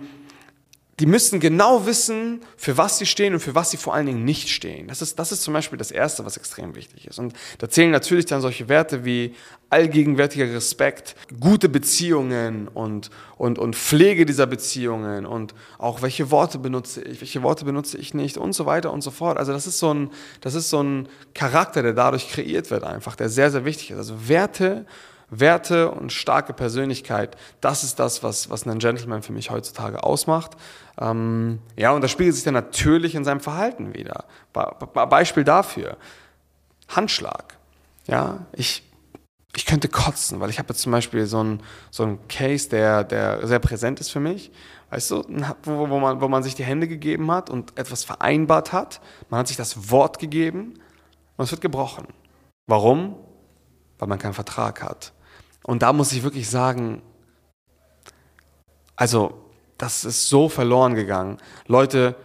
die 1.01 1.07
müssen 1.07 1.41
genau 1.41 1.87
wissen, 1.87 2.43
für 2.59 2.77
was 2.77 2.99
sie 2.99 3.07
stehen 3.07 3.33
und 3.33 3.41
für 3.41 3.55
was 3.55 3.71
sie 3.71 3.79
vor 3.79 3.95
allen 3.95 4.05
Dingen 4.05 4.25
nicht 4.25 4.51
stehen. 4.51 4.87
Das 4.89 5.01
ist, 5.01 5.19
das 5.19 5.33
ist 5.33 5.43
zum 5.43 5.55
Beispiel 5.55 5.79
das 5.79 5.91
Erste, 5.91 6.27
was 6.27 6.37
extrem 6.37 6.75
wichtig 6.75 7.07
ist. 7.07 7.19
Und 7.19 7.33
da 7.59 7.71
zählen 7.71 7.91
natürlich 7.91 8.27
dann 8.27 8.43
solche 8.43 8.69
Werte 8.69 9.05
wie 9.05 9.35
allgegenwärtiger 9.71 10.53
Respekt, 10.53 11.17
gute 11.41 11.71
Beziehungen 11.71 12.69
und, 12.69 13.11
und, 13.39 13.59
und 13.59 13.77
Pflege 13.77 14.27
dieser 14.27 14.47
Beziehungen 14.47 15.25
und 15.25 15.55
auch 15.79 16.03
welche 16.03 16.31
Worte 16.31 16.59
benutze 16.59 17.03
ich, 17.03 17.23
welche 17.23 17.43
Worte 17.43 17.65
benutze 17.65 17.97
ich 17.97 18.13
nicht 18.13 18.37
und 18.37 18.53
so 18.53 18.67
weiter 18.67 18.93
und 18.93 19.01
so 19.01 19.11
fort. 19.11 19.39
Also 19.39 19.53
das 19.53 19.67
ist 19.67 19.79
so 19.79 19.95
ein, 19.95 20.11
das 20.43 20.55
ist 20.55 20.69
so 20.69 20.83
ein 20.83 21.09
Charakter, 21.35 21.83
der 21.83 21.95
dadurch 21.95 22.29
kreiert 22.29 22.71
wird 22.71 22.85
einfach, 22.85 23.17
der 23.17 23.31
sehr, 23.31 23.51
sehr 23.51 23.65
wichtig 23.65 23.93
ist. 23.93 23.99
Also 23.99 24.29
Werte 24.29 24.85
Werte 25.31 25.90
und 25.90 26.12
starke 26.12 26.53
Persönlichkeit, 26.53 27.37
das 27.61 27.85
ist 27.85 27.99
das, 27.99 28.23
was, 28.23 28.51
was 28.51 28.66
einen 28.66 28.79
Gentleman 28.79 29.23
für 29.23 29.33
mich 29.33 29.51
heutzutage 29.51 30.03
ausmacht. 30.03 30.53
Ähm, 31.01 31.61
ja, 31.77 31.93
und 31.93 32.03
das 32.03 32.11
spiegelt 32.11 32.35
sich 32.35 32.45
dann 32.45 32.55
natürlich 32.55 33.14
in 33.14 33.25
seinem 33.25 33.40
Verhalten 33.40 33.95
wieder. 33.95 34.25
Be 34.53 34.69
Be 34.93 35.07
Beispiel 35.07 35.45
dafür, 35.45 35.97
Handschlag. 36.88 37.57
Ja, 38.07 38.47
ich, 38.53 38.83
ich 39.55 39.66
könnte 39.66 39.88
kotzen, 39.88 40.40
weil 40.40 40.51
ich 40.51 40.59
habe 40.59 40.69
jetzt 40.71 40.83
zum 40.83 40.93
Beispiel 40.93 41.27
so 41.27 41.38
einen 41.38 41.62
so 41.90 42.19
Case, 42.29 42.69
der, 42.69 43.05
der 43.05 43.47
sehr 43.47 43.61
präsent 43.61 44.01
ist 44.01 44.11
für 44.11 44.21
mich. 44.21 44.51
Weißt 44.90 45.12
du, 45.12 45.25
wo, 45.62 45.88
wo, 45.88 46.01
man, 46.01 46.21
wo 46.21 46.27
man 46.27 46.43
sich 46.43 46.57
die 46.57 46.64
Hände 46.64 46.88
gegeben 46.88 47.31
hat 47.31 47.49
und 47.49 47.79
etwas 47.79 48.03
vereinbart 48.03 48.73
hat. 48.73 49.01
Man 49.29 49.38
hat 49.38 49.49
sich 49.49 49.57
das 49.57 49.90
Wort 49.90 50.19
gegeben 50.19 50.75
und 51.37 51.45
es 51.45 51.53
wird 51.53 51.61
gebrochen. 51.61 52.09
Warum? 52.66 53.14
Weil 53.99 54.09
man 54.09 54.19
keinen 54.19 54.35
Vertrag 54.35 54.83
hat. 54.83 55.12
Und 55.64 55.83
da 55.83 55.92
muss 55.92 56.12
ich 56.12 56.23
wirklich 56.23 56.49
sagen, 56.49 57.03
also 58.96 59.35
das 59.79 60.05
ist 60.05 60.29
so 60.29 60.49
verloren 60.49 60.94
gegangen. 60.94 61.38
Leute, 61.66 62.16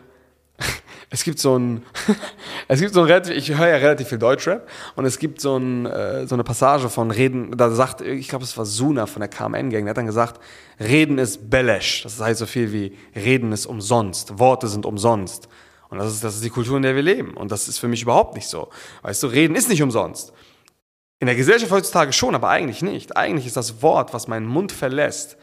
es 1.09 1.23
gibt 1.23 1.39
so 1.39 1.57
ein, 1.57 1.83
es 2.67 2.79
gibt 2.79 2.93
so 2.93 3.01
ein 3.01 3.05
relativ, 3.05 3.35
ich 3.35 3.57
höre 3.57 3.67
ja 3.67 3.75
relativ 3.77 4.09
viel 4.09 4.17
Deutschrap 4.17 4.67
und 4.95 5.05
es 5.05 5.19
gibt 5.19 5.39
so, 5.39 5.57
ein, 5.57 5.85
äh, 5.85 6.27
so 6.27 6.35
eine 6.35 6.43
Passage 6.43 6.89
von 6.89 7.11
Reden, 7.11 7.55
da 7.57 7.69
sagt, 7.71 8.01
ich 8.01 8.27
glaube 8.27 8.43
es 8.43 8.57
war 8.57 8.65
Suna 8.65 9.05
von 9.05 9.21
der 9.21 9.29
KMN-Gang, 9.29 9.85
der 9.85 9.89
hat 9.89 9.97
dann 9.97 10.05
gesagt, 10.05 10.41
Reden 10.79 11.17
ist 11.17 11.49
Belesch, 11.49 12.03
das 12.03 12.19
heißt 12.19 12.39
so 12.39 12.45
viel 12.45 12.73
wie 12.73 12.97
Reden 13.15 13.51
ist 13.51 13.65
umsonst, 13.65 14.37
Worte 14.39 14.67
sind 14.67 14.85
umsonst. 14.85 15.47
Und 15.89 15.99
das 15.99 16.11
ist, 16.11 16.23
das 16.23 16.35
ist 16.35 16.43
die 16.43 16.49
Kultur, 16.49 16.77
in 16.77 16.83
der 16.83 16.95
wir 16.95 17.03
leben. 17.03 17.35
Und 17.35 17.51
das 17.51 17.67
ist 17.67 17.77
für 17.77 17.87
mich 17.87 18.01
überhaupt 18.01 18.35
nicht 18.35 18.47
so. 18.47 18.69
Weißt 19.03 19.21
du, 19.21 19.27
Reden 19.27 19.55
ist 19.55 19.69
nicht 19.69 19.83
umsonst. 19.83 20.33
In 21.25 21.27
der 21.27 21.35
Gesellschaft 21.37 21.71
heutzutage 21.71 22.13
schon, 22.13 22.35
aber 22.35 22.49
eigentlich 22.49 22.83
nicht. 22.83 23.17
Eigentlich 23.17 23.47
ist 23.47 23.57
das 23.57 23.81
Wort, 23.81 24.13
was 24.13 24.27
meinen 24.27 24.45
Mund 24.45 24.71
verlässt, 24.71 25.37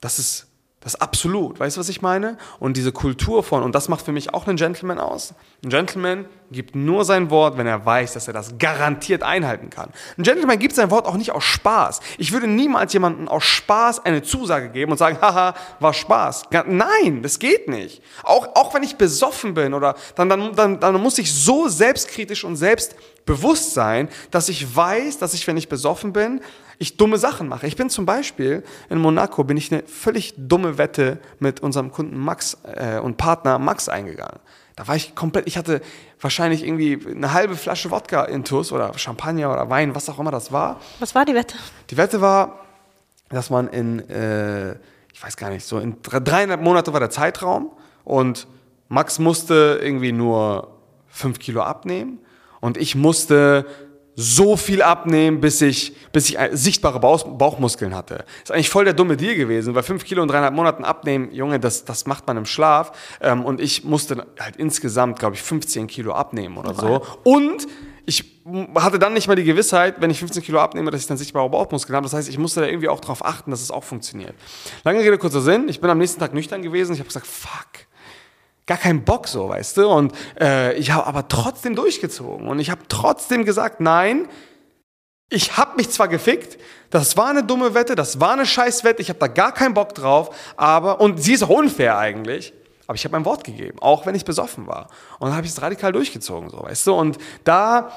das 0.00 0.18
ist 0.18 0.46
das 0.80 0.98
absolut. 0.98 1.60
Weißt 1.60 1.76
du, 1.76 1.80
was 1.80 1.90
ich 1.90 2.00
meine? 2.00 2.38
Und 2.58 2.78
diese 2.78 2.90
Kultur 2.90 3.42
von, 3.42 3.62
und 3.62 3.74
das 3.74 3.90
macht 3.90 4.02
für 4.02 4.12
mich 4.12 4.32
auch 4.32 4.46
einen 4.46 4.56
Gentleman 4.56 4.98
aus. 4.98 5.34
Ein 5.62 5.68
Gentleman 5.68 6.24
gibt 6.50 6.74
nur 6.74 7.04
sein 7.04 7.28
Wort, 7.28 7.58
wenn 7.58 7.66
er 7.66 7.84
weiß, 7.84 8.14
dass 8.14 8.28
er 8.28 8.32
das 8.32 8.56
garantiert 8.58 9.22
einhalten 9.22 9.68
kann. 9.68 9.90
Ein 10.16 10.22
Gentleman 10.24 10.58
gibt 10.58 10.74
sein 10.74 10.90
Wort 10.90 11.06
auch 11.06 11.16
nicht 11.16 11.32
aus 11.32 11.44
Spaß. 11.44 12.00
Ich 12.16 12.32
würde 12.32 12.46
niemals 12.46 12.94
jemandem 12.94 13.28
aus 13.28 13.44
Spaß 13.44 14.06
eine 14.06 14.22
Zusage 14.22 14.70
geben 14.70 14.92
und 14.92 14.96
sagen, 14.96 15.18
haha, 15.22 15.54
war 15.80 15.92
Spaß. 15.92 16.44
Nein, 16.66 17.22
das 17.22 17.38
geht 17.38 17.68
nicht. 17.68 18.02
Auch, 18.22 18.48
auch 18.54 18.72
wenn 18.72 18.82
ich 18.82 18.96
besoffen 18.96 19.52
bin 19.52 19.74
oder 19.74 19.96
dann, 20.14 20.30
dann, 20.30 20.56
dann, 20.56 20.80
dann 20.80 21.02
muss 21.02 21.18
ich 21.18 21.30
so 21.30 21.68
selbstkritisch 21.68 22.42
und 22.42 22.56
selbst 22.56 22.96
Bewusstsein, 23.26 24.08
dass 24.30 24.48
ich 24.48 24.76
weiß, 24.76 25.18
dass 25.18 25.34
ich, 25.34 25.46
wenn 25.46 25.56
ich 25.56 25.68
besoffen 25.68 26.12
bin, 26.12 26.40
ich 26.78 26.96
dumme 26.96 27.18
Sachen 27.18 27.48
mache. 27.48 27.66
Ich 27.66 27.76
bin 27.76 27.88
zum 27.88 28.04
Beispiel 28.04 28.62
in 28.90 28.98
Monaco, 28.98 29.44
bin 29.44 29.56
ich 29.56 29.72
eine 29.72 29.82
völlig 29.84 30.34
dumme 30.36 30.76
Wette 30.76 31.18
mit 31.38 31.60
unserem 31.60 31.90
Kunden 31.92 32.18
Max 32.18 32.58
äh, 32.64 32.98
und 32.98 33.16
Partner 33.16 33.58
Max 33.58 33.88
eingegangen. 33.88 34.40
Da 34.76 34.88
war 34.88 34.96
ich 34.96 35.14
komplett, 35.14 35.46
ich 35.46 35.56
hatte 35.56 35.80
wahrscheinlich 36.20 36.64
irgendwie 36.64 36.98
eine 37.08 37.32
halbe 37.32 37.54
Flasche 37.54 37.90
Wodka 37.90 38.24
intus 38.24 38.72
oder 38.72 38.96
Champagner 38.98 39.52
oder 39.52 39.70
Wein, 39.70 39.94
was 39.94 40.08
auch 40.08 40.18
immer 40.18 40.32
das 40.32 40.50
war. 40.50 40.80
Was 40.98 41.14
war 41.14 41.24
die 41.24 41.34
Wette? 41.34 41.56
Die 41.90 41.96
Wette 41.96 42.20
war, 42.20 42.64
dass 43.28 43.50
man 43.50 43.68
in, 43.68 44.00
äh, 44.10 44.72
ich 45.12 45.22
weiß 45.22 45.36
gar 45.36 45.50
nicht, 45.50 45.64
so 45.64 45.78
in 45.78 46.02
dreieinhalb 46.02 46.60
Monate 46.60 46.92
war 46.92 47.00
der 47.00 47.10
Zeitraum 47.10 47.70
und 48.02 48.48
Max 48.88 49.18
musste 49.18 49.78
irgendwie 49.80 50.12
nur 50.12 50.76
fünf 51.08 51.38
Kilo 51.38 51.62
abnehmen 51.62 52.18
und 52.64 52.78
ich 52.78 52.94
musste 52.94 53.66
so 54.16 54.56
viel 54.56 54.80
abnehmen, 54.80 55.42
bis 55.42 55.60
ich, 55.60 55.94
bis 56.12 56.30
ich 56.30 56.38
sichtbare 56.52 56.98
Bauchmuskeln 56.98 57.94
hatte. 57.94 58.24
Das 58.24 58.44
ist 58.44 58.50
eigentlich 58.52 58.70
voll 58.70 58.86
der 58.86 58.94
dumme 58.94 59.18
Deal 59.18 59.34
gewesen, 59.34 59.74
weil 59.74 59.82
fünf 59.82 60.02
Kilo 60.02 60.22
in 60.22 60.28
dreieinhalb 60.28 60.54
Monaten 60.54 60.82
abnehmen, 60.82 61.30
Junge, 61.30 61.60
das, 61.60 61.84
das 61.84 62.06
macht 62.06 62.26
man 62.26 62.38
im 62.38 62.46
Schlaf. 62.46 62.92
Ähm, 63.20 63.44
und 63.44 63.60
ich 63.60 63.84
musste 63.84 64.26
halt 64.40 64.56
insgesamt, 64.56 65.18
glaube 65.18 65.34
ich, 65.34 65.42
15 65.42 65.88
Kilo 65.88 66.14
abnehmen 66.14 66.56
oder 66.56 66.72
so. 66.72 67.02
Und 67.22 67.66
ich 68.06 68.24
hatte 68.76 68.98
dann 68.98 69.12
nicht 69.12 69.28
mal 69.28 69.36
die 69.36 69.44
Gewissheit, 69.44 69.96
wenn 70.00 70.08
ich 70.08 70.18
15 70.20 70.42
Kilo 70.42 70.58
abnehme, 70.58 70.90
dass 70.90 71.02
ich 71.02 71.06
dann 71.06 71.18
sichtbare 71.18 71.50
Bauchmuskeln 71.50 71.94
habe. 71.94 72.04
Das 72.04 72.14
heißt, 72.14 72.30
ich 72.30 72.38
musste 72.38 72.62
da 72.62 72.66
irgendwie 72.66 72.88
auch 72.88 73.00
darauf 73.00 73.22
achten, 73.22 73.50
dass 73.50 73.60
es 73.60 73.70
auch 73.70 73.84
funktioniert. 73.84 74.34
Lange 74.84 75.00
Rede, 75.00 75.18
kurzer 75.18 75.42
Sinn. 75.42 75.68
Ich 75.68 75.82
bin 75.82 75.90
am 75.90 75.98
nächsten 75.98 76.18
Tag 76.18 76.32
nüchtern 76.32 76.62
gewesen. 76.62 76.94
Ich 76.94 77.00
habe 77.00 77.08
gesagt, 77.08 77.26
fuck 77.26 77.84
gar 78.66 78.78
keinen 78.78 79.04
Bock 79.04 79.28
so, 79.28 79.48
weißt 79.48 79.76
du? 79.76 79.88
Und 79.88 80.12
äh, 80.40 80.74
ich 80.74 80.90
habe 80.90 81.06
aber 81.06 81.28
trotzdem 81.28 81.74
durchgezogen 81.74 82.48
und 82.48 82.58
ich 82.58 82.70
habe 82.70 82.82
trotzdem 82.88 83.44
gesagt, 83.44 83.80
nein, 83.80 84.28
ich 85.30 85.56
habe 85.56 85.76
mich 85.76 85.90
zwar 85.90 86.08
gefickt, 86.08 86.58
das 86.90 87.16
war 87.16 87.28
eine 87.28 87.44
dumme 87.44 87.74
Wette, 87.74 87.94
das 87.94 88.20
war 88.20 88.32
eine 88.32 88.46
Scheißwette, 88.46 89.02
ich 89.02 89.08
habe 89.08 89.18
da 89.18 89.26
gar 89.26 89.52
keinen 89.52 89.74
Bock 89.74 89.94
drauf, 89.94 90.34
aber 90.56 91.00
und 91.00 91.22
sie 91.22 91.34
ist 91.34 91.42
auch 91.42 91.48
unfair 91.48 91.98
eigentlich. 91.98 92.52
Aber 92.86 92.96
ich 92.96 93.04
habe 93.04 93.12
mein 93.12 93.24
Wort 93.24 93.44
gegeben, 93.44 93.78
auch 93.80 94.04
wenn 94.04 94.14
ich 94.14 94.26
besoffen 94.26 94.66
war. 94.66 94.88
Und 95.18 95.28
dann 95.28 95.36
habe 95.36 95.46
ich 95.46 95.52
es 95.52 95.62
radikal 95.62 95.90
durchgezogen, 95.92 96.50
so, 96.50 96.62
weißt 96.62 96.86
du? 96.86 96.94
Und 96.94 97.18
da, 97.42 97.90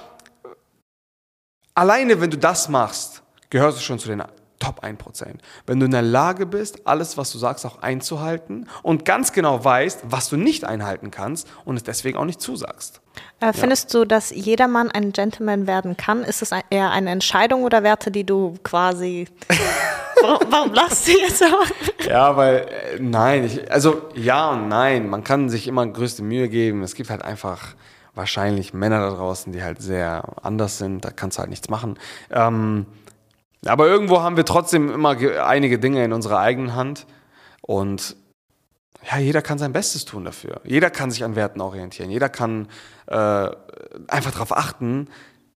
alleine 1.73 2.21
wenn 2.21 2.31
du 2.31 2.37
das 2.37 2.69
machst, 2.69 3.21
gehörst 3.49 3.77
du 3.77 3.81
schon 3.81 3.99
zu 3.99 4.07
den 4.07 4.21
Top 4.59 4.83
1%. 4.83 5.35
Wenn 5.65 5.79
du 5.79 5.85
in 5.85 5.91
der 5.91 6.01
Lage 6.01 6.45
bist, 6.45 6.87
alles, 6.87 7.17
was 7.17 7.31
du 7.31 7.37
sagst, 7.37 7.65
auch 7.65 7.81
einzuhalten 7.81 8.67
und 8.81 9.05
ganz 9.05 9.31
genau 9.31 9.63
weißt, 9.63 10.05
was 10.09 10.29
du 10.29 10.37
nicht 10.37 10.65
einhalten 10.65 11.11
kannst 11.11 11.47
und 11.65 11.77
es 11.77 11.83
deswegen 11.83 12.17
auch 12.17 12.25
nicht 12.25 12.41
zusagst. 12.41 13.01
Äh, 13.39 13.53
findest 13.53 13.93
ja. 13.93 13.99
du, 13.99 14.05
dass 14.05 14.31
jedermann 14.31 14.89
ein 14.89 15.11
Gentleman 15.11 15.67
werden 15.67 15.95
kann? 15.97 16.23
Ist 16.23 16.41
es 16.41 16.51
eher 16.69 16.91
eine 16.91 17.11
Entscheidung 17.11 17.63
oder 17.63 17.83
Werte, 17.83 18.11
die 18.11 18.23
du 18.23 18.55
quasi. 18.63 19.27
warum, 20.21 20.39
warum 20.49 20.73
lachst 20.73 21.07
du 21.07 21.11
jetzt 21.11 21.39
so? 21.39 21.45
Ja, 22.07 22.35
weil, 22.35 22.57
äh, 22.57 22.99
nein, 22.99 23.45
ich, 23.45 23.71
also 23.71 24.01
ja 24.15 24.51
und 24.51 24.67
nein. 24.67 25.09
Man 25.09 25.23
kann 25.23 25.49
sich 25.49 25.67
immer 25.67 25.85
größte 25.85 26.23
Mühe 26.23 26.49
geben. 26.49 26.83
Es 26.83 26.95
gibt 26.95 27.09
halt 27.09 27.21
einfach 27.21 27.75
wahrscheinlich 28.15 28.73
Männer 28.73 28.99
da 28.99 29.15
draußen, 29.15 29.53
die 29.53 29.61
halt 29.61 29.81
sehr 29.81 30.23
anders 30.43 30.77
sind. 30.77 31.05
Da 31.05 31.11
kannst 31.11 31.37
du 31.37 31.41
halt 31.41 31.49
nichts 31.49 31.69
machen. 31.69 31.99
Ähm, 32.31 32.87
aber 33.67 33.87
irgendwo 33.87 34.21
haben 34.21 34.37
wir 34.37 34.45
trotzdem 34.45 34.91
immer 34.91 35.17
einige 35.45 35.79
Dinge 35.79 36.03
in 36.03 36.13
unserer 36.13 36.39
eigenen 36.39 36.75
Hand 36.75 37.05
und 37.61 38.15
ja, 39.09 39.19
jeder 39.19 39.41
kann 39.41 39.57
sein 39.57 39.73
Bestes 39.73 40.05
tun 40.05 40.25
dafür. 40.25 40.59
Jeder 40.63 40.89
kann 40.89 41.11
sich 41.11 41.23
an 41.23 41.35
Werten 41.35 41.61
orientieren. 41.61 42.09
Jeder 42.09 42.29
kann 42.29 42.67
äh, 43.07 43.15
einfach 43.15 44.31
darauf 44.31 44.55
achten, 44.55 45.07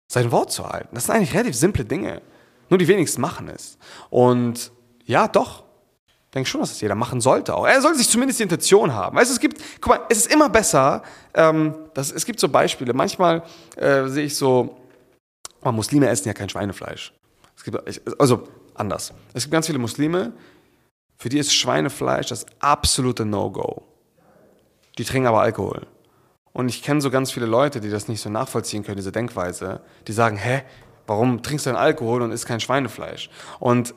sein 0.07 0.31
Wort 0.31 0.51
zu 0.51 0.69
halten. 0.69 0.89
Das 0.93 1.05
sind 1.05 1.15
eigentlich 1.15 1.33
relativ 1.33 1.55
simple 1.55 1.83
Dinge. 1.83 2.21
Nur 2.69 2.77
die 2.77 2.87
wenigsten 2.87 3.19
machen 3.19 3.49
es. 3.49 3.77
Und 4.09 4.71
ja, 5.05 5.27
doch. 5.27 5.63
Ich 6.05 6.33
denke 6.33 6.49
schon, 6.49 6.61
dass 6.61 6.69
das 6.69 6.79
jeder 6.79 6.95
machen 6.95 7.19
sollte 7.19 7.53
auch. 7.53 7.67
Er 7.67 7.81
sollte 7.81 7.97
sich 7.97 8.09
zumindest 8.09 8.39
die 8.39 8.43
Intention 8.43 8.93
haben. 8.93 9.17
Weißt, 9.17 9.29
es 9.29 9.39
gibt, 9.39 9.61
guck 9.81 9.97
mal, 9.97 10.05
es 10.09 10.19
ist 10.19 10.33
immer 10.33 10.47
besser, 10.47 11.03
ähm, 11.33 11.75
dass, 11.93 12.09
es 12.11 12.25
gibt 12.25 12.39
so 12.39 12.47
Beispiele. 12.47 12.93
Manchmal 12.93 13.43
äh, 13.75 14.07
sehe 14.07 14.25
ich 14.25 14.37
so, 14.37 14.77
oh, 15.61 15.71
Muslime 15.73 16.07
essen 16.07 16.29
ja 16.29 16.33
kein 16.33 16.47
Schweinefleisch. 16.47 17.13
Es 17.61 17.65
gibt, 17.65 18.19
also 18.19 18.47
anders. 18.73 19.13
Es 19.33 19.43
gibt 19.43 19.51
ganz 19.51 19.67
viele 19.67 19.77
Muslime, 19.77 20.33
für 21.17 21.29
die 21.29 21.37
ist 21.37 21.53
Schweinefleisch 21.53 22.27
das 22.27 22.47
absolute 22.59 23.23
No-Go. 23.23 23.83
Die 24.97 25.03
trinken 25.03 25.27
aber 25.27 25.41
Alkohol. 25.41 25.85
Und 26.53 26.69
ich 26.69 26.81
kenne 26.81 27.01
so 27.01 27.11
ganz 27.11 27.31
viele 27.31 27.45
Leute, 27.45 27.79
die 27.79 27.91
das 27.91 28.07
nicht 28.07 28.19
so 28.19 28.31
nachvollziehen 28.31 28.83
können, 28.83 28.97
diese 28.97 29.11
Denkweise. 29.11 29.81
Die 30.07 30.11
sagen, 30.11 30.37
hä, 30.37 30.63
warum 31.05 31.43
trinkst 31.43 31.67
du 31.67 31.69
denn 31.69 31.77
Alkohol 31.77 32.23
und 32.23 32.31
isst 32.31 32.47
kein 32.47 32.59
Schweinefleisch? 32.59 33.29
Und 33.59 33.93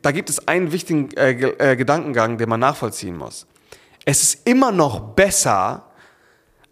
da 0.00 0.12
gibt 0.12 0.30
es 0.30 0.48
einen 0.48 0.72
wichtigen 0.72 1.14
äh, 1.18 1.32
äh, 1.32 1.76
Gedankengang, 1.76 2.38
den 2.38 2.48
man 2.48 2.60
nachvollziehen 2.60 3.18
muss. 3.18 3.46
Es 4.06 4.22
ist 4.22 4.48
immer 4.48 4.72
noch 4.72 5.00
besser, 5.14 5.90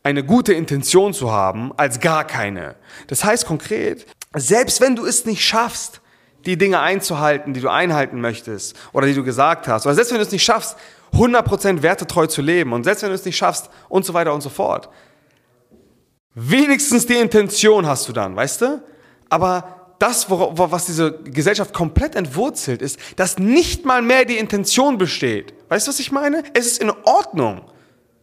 eine 0.03 0.25
gute 0.25 0.55
Intention 0.55 1.13
zu 1.13 1.31
haben, 1.31 1.73
als 1.77 2.01
gar 2.01 2.25
keine. 2.25 2.77
Das 3.09 3.25
heißt 3.25 3.45
konkret, 3.45 4.07
selbst 4.35 4.81
wenn 4.81 4.97
du 4.97 5.07
es 5.07 5.25
nicht 5.25 5.45
schaffst, 5.45 6.01
die 6.47 6.57
Dinge 6.57 6.81
einzuhalten, 6.81 7.55
die 7.55 7.61
du 7.61 7.69
einhalten 7.69 8.21
möchtest 8.21 8.77
oder 8.93 9.07
die 9.07 9.15
du 9.15 9.25
gesagt 9.25 9.69
hast, 9.69 9.87
oder 9.87 9.95
selbst 9.95 10.11
wenn 10.11 10.19
du 10.19 10.25
es 10.25 10.33
nicht 10.33 10.45
schaffst, 10.45 10.77
100% 11.13 11.83
wertetreu 11.83 12.27
zu 12.27 12.43
leben 12.43 12.73
und 12.73 12.85
selbst 12.85 13.03
wenn 13.03 13.09
du 13.09 13.15
es 13.15 13.25
nicht 13.25 13.37
schaffst 13.37 13.71
und 13.89 14.05
so 14.05 14.15
weiter 14.15 14.35
und 14.35 14.43
so 14.43 14.51
fort, 14.51 14.89
wenigstens 16.35 17.07
die 17.07 17.17
Intention 17.17 17.87
hast 17.87 18.09
du 18.09 18.13
dann, 18.13 18.37
weißt 18.37 18.61
du? 18.63 18.83
Aber 19.29 19.95
das, 19.99 20.31
was 20.31 20.87
diese 20.87 21.21
Gesellschaft 21.25 21.75
komplett 21.75 22.15
entwurzelt, 22.15 22.83
ist, 22.83 22.99
dass 23.17 23.39
nicht 23.39 23.85
mal 23.85 24.01
mehr 24.01 24.25
die 24.25 24.39
Intention 24.39 24.97
besteht. 24.97 25.55
Weißt 25.69 25.87
du, 25.87 25.91
was 25.91 25.99
ich 25.99 26.13
meine? 26.13 26.45
Es 26.55 26.67
ist 26.67 26.81
in 26.81 26.93
Ordnung, 27.05 27.63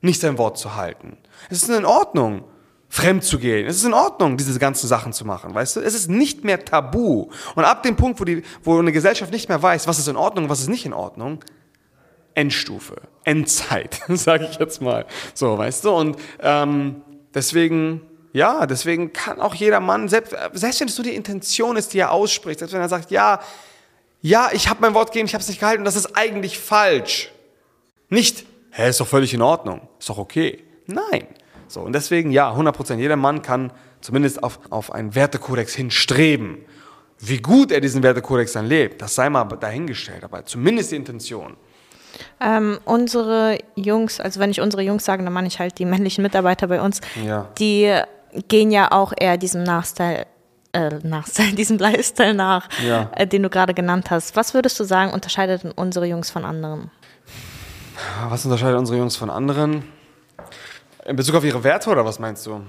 nicht 0.01 0.21
sein 0.21 0.37
Wort 0.37 0.57
zu 0.57 0.75
halten. 0.75 1.17
Es 1.49 1.63
ist 1.63 1.69
in 1.69 1.85
Ordnung, 1.85 2.45
fremd 2.95 3.25
zu 3.25 3.39
gehen. 3.39 3.67
Es 3.67 3.75
ist 3.75 3.83
in 3.83 3.93
Ordnung, 3.93 4.37
diese 4.37 4.57
ganzen 4.57 4.87
Sachen 4.87 5.11
zu 5.11 5.25
machen, 5.25 5.53
weißt 5.53 5.75
du? 5.75 5.79
Es 5.81 5.93
ist 5.93 6.09
nicht 6.09 6.45
mehr 6.45 6.63
tabu. 6.63 7.29
Und 7.53 7.65
ab 7.65 7.83
dem 7.83 7.97
Punkt, 7.97 8.21
wo, 8.21 8.23
die, 8.23 8.41
wo 8.63 8.79
eine 8.79 8.93
Gesellschaft 8.93 9.33
nicht 9.33 9.49
mehr 9.49 9.61
weiß, 9.61 9.85
was 9.85 9.99
ist 9.99 10.07
in 10.07 10.15
Ordnung 10.15 10.47
was 10.47 10.61
ist 10.61 10.69
nicht 10.69 10.85
in 10.85 10.93
Ordnung, 10.93 11.43
Endstufe, 12.35 12.95
Endzeit, 13.25 14.01
sage 14.07 14.47
ich 14.49 14.59
jetzt 14.59 14.81
mal. 14.81 15.05
So, 15.33 15.57
weißt 15.57 15.83
du? 15.83 15.91
Und 15.91 16.15
ähm, 16.39 17.01
deswegen, 17.33 17.99
ja, 18.31 18.65
deswegen 18.65 19.11
kann 19.11 19.41
auch 19.41 19.55
jeder 19.55 19.81
Mann, 19.81 20.07
selbst, 20.07 20.33
selbst 20.53 20.79
wenn 20.79 20.87
es 20.87 20.97
nur 20.97 21.03
die 21.03 21.15
Intention 21.15 21.75
ist, 21.75 21.93
die 21.93 21.99
er 21.99 22.11
ausspricht, 22.11 22.59
selbst 22.59 22.71
wenn 22.71 22.81
er 22.81 22.87
sagt, 22.87 23.11
ja, 23.11 23.41
ja, 24.21 24.51
ich 24.53 24.69
habe 24.69 24.79
mein 24.79 24.93
Wort 24.93 25.11
gegeben, 25.11 25.27
ich 25.27 25.33
habe 25.33 25.41
es 25.41 25.49
nicht 25.49 25.59
gehalten, 25.59 25.83
das 25.83 25.97
ist 25.97 26.15
eigentlich 26.15 26.57
falsch. 26.57 27.29
Nicht, 28.07 28.45
hä, 28.71 28.87
ist 28.87 29.01
doch 29.01 29.07
völlig 29.07 29.33
in 29.33 29.41
Ordnung, 29.41 29.81
ist 29.99 30.07
doch 30.07 30.17
okay. 30.17 30.63
Nein, 30.87 31.27
so, 31.67 31.81
und 31.81 31.93
deswegen, 31.93 32.31
ja, 32.31 32.49
100 32.51 32.75
Prozent, 32.75 33.01
jeder 33.01 33.15
Mann 33.15 33.41
kann 33.41 33.71
zumindest 34.01 34.43
auf, 34.43 34.59
auf 34.69 34.91
einen 34.91 35.15
Wertekodex 35.15 35.73
hinstreben. 35.73 36.59
Wie 37.19 37.39
gut 37.39 37.71
er 37.71 37.81
diesen 37.81 38.03
Wertekodex 38.03 38.53
dann 38.53 38.67
lebt, 38.67 39.01
das 39.01 39.15
sei 39.15 39.29
mal 39.29 39.45
dahingestellt, 39.45 40.23
aber 40.23 40.45
zumindest 40.45 40.91
die 40.91 40.97
Intention. 40.97 41.55
Ähm, 42.39 42.79
unsere 42.85 43.57
Jungs, 43.75 44.19
also 44.19 44.39
wenn 44.39 44.51
ich 44.51 44.61
unsere 44.61 44.83
Jungs 44.83 45.05
sage, 45.05 45.23
dann 45.23 45.33
meine 45.33 45.47
ich 45.47 45.59
halt 45.59 45.79
die 45.79 45.85
männlichen 45.85 46.21
Mitarbeiter 46.21 46.67
bei 46.67 46.81
uns, 46.81 47.01
ja. 47.25 47.49
die 47.57 47.93
gehen 48.47 48.71
ja 48.71 48.91
auch 48.91 49.13
eher 49.17 49.37
diesem 49.37 49.63
Nachstyle, 49.63 50.25
äh, 50.73 50.89
Nachstyle 51.03 51.53
diesem 51.55 51.77
Lifestyle 51.77 52.33
nach, 52.33 52.67
ja. 52.85 53.09
äh, 53.15 53.27
den 53.27 53.43
du 53.43 53.49
gerade 53.49 53.73
genannt 53.73 54.11
hast. 54.11 54.35
Was 54.35 54.53
würdest 54.53 54.79
du 54.79 54.83
sagen, 54.83 55.13
unterscheidet 55.13 55.63
unsere 55.75 56.05
Jungs 56.05 56.29
von 56.29 56.45
anderen? 56.45 56.91
Was 58.29 58.45
unterscheidet 58.45 58.77
unsere 58.77 58.97
Jungs 58.97 59.15
von 59.15 59.29
anderen? 59.29 59.83
In 61.05 61.15
Bezug 61.15 61.35
auf 61.35 61.45
ihre 61.45 61.63
Werte 61.63 61.89
oder 61.89 62.03
was 62.03 62.19
meinst 62.19 62.45
du? 62.47 62.61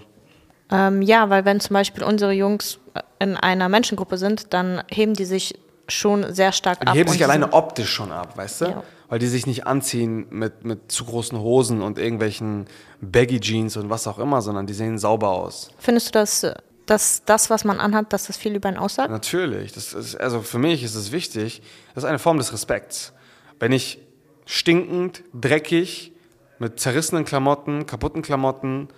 Ähm, 0.71 1.03
ja, 1.03 1.31
weil 1.31 1.45
wenn 1.45 1.61
zum 1.61 1.75
Beispiel 1.75 2.05
unsere 2.05 2.33
Jungs 2.33 2.79
in 3.19 3.37
einer 3.37 3.69
Menschengruppe 3.69 4.19
sind, 4.19 4.53
dann 4.53 4.83
heben 4.89 5.15
die 5.15 5.25
sich 5.25 5.59
schon 5.89 6.35
sehr 6.35 6.53
stark 6.53 6.81
die 6.81 6.87
ab. 6.87 6.93
Die 6.93 6.99
heben 6.99 7.11
sich 7.11 7.25
alleine 7.25 7.53
optisch 7.53 7.91
schon 7.91 8.13
ab, 8.13 8.37
weißt 8.37 8.61
du? 8.63 8.65
Ja. 8.67 8.83
Weil 9.09 9.21
die 9.21 9.29
sich 9.29 9.47
nicht 9.47 9.67
anziehen 9.67 10.27
mit, 10.31 10.65
mit 10.65 10.91
zu 10.91 11.05
großen 11.05 11.39
Hosen 11.39 11.81
und 11.81 11.99
irgendwelchen 11.99 12.67
Baggy 13.01 13.39
Jeans 13.41 13.77
und 13.77 13.89
was 13.89 14.07
auch 14.09 14.19
immer, 14.19 14.43
sondern 14.43 14.67
die 14.67 14.75
sehen 14.75 14.99
sauber 14.99 15.29
aus. 15.31 15.71
Findest 15.79 16.09
du, 16.09 16.13
dass, 16.13 16.47
dass 16.87 17.25
das, 17.25 17.49
was 17.49 17.65
man 17.65 17.79
anhat, 17.79 18.13
dass 18.13 18.27
das 18.27 18.37
viel 18.37 18.57
über 18.57 18.69
einen 18.69 18.79
aussagt? 18.79 19.11
Natürlich. 19.11 19.73
Das 19.73 19.93
ist, 19.93 20.17
also 20.17 20.43
für 20.43 20.59
mich 20.59 20.83
ist 20.83 20.97
es 20.97 21.13
wichtig. 21.13 21.63
Das 21.95 22.03
ist 22.03 22.09
eine 22.09 22.19
Form 22.19 22.39
des 22.39 22.53
Respekts. 22.53 23.13
Wenn 23.61 23.71
ich 23.71 24.01
stinkend, 24.45 25.23
dreckig, 25.33 26.13
mit 26.59 26.81
zerrissenen 26.81 27.25
Klamotten, 27.25 27.87
kaputten 27.87 28.23
Klamotten, 28.23 28.89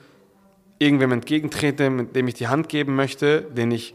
irgendwem 0.79 1.13
entgegentrete, 1.13 1.91
mit 1.91 2.15
dem 2.15 2.29
ich 2.29 2.35
die 2.35 2.49
Hand 2.49 2.69
geben 2.69 2.95
möchte, 2.95 3.43
den 3.43 3.71
ich 3.71 3.95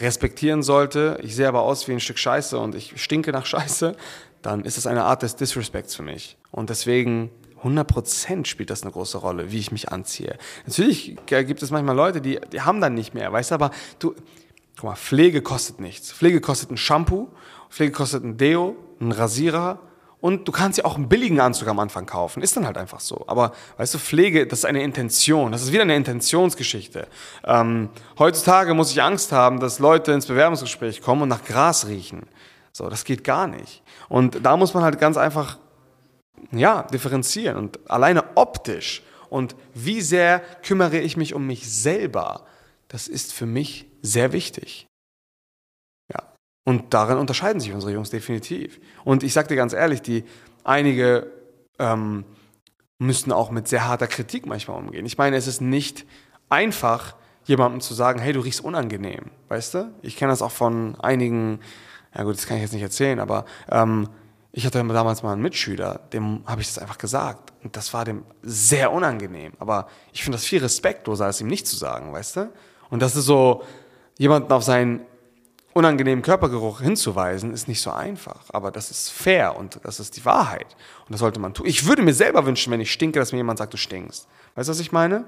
respektieren 0.00 0.62
sollte, 0.62 1.18
ich 1.22 1.36
sehe 1.36 1.46
aber 1.46 1.62
aus 1.62 1.86
wie 1.86 1.92
ein 1.92 2.00
Stück 2.00 2.18
Scheiße 2.18 2.58
und 2.58 2.74
ich 2.74 3.00
stinke 3.00 3.30
nach 3.30 3.46
Scheiße, 3.46 3.96
dann 4.42 4.64
ist 4.64 4.76
das 4.76 4.86
eine 4.86 5.04
Art 5.04 5.22
des 5.22 5.36
Disrespekts 5.36 5.94
für 5.94 6.02
mich. 6.02 6.36
Und 6.50 6.68
deswegen 6.70 7.30
100% 7.62 8.46
spielt 8.46 8.70
das 8.70 8.82
eine 8.82 8.90
große 8.90 9.18
Rolle, 9.18 9.50
wie 9.50 9.58
ich 9.58 9.72
mich 9.72 9.90
anziehe. 9.90 10.36
Natürlich 10.66 11.16
gibt 11.26 11.62
es 11.62 11.70
manchmal 11.70 11.96
Leute, 11.96 12.20
die, 12.20 12.40
die 12.52 12.60
haben 12.60 12.80
dann 12.80 12.94
nicht 12.94 13.14
mehr, 13.14 13.32
weißt 13.32 13.52
du, 13.52 13.54
aber 13.54 13.70
du, 14.00 14.14
guck 14.76 14.84
mal, 14.84 14.96
Pflege 14.96 15.40
kostet 15.40 15.80
nichts. 15.80 16.12
Pflege 16.12 16.40
kostet 16.40 16.70
ein 16.70 16.76
Shampoo, 16.76 17.28
Pflege 17.70 17.92
kostet 17.92 18.24
ein 18.24 18.36
Deo, 18.36 18.76
ein 19.00 19.12
Rasierer 19.12 19.78
und 20.24 20.48
du 20.48 20.52
kannst 20.52 20.78
ja 20.78 20.86
auch 20.86 20.94
einen 20.94 21.10
billigen 21.10 21.38
Anzug 21.38 21.68
am 21.68 21.78
Anfang 21.78 22.06
kaufen. 22.06 22.42
Ist 22.42 22.56
dann 22.56 22.64
halt 22.64 22.78
einfach 22.78 23.00
so. 23.00 23.24
Aber 23.26 23.52
weißt 23.76 23.92
du, 23.92 23.98
Pflege, 23.98 24.46
das 24.46 24.60
ist 24.60 24.64
eine 24.64 24.82
Intention. 24.82 25.52
Das 25.52 25.60
ist 25.60 25.70
wieder 25.70 25.82
eine 25.82 25.96
Intentionsgeschichte. 25.96 27.08
Ähm, 27.44 27.90
heutzutage 28.18 28.72
muss 28.72 28.90
ich 28.90 29.02
Angst 29.02 29.32
haben, 29.32 29.60
dass 29.60 29.80
Leute 29.80 30.12
ins 30.12 30.24
Bewerbungsgespräch 30.24 31.02
kommen 31.02 31.20
und 31.20 31.28
nach 31.28 31.44
Gras 31.44 31.88
riechen. 31.88 32.22
So, 32.72 32.88
das 32.88 33.04
geht 33.04 33.22
gar 33.22 33.46
nicht. 33.46 33.82
Und 34.08 34.46
da 34.46 34.56
muss 34.56 34.72
man 34.72 34.82
halt 34.82 34.98
ganz 34.98 35.18
einfach 35.18 35.58
ja, 36.52 36.84
differenzieren 36.84 37.58
und 37.58 37.90
alleine 37.90 38.24
optisch 38.34 39.02
und 39.28 39.54
wie 39.74 40.00
sehr 40.00 40.40
kümmere 40.62 41.00
ich 41.00 41.18
mich 41.18 41.34
um 41.34 41.46
mich 41.46 41.70
selber, 41.70 42.46
das 42.88 43.08
ist 43.08 43.34
für 43.34 43.44
mich 43.44 43.84
sehr 44.00 44.32
wichtig. 44.32 44.86
Und 46.64 46.94
darin 46.94 47.18
unterscheiden 47.18 47.60
sich 47.60 47.72
unsere 47.72 47.92
Jungs 47.92 48.10
definitiv. 48.10 48.80
Und 49.04 49.22
ich 49.22 49.32
sage 49.32 49.48
dir 49.48 49.56
ganz 49.56 49.74
ehrlich, 49.74 50.00
die 50.00 50.24
einige 50.64 51.30
ähm, 51.78 52.24
müssten 52.98 53.32
auch 53.32 53.50
mit 53.50 53.68
sehr 53.68 53.86
harter 53.86 54.06
Kritik 54.06 54.46
manchmal 54.46 54.78
umgehen. 54.78 55.04
Ich 55.04 55.18
meine, 55.18 55.36
es 55.36 55.46
ist 55.46 55.60
nicht 55.60 56.06
einfach, 56.48 57.16
jemandem 57.44 57.82
zu 57.82 57.92
sagen, 57.92 58.20
hey, 58.20 58.32
du 58.32 58.40
riechst 58.40 58.64
unangenehm, 58.64 59.30
weißt 59.48 59.74
du? 59.74 59.94
Ich 60.00 60.16
kenne 60.16 60.32
das 60.32 60.40
auch 60.40 60.50
von 60.50 60.98
einigen, 61.00 61.60
ja 62.14 62.22
gut, 62.22 62.36
das 62.36 62.46
kann 62.46 62.56
ich 62.56 62.62
jetzt 62.62 62.72
nicht 62.72 62.82
erzählen, 62.82 63.20
aber 63.20 63.44
ähm, 63.70 64.08
ich 64.52 64.64
hatte 64.64 64.82
damals 64.82 65.22
mal 65.22 65.32
einen 65.32 65.42
Mitschüler, 65.42 66.00
dem 66.12 66.42
habe 66.46 66.60
ich 66.60 66.68
das 66.68 66.78
einfach 66.78 66.96
gesagt. 66.96 67.52
Und 67.64 67.76
das 67.76 67.92
war 67.92 68.04
dem 68.04 68.22
sehr 68.40 68.92
unangenehm. 68.92 69.52
Aber 69.58 69.88
ich 70.12 70.22
finde 70.22 70.38
das 70.38 70.44
viel 70.44 70.60
respektloser, 70.60 71.26
als 71.26 71.40
ihm 71.40 71.48
nicht 71.48 71.66
zu 71.66 71.76
sagen, 71.76 72.12
weißt 72.12 72.36
du? 72.36 72.52
Und 72.88 73.02
das 73.02 73.16
ist 73.16 73.24
so, 73.24 73.64
jemanden 74.16 74.52
auf 74.52 74.62
seinen 74.62 75.00
unangenehmen 75.74 76.22
Körpergeruch 76.22 76.80
hinzuweisen, 76.80 77.52
ist 77.52 77.68
nicht 77.68 77.82
so 77.82 77.90
einfach. 77.90 78.40
Aber 78.48 78.70
das 78.70 78.90
ist 78.90 79.10
fair 79.10 79.56
und 79.56 79.80
das 79.82 80.00
ist 80.00 80.16
die 80.16 80.24
Wahrheit. 80.24 80.76
Und 81.06 81.12
das 81.12 81.20
sollte 81.20 81.40
man 81.40 81.52
tun. 81.52 81.66
Ich 81.66 81.86
würde 81.86 82.02
mir 82.02 82.14
selber 82.14 82.46
wünschen, 82.46 82.72
wenn 82.72 82.80
ich 82.80 82.92
stinke, 82.92 83.18
dass 83.18 83.32
mir 83.32 83.38
jemand 83.38 83.58
sagt, 83.58 83.72
du 83.72 83.76
stinkst. 83.76 84.26
Weißt 84.54 84.68
du, 84.68 84.70
was 84.70 84.80
ich 84.80 84.92
meine? 84.92 85.24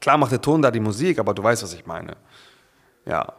Klar 0.00 0.18
macht 0.18 0.32
der 0.32 0.40
Ton 0.40 0.62
da 0.62 0.70
die 0.70 0.80
Musik, 0.80 1.18
aber 1.18 1.34
du 1.34 1.42
weißt, 1.42 1.62
was 1.62 1.72
ich 1.72 1.86
meine. 1.86 2.16
Ja. 3.06 3.32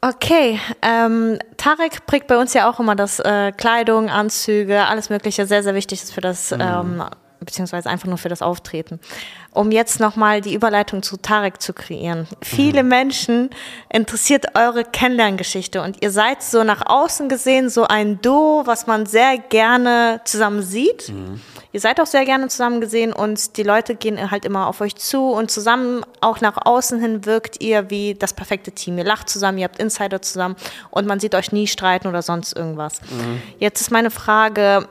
Okay, 0.00 0.60
ähm, 0.82 1.38
Tarek 1.56 2.06
prägt 2.06 2.26
bei 2.26 2.36
uns 2.36 2.54
ja 2.54 2.68
auch 2.68 2.78
immer, 2.80 2.96
dass 2.96 3.20
äh, 3.20 3.52
Kleidung, 3.52 4.10
Anzüge, 4.10 4.84
alles 4.86 5.10
Mögliche 5.10 5.46
sehr, 5.46 5.62
sehr 5.62 5.74
wichtig 5.74 6.02
ist 6.02 6.12
für 6.12 6.20
das, 6.20 6.50
mhm. 6.50 6.60
ähm, 6.60 7.04
beziehungsweise 7.44 7.88
einfach 7.88 8.08
nur 8.08 8.18
für 8.18 8.28
das 8.28 8.42
Auftreten. 8.42 9.00
Um 9.52 9.70
jetzt 9.70 10.00
nochmal 10.00 10.40
die 10.40 10.54
Überleitung 10.54 11.02
zu 11.02 11.16
Tarek 11.16 11.60
zu 11.60 11.72
kreieren. 11.72 12.26
Viele 12.42 12.82
mhm. 12.82 12.88
Menschen 12.88 13.50
interessiert 13.90 14.56
eure 14.56 14.84
Kennenlerngeschichte 14.84 15.82
und 15.82 16.02
ihr 16.02 16.10
seid 16.10 16.42
so 16.42 16.64
nach 16.64 16.82
außen 16.86 17.28
gesehen 17.28 17.68
so 17.68 17.84
ein 17.84 18.20
Duo, 18.22 18.62
was 18.64 18.86
man 18.86 19.06
sehr 19.06 19.38
gerne 19.38 20.20
zusammen 20.24 20.62
sieht. 20.62 21.08
Mhm. 21.08 21.40
Ihr 21.72 21.80
seid 21.80 22.00
auch 22.00 22.06
sehr 22.06 22.26
gerne 22.26 22.48
zusammen 22.48 22.82
gesehen 22.82 23.14
und 23.14 23.56
die 23.56 23.62
Leute 23.62 23.94
gehen 23.94 24.30
halt 24.30 24.44
immer 24.44 24.66
auf 24.66 24.82
euch 24.82 24.94
zu 24.96 25.30
und 25.30 25.50
zusammen 25.50 26.04
auch 26.20 26.42
nach 26.42 26.58
außen 26.66 27.00
hin 27.00 27.24
wirkt 27.24 27.62
ihr 27.62 27.88
wie 27.88 28.14
das 28.14 28.34
perfekte 28.34 28.72
Team. 28.72 28.98
Ihr 28.98 29.04
lacht 29.04 29.30
zusammen, 29.30 29.56
ihr 29.56 29.64
habt 29.64 29.78
Insider 29.78 30.20
zusammen 30.20 30.56
und 30.90 31.06
man 31.06 31.18
sieht 31.18 31.34
euch 31.34 31.50
nie 31.50 31.66
streiten 31.66 32.08
oder 32.08 32.20
sonst 32.20 32.54
irgendwas. 32.54 33.00
Mhm. 33.10 33.40
Jetzt 33.58 33.80
ist 33.80 33.90
meine 33.90 34.10
Frage, 34.10 34.86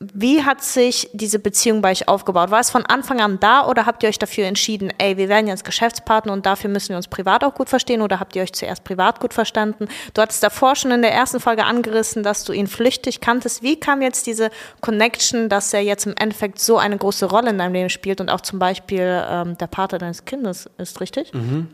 wie 0.00 0.44
hat 0.44 0.62
sich 0.62 1.10
diese 1.12 1.40
Beziehung 1.40 1.82
bei 1.82 1.90
euch 1.90 2.06
aufgebaut? 2.06 2.52
War 2.52 2.60
es 2.60 2.70
von 2.70 2.86
Anfang 2.86 3.20
an 3.20 3.40
da 3.40 3.66
oder 3.66 3.84
habt 3.84 4.04
ihr 4.04 4.08
euch 4.08 4.18
dafür 4.18 4.46
entschieden, 4.46 4.92
ey, 4.98 5.16
wir 5.16 5.28
werden 5.28 5.48
jetzt 5.48 5.64
Geschäftspartner 5.64 6.32
und 6.32 6.46
dafür 6.46 6.70
müssen 6.70 6.90
wir 6.90 6.96
uns 6.96 7.08
privat 7.08 7.42
auch 7.42 7.54
gut 7.54 7.68
verstehen 7.68 8.00
oder 8.00 8.20
habt 8.20 8.36
ihr 8.36 8.42
euch 8.42 8.52
zuerst 8.52 8.84
privat 8.84 9.18
gut 9.18 9.34
verstanden? 9.34 9.88
Du 10.14 10.22
hattest 10.22 10.40
davor 10.44 10.76
schon 10.76 10.92
in 10.92 11.02
der 11.02 11.12
ersten 11.12 11.40
Folge 11.40 11.64
angerissen, 11.64 12.22
dass 12.22 12.44
du 12.44 12.52
ihn 12.52 12.68
flüchtig 12.68 13.20
kanntest. 13.20 13.64
Wie 13.64 13.74
kam 13.80 14.00
jetzt 14.00 14.28
diese 14.28 14.50
Connection, 14.80 15.48
dass 15.48 15.74
er 15.74 15.80
jetzt 15.80 16.06
im 16.06 16.14
Endeffekt 16.16 16.60
so 16.60 16.78
eine 16.78 16.96
große 16.96 17.26
Rolle 17.26 17.50
in 17.50 17.58
deinem 17.58 17.72
Leben 17.72 17.90
spielt 17.90 18.20
und 18.20 18.30
auch 18.30 18.40
zum 18.40 18.60
Beispiel 18.60 19.24
ähm, 19.28 19.58
der 19.58 19.66
Vater 19.66 19.98
deines 19.98 20.24
Kindes 20.24 20.70
ist, 20.78 21.00
richtig? 21.00 21.34
Mhm. 21.34 21.66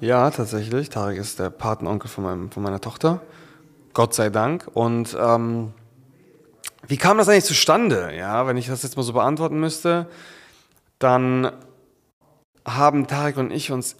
Ja, 0.00 0.28
tatsächlich. 0.32 0.88
Tarek 0.88 1.18
ist 1.18 1.38
der 1.38 1.50
Patenonkel 1.50 2.10
von, 2.10 2.24
meinem, 2.24 2.50
von 2.50 2.64
meiner 2.64 2.80
Tochter. 2.80 3.20
Gott 3.94 4.14
sei 4.14 4.30
Dank. 4.30 4.66
Und 4.74 5.16
ähm 5.18 5.72
wie 6.88 6.96
kam 6.96 7.18
das 7.18 7.28
eigentlich 7.28 7.44
zustande? 7.44 8.14
Ja, 8.16 8.46
wenn 8.46 8.56
ich 8.56 8.66
das 8.66 8.82
jetzt 8.82 8.96
mal 8.96 9.02
so 9.02 9.12
beantworten 9.12 9.58
müsste, 9.58 10.08
dann 10.98 11.52
haben 12.66 13.06
Tarek 13.06 13.36
und 13.36 13.50
ich 13.50 13.70
uns 13.72 13.96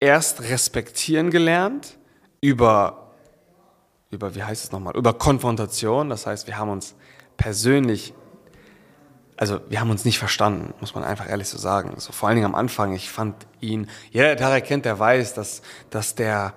erst 0.00 0.42
respektieren 0.42 1.30
gelernt 1.30 1.96
über, 2.40 3.12
über 4.10 4.34
wie 4.34 4.42
heißt 4.42 4.64
es 4.64 4.72
nochmal, 4.72 4.96
über 4.96 5.14
Konfrontation. 5.14 6.10
Das 6.10 6.26
heißt, 6.26 6.46
wir 6.46 6.58
haben 6.58 6.70
uns 6.70 6.94
persönlich, 7.36 8.12
also 9.36 9.60
wir 9.68 9.80
haben 9.80 9.90
uns 9.90 10.04
nicht 10.04 10.18
verstanden, 10.18 10.74
muss 10.80 10.94
man 10.94 11.04
einfach 11.04 11.28
ehrlich 11.28 11.48
so 11.48 11.58
sagen. 11.58 11.94
So 11.98 12.12
vor 12.12 12.28
allen 12.28 12.36
Dingen 12.36 12.46
am 12.46 12.54
Anfang, 12.54 12.94
ich 12.94 13.10
fand 13.10 13.46
ihn, 13.60 13.88
jeder, 14.10 14.26
der 14.26 14.36
Tarek 14.36 14.64
kennt, 14.64 14.84
der 14.84 14.98
weiß, 14.98 15.34
dass, 15.34 15.62
dass 15.90 16.14
der 16.14 16.54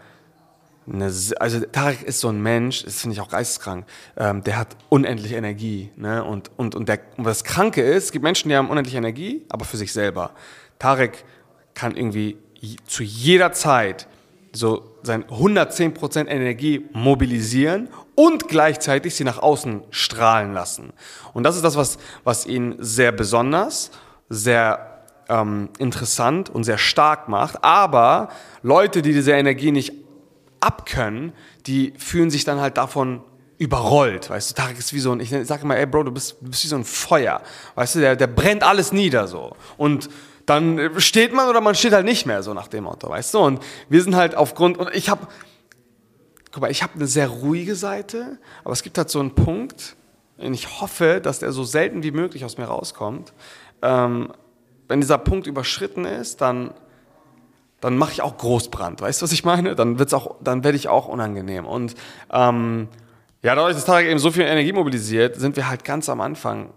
eine, 0.91 1.05
also 1.39 1.59
Tarek 1.71 2.03
ist 2.03 2.19
so 2.19 2.29
ein 2.29 2.41
Mensch, 2.41 2.83
das 2.83 3.01
finde 3.01 3.15
ich 3.15 3.21
auch 3.21 3.29
geisteskrank, 3.29 3.85
ähm, 4.17 4.43
der 4.43 4.57
hat 4.57 4.75
unendlich 4.89 5.33
Energie. 5.33 5.91
Ne? 5.95 6.23
Und, 6.23 6.51
und, 6.57 6.75
und, 6.75 6.87
der, 6.89 6.99
und 7.17 7.25
was 7.25 7.43
Kranke 7.43 7.81
ist, 7.81 8.05
es 8.05 8.11
gibt 8.11 8.23
Menschen, 8.23 8.49
die 8.49 8.55
haben 8.55 8.69
unendlich 8.69 8.95
Energie, 8.95 9.45
aber 9.49 9.65
für 9.65 9.77
sich 9.77 9.91
selber. 9.91 10.31
Tarek 10.79 11.23
kann 11.73 11.95
irgendwie 11.95 12.37
zu 12.87 13.03
jeder 13.03 13.51
Zeit 13.51 14.07
so 14.51 14.95
sein 15.03 15.25
110% 15.25 16.27
Energie 16.27 16.85
mobilisieren 16.93 17.89
und 18.15 18.47
gleichzeitig 18.47 19.15
sie 19.15 19.23
nach 19.23 19.39
außen 19.39 19.83
strahlen 19.91 20.53
lassen. 20.53 20.93
Und 21.33 21.43
das 21.43 21.55
ist 21.55 21.63
das, 21.63 21.75
was, 21.75 21.97
was 22.23 22.45
ihn 22.45 22.75
sehr 22.79 23.11
besonders, 23.11 23.91
sehr 24.29 25.03
ähm, 25.27 25.69
interessant 25.77 26.49
und 26.49 26.63
sehr 26.63 26.77
stark 26.77 27.27
macht. 27.27 27.63
Aber 27.63 28.29
Leute, 28.63 29.01
die 29.01 29.13
diese 29.13 29.33
Energie 29.33 29.71
nicht 29.71 30.04
abkönnen, 30.65 31.33
die 31.67 31.93
fühlen 31.97 32.29
sich 32.29 32.43
dann 32.43 32.59
halt 32.59 32.77
davon 32.77 33.21
überrollt. 33.57 34.29
Weißt 34.29 34.51
du, 34.51 34.55
Tarek 34.55 34.79
ist 34.79 34.93
wie 34.93 34.99
so 34.99 35.11
ein, 35.11 35.19
ich 35.19 35.29
sage 35.29 35.63
immer, 35.63 35.77
ey 35.77 35.85
Bro, 35.85 36.03
du 36.03 36.11
bist, 36.11 36.37
du 36.41 36.49
bist 36.49 36.63
wie 36.63 36.67
so 36.67 36.75
ein 36.75 36.83
Feuer. 36.83 37.41
Weißt 37.75 37.95
du, 37.95 37.99
der, 37.99 38.15
der 38.15 38.27
brennt 38.27 38.63
alles 38.63 38.91
nieder 38.91 39.27
so. 39.27 39.55
Und 39.77 40.09
dann 40.45 40.99
steht 40.99 41.33
man 41.33 41.49
oder 41.49 41.61
man 41.61 41.75
steht 41.75 41.93
halt 41.93 42.05
nicht 42.05 42.25
mehr, 42.25 42.43
so 42.43 42.53
nach 42.53 42.67
dem 42.67 42.83
Motto, 42.83 43.09
weißt 43.09 43.33
du? 43.33 43.39
Und 43.39 43.63
wir 43.89 44.01
sind 44.03 44.15
halt 44.15 44.35
aufgrund, 44.35 44.77
und 44.77 44.93
ich 44.93 45.09
habe, 45.09 45.27
guck 46.51 46.61
mal, 46.61 46.71
ich 46.71 46.83
habe 46.83 46.93
eine 46.95 47.07
sehr 47.07 47.27
ruhige 47.27 47.75
Seite, 47.75 48.37
aber 48.63 48.73
es 48.73 48.83
gibt 48.83 48.97
halt 48.97 49.09
so 49.09 49.19
einen 49.19 49.33
Punkt, 49.33 49.95
und 50.37 50.53
ich 50.53 50.81
hoffe, 50.81 51.21
dass 51.21 51.39
der 51.39 51.51
so 51.51 51.63
selten 51.63 52.03
wie 52.03 52.11
möglich 52.11 52.43
aus 52.43 52.57
mir 52.57 52.65
rauskommt. 52.65 53.33
Ähm, 53.81 54.33
wenn 54.87 54.99
dieser 54.99 55.17
Punkt 55.17 55.47
überschritten 55.47 56.05
ist, 56.05 56.41
dann 56.41 56.73
dann 57.85 57.97
mache 57.97 58.13
ich 58.13 58.23
auch 58.23 58.37
Großbrand. 58.37 58.99
Weißt 59.01 59.21
du, 59.21 59.25
was 59.25 59.31
ich 59.31 59.43
meine? 59.43 59.75
Dann 59.75 59.99
wird's 59.99 60.13
auch, 60.13 60.37
dann 60.43 60.63
werde 60.63 60.75
ich 60.75 60.87
auch 60.87 61.07
unangenehm. 61.07 61.67
Und 61.67 61.93
ähm, 62.31 62.87
ja, 63.43 63.53
dadurch, 63.53 63.75
dass 63.75 63.85
Tarek 63.85 64.07
eben 64.07 64.17
so 64.17 64.31
viel 64.31 64.41
Energie 64.41 64.73
mobilisiert, 64.73 65.35
sind 65.35 65.55
wir 65.55 65.69
halt 65.69 65.83
ganz 65.83 66.09
am 66.09 66.19
Anfang 66.19 66.71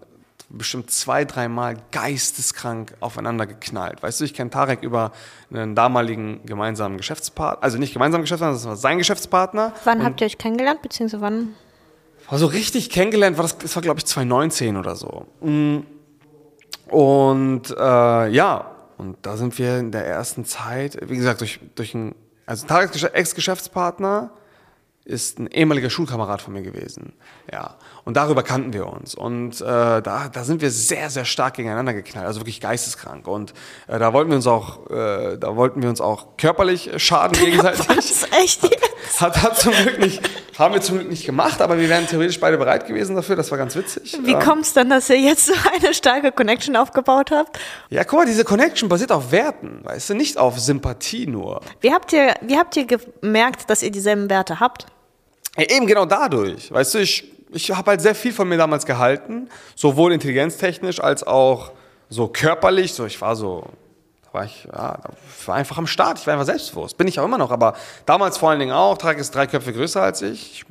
bestimmt 0.49 0.91
zwei, 0.91 1.25
dreimal 1.25 1.77
geisteskrank 1.91 2.93
aufeinander 2.99 3.47
geknallt. 3.47 4.03
Weißt 4.03 4.19
du, 4.19 4.25
ich 4.25 4.35
kenne 4.35 4.51
Tarek 4.51 4.83
über 4.83 5.11
einen 5.51 5.73
damaligen 5.73 6.45
gemeinsamen 6.45 6.97
Geschäftspartner, 6.97 7.63
also 7.63 7.79
nicht 7.79 7.93
gemeinsamen 7.93 8.23
Geschäftspartner, 8.23 8.57
das 8.57 8.67
war 8.67 8.75
sein 8.75 8.99
Geschäftspartner. 8.99 9.73
Wann 9.85 10.03
habt 10.03 10.21
ihr 10.21 10.27
euch 10.27 10.37
kennengelernt, 10.37 10.83
beziehungsweise 10.83 11.21
wann? 11.21 11.55
War 12.29 12.37
so 12.37 12.45
richtig 12.45 12.91
kennengelernt, 12.91 13.37
war 13.37 13.43
das, 13.43 13.57
das 13.57 13.75
war 13.75 13.81
glaube 13.81 13.97
ich 13.97 14.05
2019 14.05 14.77
oder 14.77 14.95
so. 14.95 15.25
Mm. 15.41 15.79
Und 16.91 17.69
äh, 17.71 18.27
ja, 18.29 18.75
und 18.99 19.17
da 19.21 19.37
sind 19.37 19.57
wir 19.57 19.79
in 19.79 19.93
der 19.93 20.05
ersten 20.05 20.43
Zeit, 20.43 20.97
wie 21.09 21.15
gesagt, 21.15 21.39
durch, 21.39 21.61
durch 21.75 21.95
ein, 21.95 22.15
also 22.45 22.67
ein 22.67 22.89
Ex-Geschäftspartner 23.13 24.31
ist 25.05 25.39
ein 25.39 25.47
ehemaliger 25.47 25.89
Schulkamerad 25.89 26.41
von 26.41 26.51
mir 26.51 26.63
gewesen. 26.63 27.13
Ja. 27.49 27.77
Und 28.05 28.17
darüber 28.17 28.43
kannten 28.43 28.73
wir 28.73 28.87
uns. 28.87 29.15
Und 29.15 29.61
äh, 29.61 29.65
da, 29.65 30.29
da 30.31 30.43
sind 30.43 30.61
wir 30.61 30.71
sehr, 30.71 31.09
sehr 31.09 31.25
stark 31.25 31.55
gegeneinander 31.55 31.93
geknallt, 31.93 32.27
also 32.27 32.39
wirklich 32.39 32.61
geisteskrank. 32.61 33.27
Und 33.27 33.53
äh, 33.87 33.99
da 33.99 34.13
wollten 34.13 34.29
wir 34.29 34.37
uns 34.37 34.47
auch, 34.47 34.89
äh, 34.89 35.37
da 35.37 35.55
wollten 35.55 35.81
wir 35.81 35.89
uns 35.89 36.01
auch 36.01 36.37
körperlich 36.37 36.91
schaden 36.97 37.39
gegenseitig. 37.43 37.87
Was, 37.87 38.27
echt? 38.39 38.69
Hat, 39.19 39.41
hat 39.41 39.57
zum 39.57 39.73
Glück 39.73 39.99
nicht, 39.99 40.21
haben 40.57 40.73
wir 40.73 40.81
zum 40.81 40.97
Glück 40.97 41.09
nicht 41.09 41.25
gemacht, 41.25 41.61
aber 41.61 41.77
wir 41.77 41.89
wären 41.89 42.07
theoretisch 42.07 42.39
beide 42.39 42.57
bereit 42.57 42.87
gewesen 42.87 43.15
dafür. 43.15 43.35
Das 43.35 43.51
war 43.51 43.57
ganz 43.57 43.75
witzig. 43.75 44.17
Wie 44.23 44.33
ähm, 44.33 44.39
kommt 44.39 44.63
es 44.63 44.73
dann, 44.73 44.89
dass 44.89 45.09
ihr 45.09 45.19
jetzt 45.19 45.45
so 45.45 45.53
eine 45.73 45.93
starke 45.93 46.31
Connection 46.31 46.75
aufgebaut 46.75 47.31
habt? 47.31 47.59
Ja, 47.89 48.03
guck 48.03 48.19
mal, 48.19 48.25
diese 48.25 48.43
Connection 48.43 48.89
basiert 48.89 49.11
auf 49.11 49.31
Werten, 49.31 49.81
weißt 49.83 50.11
du, 50.11 50.13
nicht 50.15 50.37
auf 50.37 50.59
Sympathie 50.59 51.27
nur. 51.27 51.61
Wie 51.81 51.91
habt 51.91 52.13
ihr, 52.13 52.35
wie 52.41 52.57
habt 52.57 52.75
ihr 52.77 52.85
gemerkt, 52.85 53.69
dass 53.69 53.83
ihr 53.83 53.91
dieselben 53.91 54.29
Werte 54.29 54.59
habt? 54.59 54.85
Ja, 55.57 55.65
eben 55.69 55.87
genau 55.87 56.05
dadurch. 56.05 56.71
Weißt 56.71 56.93
du, 56.93 56.99
ich 56.99 57.38
ich 57.51 57.71
habe 57.71 57.91
halt 57.91 58.01
sehr 58.01 58.15
viel 58.15 58.33
von 58.33 58.47
mir 58.47 58.57
damals 58.57 58.85
gehalten, 58.85 59.49
sowohl 59.75 60.13
intelligenztechnisch 60.13 61.01
als 61.01 61.23
auch 61.23 61.71
so 62.09 62.27
körperlich. 62.27 62.93
So, 62.93 63.05
ich 63.05 63.19
war 63.21 63.35
so, 63.35 63.65
da 64.25 64.33
war 64.33 64.45
ich, 64.45 64.67
ja, 64.71 64.99
war 65.45 65.55
einfach 65.55 65.77
am 65.77 65.87
Start, 65.87 66.19
ich 66.19 66.27
war 66.27 66.33
einfach 66.33 66.45
selbstbewusst. 66.45 66.97
Bin 66.97 67.07
ich 67.07 67.19
auch 67.19 67.25
immer 67.25 67.37
noch, 67.37 67.51
aber 67.51 67.75
damals 68.05 68.37
vor 68.37 68.49
allen 68.51 68.59
Dingen 68.59 68.73
auch. 68.73 68.97
Tarek 68.97 69.19
ist 69.19 69.33
drei 69.33 69.47
Köpfe 69.47 69.73
größer 69.73 70.01
als 70.01 70.21
ich. 70.21 70.65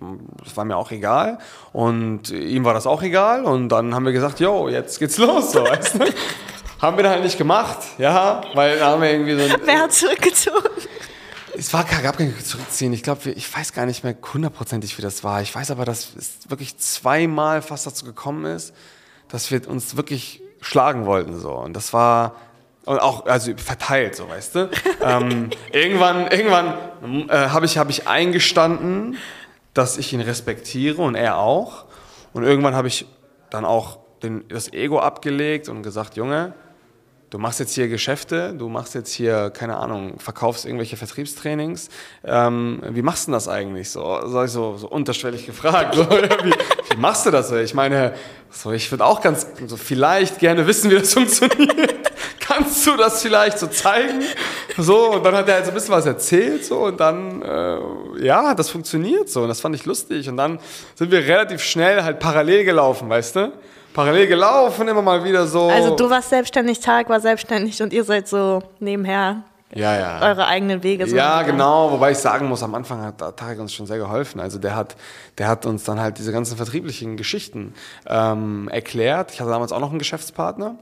Das 0.44 0.56
war 0.56 0.64
mir 0.64 0.76
auch 0.76 0.90
egal. 0.90 1.38
Und 1.72 2.30
ihm 2.30 2.64
war 2.64 2.74
das 2.74 2.86
auch 2.86 3.02
egal. 3.02 3.44
Und 3.44 3.68
dann 3.70 3.94
haben 3.94 4.04
wir 4.04 4.12
gesagt, 4.12 4.40
yo, 4.40 4.68
jetzt 4.68 4.98
geht's 4.98 5.18
los, 5.18 5.52
so, 5.52 5.64
weißt 5.64 5.94
du? 5.94 6.00
haben 6.80 6.96
wir 6.96 7.02
dann 7.02 7.12
halt 7.12 7.24
nicht 7.24 7.38
gemacht, 7.38 7.78
ja, 7.98 8.42
weil 8.54 8.78
da 8.78 8.90
haben 8.90 9.02
wir 9.02 9.10
irgendwie 9.10 9.34
so. 9.34 9.56
Wer 9.64 9.80
hat 9.80 9.92
zurückgezogen? 9.92 10.68
Es 11.58 11.72
war, 11.72 11.82
gab 11.82 12.18
kein 12.18 12.32
Zurückziehen. 12.38 12.92
Ich 12.92 13.02
glaube, 13.02 13.30
ich 13.30 13.52
weiß 13.52 13.72
gar 13.72 13.84
nicht 13.84 14.04
mehr 14.04 14.14
hundertprozentig, 14.32 14.96
wie 14.96 15.02
das 15.02 15.24
war. 15.24 15.42
Ich 15.42 15.52
weiß 15.52 15.72
aber, 15.72 15.84
dass 15.84 16.14
es 16.16 16.48
wirklich 16.48 16.78
zweimal 16.78 17.62
fast 17.62 17.84
dazu 17.84 18.04
gekommen 18.04 18.44
ist, 18.44 18.72
dass 19.26 19.50
wir 19.50 19.68
uns 19.68 19.96
wirklich 19.96 20.40
schlagen 20.60 21.04
wollten. 21.04 21.36
So. 21.36 21.50
Und 21.50 21.74
das 21.74 21.92
war 21.92 22.36
und 22.84 23.00
auch 23.00 23.26
also 23.26 23.52
verteilt, 23.56 24.14
so 24.14 24.28
weißt 24.28 24.54
du. 24.54 24.70
ähm, 25.02 25.50
irgendwann 25.72 26.28
irgendwann 26.28 27.28
äh, 27.28 27.48
habe 27.48 27.66
ich, 27.66 27.76
hab 27.76 27.90
ich 27.90 28.06
eingestanden, 28.06 29.18
dass 29.74 29.98
ich 29.98 30.12
ihn 30.12 30.20
respektiere 30.20 31.02
und 31.02 31.16
er 31.16 31.38
auch. 31.38 31.86
Und 32.34 32.44
irgendwann 32.44 32.76
habe 32.76 32.86
ich 32.86 33.04
dann 33.50 33.64
auch 33.64 33.98
den, 34.22 34.46
das 34.46 34.72
Ego 34.72 35.00
abgelegt 35.00 35.68
und 35.68 35.82
gesagt, 35.82 36.16
Junge, 36.16 36.54
du 37.30 37.38
machst 37.38 37.60
jetzt 37.60 37.74
hier 37.74 37.88
Geschäfte, 37.88 38.54
du 38.54 38.68
machst 38.68 38.94
jetzt 38.94 39.12
hier, 39.12 39.50
keine 39.50 39.76
Ahnung, 39.76 40.18
verkaufst 40.18 40.64
irgendwelche 40.64 40.96
Vertriebstrainings. 40.96 41.88
Ähm, 42.24 42.82
wie 42.90 43.02
machst 43.02 43.28
du 43.28 43.32
das 43.32 43.48
eigentlich? 43.48 43.90
So, 43.90 44.20
so, 44.26 44.46
so, 44.46 44.76
so 44.76 44.88
unterschwellig 44.88 45.46
gefragt. 45.46 45.94
So, 45.94 46.08
wie, 46.10 46.52
wie, 46.90 46.96
machst 46.96 47.26
du 47.26 47.30
das? 47.30 47.50
Ich 47.52 47.74
meine, 47.74 48.14
so, 48.50 48.72
ich 48.72 48.90
würde 48.90 49.04
auch 49.04 49.20
ganz, 49.20 49.46
so 49.66 49.76
vielleicht 49.76 50.38
gerne 50.38 50.66
wissen, 50.66 50.90
wie 50.90 50.96
das 50.96 51.12
funktioniert. 51.14 52.12
Kannst 52.40 52.86
du 52.86 52.96
das 52.96 53.20
vielleicht 53.20 53.58
so 53.58 53.66
zeigen? 53.66 54.22
So, 54.78 55.12
und 55.12 55.24
dann 55.24 55.34
hat 55.34 55.48
er 55.48 55.56
halt 55.56 55.66
so 55.66 55.70
ein 55.70 55.74
bisschen 55.74 55.94
was 55.94 56.06
erzählt, 56.06 56.64
so, 56.64 56.86
und 56.86 56.98
dann, 56.98 57.42
äh, 57.42 58.24
ja, 58.24 58.54
das 58.54 58.70
funktioniert 58.70 59.28
so, 59.28 59.42
und 59.42 59.48
das 59.48 59.60
fand 59.60 59.74
ich 59.74 59.84
lustig. 59.84 60.28
Und 60.28 60.38
dann 60.38 60.58
sind 60.94 61.10
wir 61.10 61.20
relativ 61.20 61.62
schnell 61.62 62.02
halt 62.02 62.20
parallel 62.20 62.64
gelaufen, 62.64 63.08
weißt 63.08 63.36
du? 63.36 63.52
Parallel 63.98 64.28
gelaufen, 64.28 64.86
immer 64.86 65.02
mal 65.02 65.24
wieder 65.24 65.44
so. 65.48 65.68
Also 65.68 65.96
du 65.96 66.08
warst 66.08 66.30
selbstständig, 66.30 66.78
Tag 66.78 67.08
war 67.08 67.18
selbstständig 67.18 67.82
und 67.82 67.92
ihr 67.92 68.04
seid 68.04 68.28
so 68.28 68.62
nebenher 68.78 69.42
ja, 69.74 69.98
ja. 69.98 70.22
eure 70.22 70.46
eigenen 70.46 70.84
Wege. 70.84 71.08
So 71.08 71.16
ja, 71.16 71.42
genau. 71.42 71.90
Wobei 71.90 72.12
ich 72.12 72.18
sagen 72.18 72.46
muss, 72.46 72.62
am 72.62 72.76
Anfang 72.76 73.02
hat 73.02 73.18
Tarek 73.36 73.58
uns 73.58 73.74
schon 73.74 73.86
sehr 73.86 73.98
geholfen. 73.98 74.38
Also 74.38 74.60
der 74.60 74.76
hat, 74.76 74.94
der 75.36 75.48
hat 75.48 75.66
uns 75.66 75.82
dann 75.82 75.98
halt 75.98 76.18
diese 76.18 76.30
ganzen 76.30 76.56
vertrieblichen 76.56 77.16
Geschichten 77.16 77.74
ähm, 78.06 78.68
erklärt. 78.68 79.32
Ich 79.32 79.40
hatte 79.40 79.50
damals 79.50 79.72
auch 79.72 79.80
noch 79.80 79.90
einen 79.90 79.98
Geschäftspartner. 79.98 80.76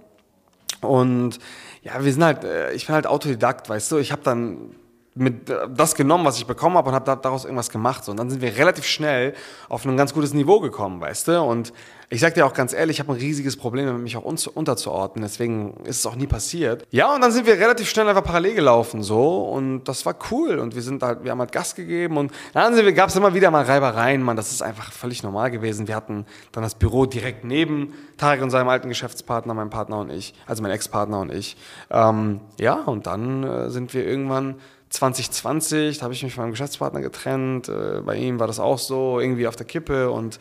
Und 0.82 1.38
ja, 1.82 2.04
wir 2.04 2.12
sind 2.12 2.22
halt, 2.22 2.44
äh, 2.44 2.72
ich 2.72 2.84
bin 2.84 2.94
halt 2.94 3.06
Autodidakt, 3.06 3.70
weißt 3.70 3.92
du. 3.92 3.96
Ich 3.96 4.12
habe 4.12 4.20
dann 4.24 4.74
mit 5.16 5.50
das 5.74 5.94
genommen, 5.94 6.24
was 6.24 6.36
ich 6.36 6.46
bekommen 6.46 6.76
habe 6.76 6.90
und 6.90 6.94
habe 6.94 7.18
daraus 7.20 7.44
irgendwas 7.44 7.70
gemacht. 7.70 8.06
Und 8.08 8.18
dann 8.18 8.28
sind 8.28 8.42
wir 8.42 8.56
relativ 8.56 8.84
schnell 8.84 9.34
auf 9.68 9.84
ein 9.84 9.96
ganz 9.96 10.12
gutes 10.12 10.34
Niveau 10.34 10.60
gekommen, 10.60 11.00
weißt 11.00 11.28
du. 11.28 11.42
Und 11.42 11.72
ich 12.08 12.20
sag 12.20 12.34
dir 12.34 12.46
auch 12.46 12.52
ganz 12.52 12.72
ehrlich, 12.72 12.96
ich 12.96 13.00
habe 13.00 13.12
ein 13.12 13.18
riesiges 13.18 13.56
Problem 13.56 14.02
mich 14.02 14.16
auch 14.16 14.22
unterzuordnen. 14.22 15.22
Deswegen 15.22 15.74
ist 15.84 15.98
es 15.98 16.06
auch 16.06 16.14
nie 16.14 16.26
passiert. 16.26 16.86
Ja, 16.90 17.12
und 17.14 17.22
dann 17.22 17.32
sind 17.32 17.46
wir 17.46 17.54
relativ 17.54 17.88
schnell 17.88 18.06
einfach 18.08 18.22
parallel 18.22 18.54
gelaufen 18.54 19.02
so 19.02 19.42
und 19.42 19.84
das 19.84 20.06
war 20.06 20.14
cool. 20.30 20.58
Und 20.58 20.74
wir 20.74 20.82
sind 20.82 21.02
halt, 21.02 21.24
wir 21.24 21.30
haben 21.30 21.40
halt 21.40 21.50
Gas 21.50 21.74
gegeben 21.74 22.16
und 22.18 22.30
dann 22.52 22.94
gab 22.94 23.08
es 23.08 23.16
immer 23.16 23.34
wieder 23.34 23.50
mal 23.50 23.64
Reibereien, 23.64 24.22
man. 24.22 24.36
Das 24.36 24.52
ist 24.52 24.62
einfach 24.62 24.92
völlig 24.92 25.22
normal 25.22 25.50
gewesen. 25.50 25.88
Wir 25.88 25.96
hatten 25.96 26.26
dann 26.52 26.62
das 26.62 26.74
Büro 26.74 27.06
direkt 27.06 27.44
neben 27.44 27.94
Tarek 28.18 28.42
und 28.42 28.50
seinem 28.50 28.68
alten 28.68 28.88
Geschäftspartner, 28.88 29.54
meinem 29.54 29.70
Partner 29.70 29.98
und 29.98 30.10
ich, 30.10 30.34
also 30.46 30.62
mein 30.62 30.72
Ex-Partner 30.72 31.20
und 31.20 31.32
ich. 31.32 31.56
Ähm, 31.90 32.40
ja, 32.60 32.74
und 32.74 33.06
dann 33.06 33.42
äh, 33.42 33.70
sind 33.70 33.94
wir 33.94 34.06
irgendwann 34.06 34.56
2020, 34.90 35.98
da 35.98 36.04
habe 36.04 36.14
ich 36.14 36.22
mich 36.22 36.34
von 36.34 36.44
meinem 36.44 36.52
Geschäftspartner 36.52 37.00
getrennt. 37.00 37.68
Äh, 37.68 38.00
bei 38.04 38.16
ihm 38.16 38.38
war 38.38 38.46
das 38.46 38.60
auch 38.60 38.78
so, 38.78 39.20
irgendwie 39.20 39.46
auf 39.46 39.56
der 39.56 39.66
Kippe. 39.66 40.10
Und 40.10 40.38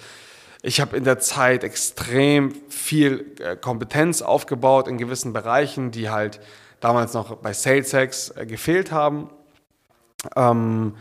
ich 0.62 0.82
habe 0.82 0.96
in 0.98 1.04
der 1.04 1.20
Zeit 1.20 1.64
extrem 1.64 2.54
viel 2.70 3.36
äh, 3.40 3.56
Kompetenz 3.56 4.22
aufgebaut 4.22 4.88
in 4.88 4.98
gewissen 4.98 5.34
Bereichen, 5.34 5.92
die 5.92 6.10
halt 6.10 6.40
damals 6.80 7.14
noch 7.14 7.36
bei 7.38 7.54
SalesX 7.54 8.30
äh, 8.32 8.46
gefehlt 8.46 8.92
haben. 8.92 9.30
Ähm, 10.36 10.96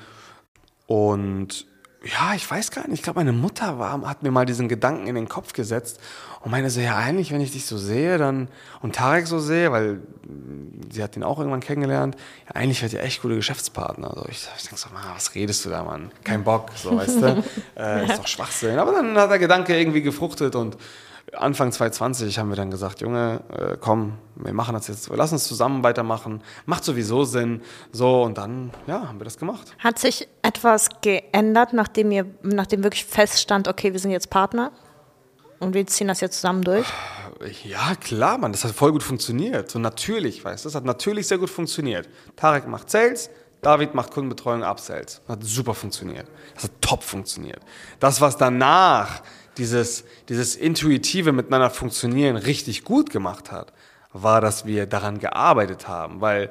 und 0.87 1.67
ja, 2.05 2.35
ich 2.35 2.51
weiß 2.51 2.71
gar 2.71 2.87
nicht. 2.89 2.99
Ich 2.99 3.03
glaube, 3.03 3.21
meine 3.21 3.33
Mutter 3.33 3.79
war, 3.79 4.03
hat 4.03 4.23
mir 4.23 4.31
mal 4.31 4.45
diesen 4.45 4.69
Gedanken 4.69 5.07
in 5.07 5.15
den 5.15 5.29
Kopf 5.29 5.55
gesetzt 5.55 6.01
und 6.45 6.51
meine 6.51 6.69
so, 6.69 6.81
ja, 6.81 6.97
eigentlich, 6.97 7.33
wenn 7.33 7.41
ich 7.41 7.53
dich 7.53 7.65
so 7.65 7.79
sehe, 7.79 8.19
dann, 8.19 8.49
und 8.83 8.95
Tarek 8.95 9.27
so 9.27 9.39
sehe, 9.39 9.73
weil 9.73 10.01
sie 10.91 11.03
hat 11.03 11.17
ihn 11.17 11.23
auch 11.23 11.39
irgendwann 11.39 11.61
kennengelernt, 11.61 12.17
ja, 12.47 12.55
eigentlich 12.55 12.83
wird 12.83 12.93
ihr 12.93 13.03
echt 13.03 13.23
gute 13.23 13.35
Geschäftspartner. 13.35 14.11
Also 14.11 14.27
ich, 14.29 14.47
ich 14.57 14.63
denke 14.63 14.77
so, 14.77 14.89
was 15.15 15.35
redest 15.35 15.65
du 15.65 15.71
da, 15.71 15.83
Mann? 15.83 16.11
Kein 16.23 16.45
Bock, 16.45 16.71
so, 16.75 16.97
weißt 16.97 17.23
du? 17.23 17.45
äh, 17.77 18.05
ist 18.05 18.19
doch 18.19 18.27
Schwachsinn. 18.27 18.79
Aber 18.79 18.93
dann 18.93 19.17
hat 19.17 19.31
der 19.31 19.39
Gedanke 19.39 19.75
irgendwie 19.79 20.03
gefruchtet 20.03 20.55
und 20.55 20.77
Anfang 21.33 21.73
2020 21.73 22.39
haben 22.39 22.51
wir 22.51 22.57
dann 22.57 22.71
gesagt, 22.71 23.01
Junge, 23.01 23.41
äh, 23.51 23.77
komm, 23.81 24.19
wir 24.37 24.53
machen 24.53 24.75
das 24.75 24.89
jetzt, 24.89 25.09
lass 25.09 25.33
uns 25.33 25.49
zusammen 25.49 25.83
weitermachen, 25.83 26.43
macht 26.67 26.85
sowieso 26.85 27.25
Sinn, 27.25 27.63
so 27.91 28.23
und 28.23 28.37
dann, 28.37 28.71
ja, 28.87 29.09
haben 29.09 29.19
wir 29.19 29.25
das 29.25 29.39
gemacht. 29.39 29.75
Hat 29.79 29.99
sich 29.99 30.29
etwas 30.43 30.91
geändert, 31.01 31.73
nachdem 31.73 32.13
ihr, 32.13 32.27
nachdem 32.43 32.85
wirklich 32.85 33.07
feststand, 33.07 33.67
okay, 33.67 33.95
wir 33.95 33.99
sind 33.99 34.11
jetzt 34.11 34.29
Partner 34.29 34.73
und 35.61 35.75
wir 35.75 35.87
ziehen 35.87 36.09
das 36.09 36.21
jetzt 36.21 36.37
zusammen 36.37 36.63
durch? 36.63 36.87
Ja, 37.65 37.95
klar, 37.97 38.39
Mann, 38.39 38.53
das 38.53 38.65
hat 38.65 38.73
voll 38.73 38.93
gut 38.93 39.03
funktioniert, 39.03 39.71
so 39.71 39.79
natürlich, 39.79 40.45
weißt 40.45 40.65
du, 40.65 40.69
das 40.69 40.75
hat 40.75 40.85
natürlich 40.85 41.27
sehr 41.27 41.39
gut 41.39 41.51
funktioniert. 41.51 42.09
Tarek 42.37 42.67
macht 42.67 42.91
Sales, 42.91 43.31
David 43.61 43.95
macht 43.95 44.11
Kundenbetreuung, 44.13 44.63
Upsells, 44.63 45.23
hat 45.27 45.43
super 45.43 45.75
funktioniert, 45.75 46.27
das 46.55 46.65
hat 46.65 46.73
top 46.81 47.03
funktioniert. 47.03 47.61
Das, 47.99 48.21
was 48.21 48.37
danach 48.37 49.23
dieses, 49.57 50.05
dieses 50.29 50.57
intuitive 50.57 51.33
Miteinander 51.33 51.71
funktionieren 51.71 52.37
richtig 52.37 52.85
gut 52.85 53.11
gemacht 53.11 53.51
hat, 53.53 53.73
war, 54.13 54.41
dass 54.41 54.67
wir 54.67 54.87
daran 54.87 55.19
gearbeitet 55.19 55.89
haben, 55.89 56.21
weil 56.21 56.51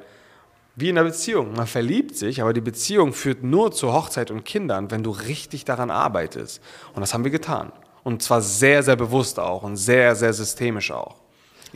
wie 0.76 0.88
in 0.88 0.96
der 0.96 1.04
Beziehung, 1.04 1.54
man 1.54 1.68
verliebt 1.68 2.16
sich, 2.16 2.42
aber 2.42 2.52
die 2.52 2.60
Beziehung 2.60 3.12
führt 3.12 3.44
nur 3.44 3.70
zur 3.70 3.92
Hochzeit 3.92 4.32
und 4.32 4.44
Kindern, 4.44 4.90
wenn 4.90 5.04
du 5.04 5.10
richtig 5.10 5.64
daran 5.64 5.90
arbeitest. 5.90 6.60
Und 6.94 7.00
das 7.00 7.14
haben 7.14 7.22
wir 7.22 7.30
getan. 7.30 7.72
Und 8.04 8.22
zwar 8.22 8.40
sehr, 8.40 8.82
sehr 8.82 8.96
bewusst 8.96 9.40
auch 9.40 9.62
und 9.62 9.76
sehr, 9.76 10.14
sehr 10.14 10.32
systemisch 10.32 10.92
auch. 10.92 11.16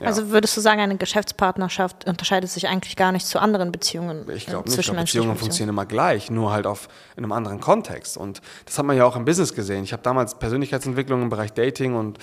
Ja. 0.01 0.07
Also 0.07 0.31
würdest 0.31 0.57
du 0.57 0.61
sagen, 0.61 0.81
eine 0.81 0.97
Geschäftspartnerschaft 0.97 2.07
unterscheidet 2.07 2.51
sich 2.51 2.69
eigentlich 2.69 2.95
gar 2.95 3.11
nicht 3.11 3.27
zu 3.27 3.41
anderen 3.41 3.73
Beziehungen? 3.73 4.31
Ich 4.31 4.47
glaube 4.47 4.69
nicht. 4.69 4.79
Ich 4.79 4.87
glaub, 4.87 4.97
Beziehungen 4.97 5.37
funktionieren 5.37 5.71
immer 5.71 5.87
gleich, 5.87 6.31
nur 6.31 6.53
halt 6.53 6.67
auf 6.67 6.89
in 7.17 7.25
einem 7.25 7.33
anderen 7.33 7.61
Kontext. 7.61 8.17
Und 8.17 8.41
das 8.65 8.79
hat 8.79 8.87
man 8.87 8.97
ja 8.97 9.05
auch 9.05 9.17
im 9.17 9.25
Business 9.25 9.55
gesehen. 9.55 9.83
Ich 9.83 9.93
habe 9.93 10.03
damals 10.03 10.39
Persönlichkeitsentwicklung 10.39 11.23
im 11.23 11.31
Bereich 11.31 11.53
Dating 11.53 11.97
und 11.97 12.19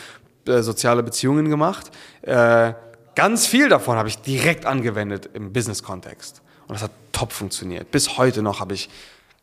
äh, 0.47 0.61
soziale 0.61 1.03
Beziehungen 1.03 1.49
gemacht. 1.49 1.91
Äh, 2.21 2.73
ganz 3.15 3.45
viel 3.45 3.67
davon 3.67 3.97
habe 3.97 4.07
ich 4.07 4.19
direkt 4.19 4.65
angewendet 4.65 5.29
im 5.33 5.51
Business-Kontext. 5.51 6.41
Und 6.67 6.75
das 6.75 6.83
hat 6.83 6.91
top 7.11 7.33
funktioniert. 7.33 7.91
Bis 7.91 8.17
heute 8.17 8.41
noch 8.41 8.61
habe 8.61 8.73
ich 8.73 8.89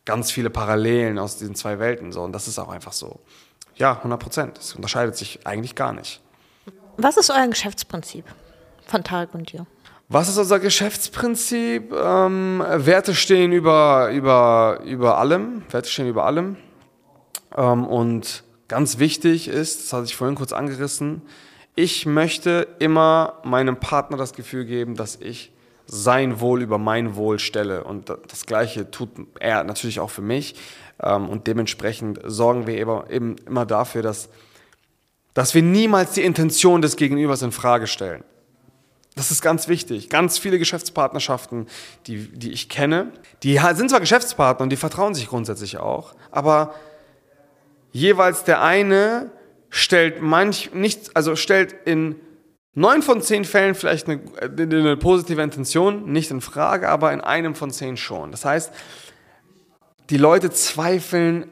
ganz 0.04 0.30
viele 0.30 0.48
Parallelen 0.48 1.18
aus 1.18 1.36
diesen 1.36 1.54
zwei 1.54 1.78
Welten. 1.78 2.12
So. 2.12 2.22
Und 2.22 2.32
das 2.32 2.48
ist 2.48 2.58
auch 2.58 2.68
einfach 2.68 2.92
so. 2.92 3.20
Ja, 3.82 3.96
100 3.96 4.20
Prozent. 4.20 4.58
Es 4.58 4.76
unterscheidet 4.76 5.16
sich 5.16 5.44
eigentlich 5.44 5.74
gar 5.74 5.92
nicht. 5.92 6.20
Was 6.98 7.16
ist 7.16 7.30
euer 7.30 7.48
Geschäftsprinzip 7.48 8.24
von 8.86 9.02
Tarek 9.02 9.34
und 9.34 9.50
dir? 9.50 9.66
Was 10.08 10.28
ist 10.28 10.38
unser 10.38 10.60
Geschäftsprinzip? 10.60 11.92
Ähm, 11.92 12.62
Werte 12.64 13.12
stehen 13.16 13.50
über, 13.50 14.10
über, 14.12 14.78
über 14.84 15.18
allem. 15.18 15.64
Werte 15.68 15.90
stehen 15.90 16.06
über 16.06 16.26
allem. 16.26 16.58
Ähm, 17.56 17.84
und 17.84 18.44
ganz 18.68 19.00
wichtig 19.00 19.48
ist, 19.48 19.80
das 19.82 19.92
hatte 19.92 20.04
ich 20.04 20.14
vorhin 20.14 20.36
kurz 20.36 20.52
angerissen, 20.52 21.22
ich 21.74 22.06
möchte 22.06 22.68
immer 22.78 23.40
meinem 23.42 23.80
Partner 23.80 24.16
das 24.16 24.32
Gefühl 24.32 24.64
geben, 24.64 24.94
dass 24.94 25.16
ich 25.16 25.50
sein 25.86 26.38
Wohl 26.38 26.62
über 26.62 26.78
mein 26.78 27.16
Wohl 27.16 27.40
stelle. 27.40 27.82
Und 27.82 28.10
das 28.28 28.46
Gleiche 28.46 28.92
tut 28.92 29.10
er 29.40 29.64
natürlich 29.64 29.98
auch 29.98 30.10
für 30.10 30.22
mich. 30.22 30.54
Ähm, 31.02 31.28
und 31.28 31.46
dementsprechend 31.46 32.20
sorgen 32.24 32.66
wir 32.66 32.76
eben 33.10 33.36
immer 33.46 33.66
dafür, 33.66 34.02
dass 34.02 34.28
dass 35.34 35.54
wir 35.54 35.62
niemals 35.62 36.12
die 36.12 36.22
Intention 36.22 36.82
des 36.82 36.96
Gegenübers 36.96 37.42
in 37.42 37.52
Frage 37.52 37.86
stellen. 37.86 38.24
Das 39.14 39.30
ist 39.30 39.42
ganz 39.42 39.68
wichtig. 39.68 40.08
Ganz 40.08 40.38
viele 40.38 40.58
Geschäftspartnerschaften, 40.58 41.66
die, 42.06 42.28
die 42.28 42.52
ich 42.52 42.68
kenne, 42.68 43.12
die 43.42 43.60
sind 43.74 43.90
zwar 43.90 44.00
Geschäftspartner 44.00 44.62
und 44.62 44.70
die 44.70 44.76
vertrauen 44.76 45.14
sich 45.14 45.28
grundsätzlich 45.28 45.78
auch, 45.78 46.14
aber 46.30 46.74
jeweils 47.92 48.44
der 48.44 48.62
eine 48.62 49.30
stellt 49.68 50.22
manch 50.22 50.72
nicht, 50.72 51.14
also 51.14 51.36
stellt 51.36 51.74
in 51.84 52.16
neun 52.74 53.02
von 53.02 53.20
zehn 53.20 53.44
Fällen 53.44 53.74
vielleicht 53.74 54.08
eine, 54.08 54.20
eine 54.40 54.96
positive 54.96 55.42
Intention 55.42 56.10
nicht 56.10 56.30
in 56.30 56.40
Frage, 56.40 56.88
aber 56.88 57.12
in 57.12 57.20
einem 57.20 57.54
von 57.54 57.70
zehn 57.70 57.98
schon. 57.98 58.30
Das 58.30 58.46
heißt, 58.46 58.72
die 60.10 60.16
Leute 60.16 60.50
zweifeln 60.50 61.48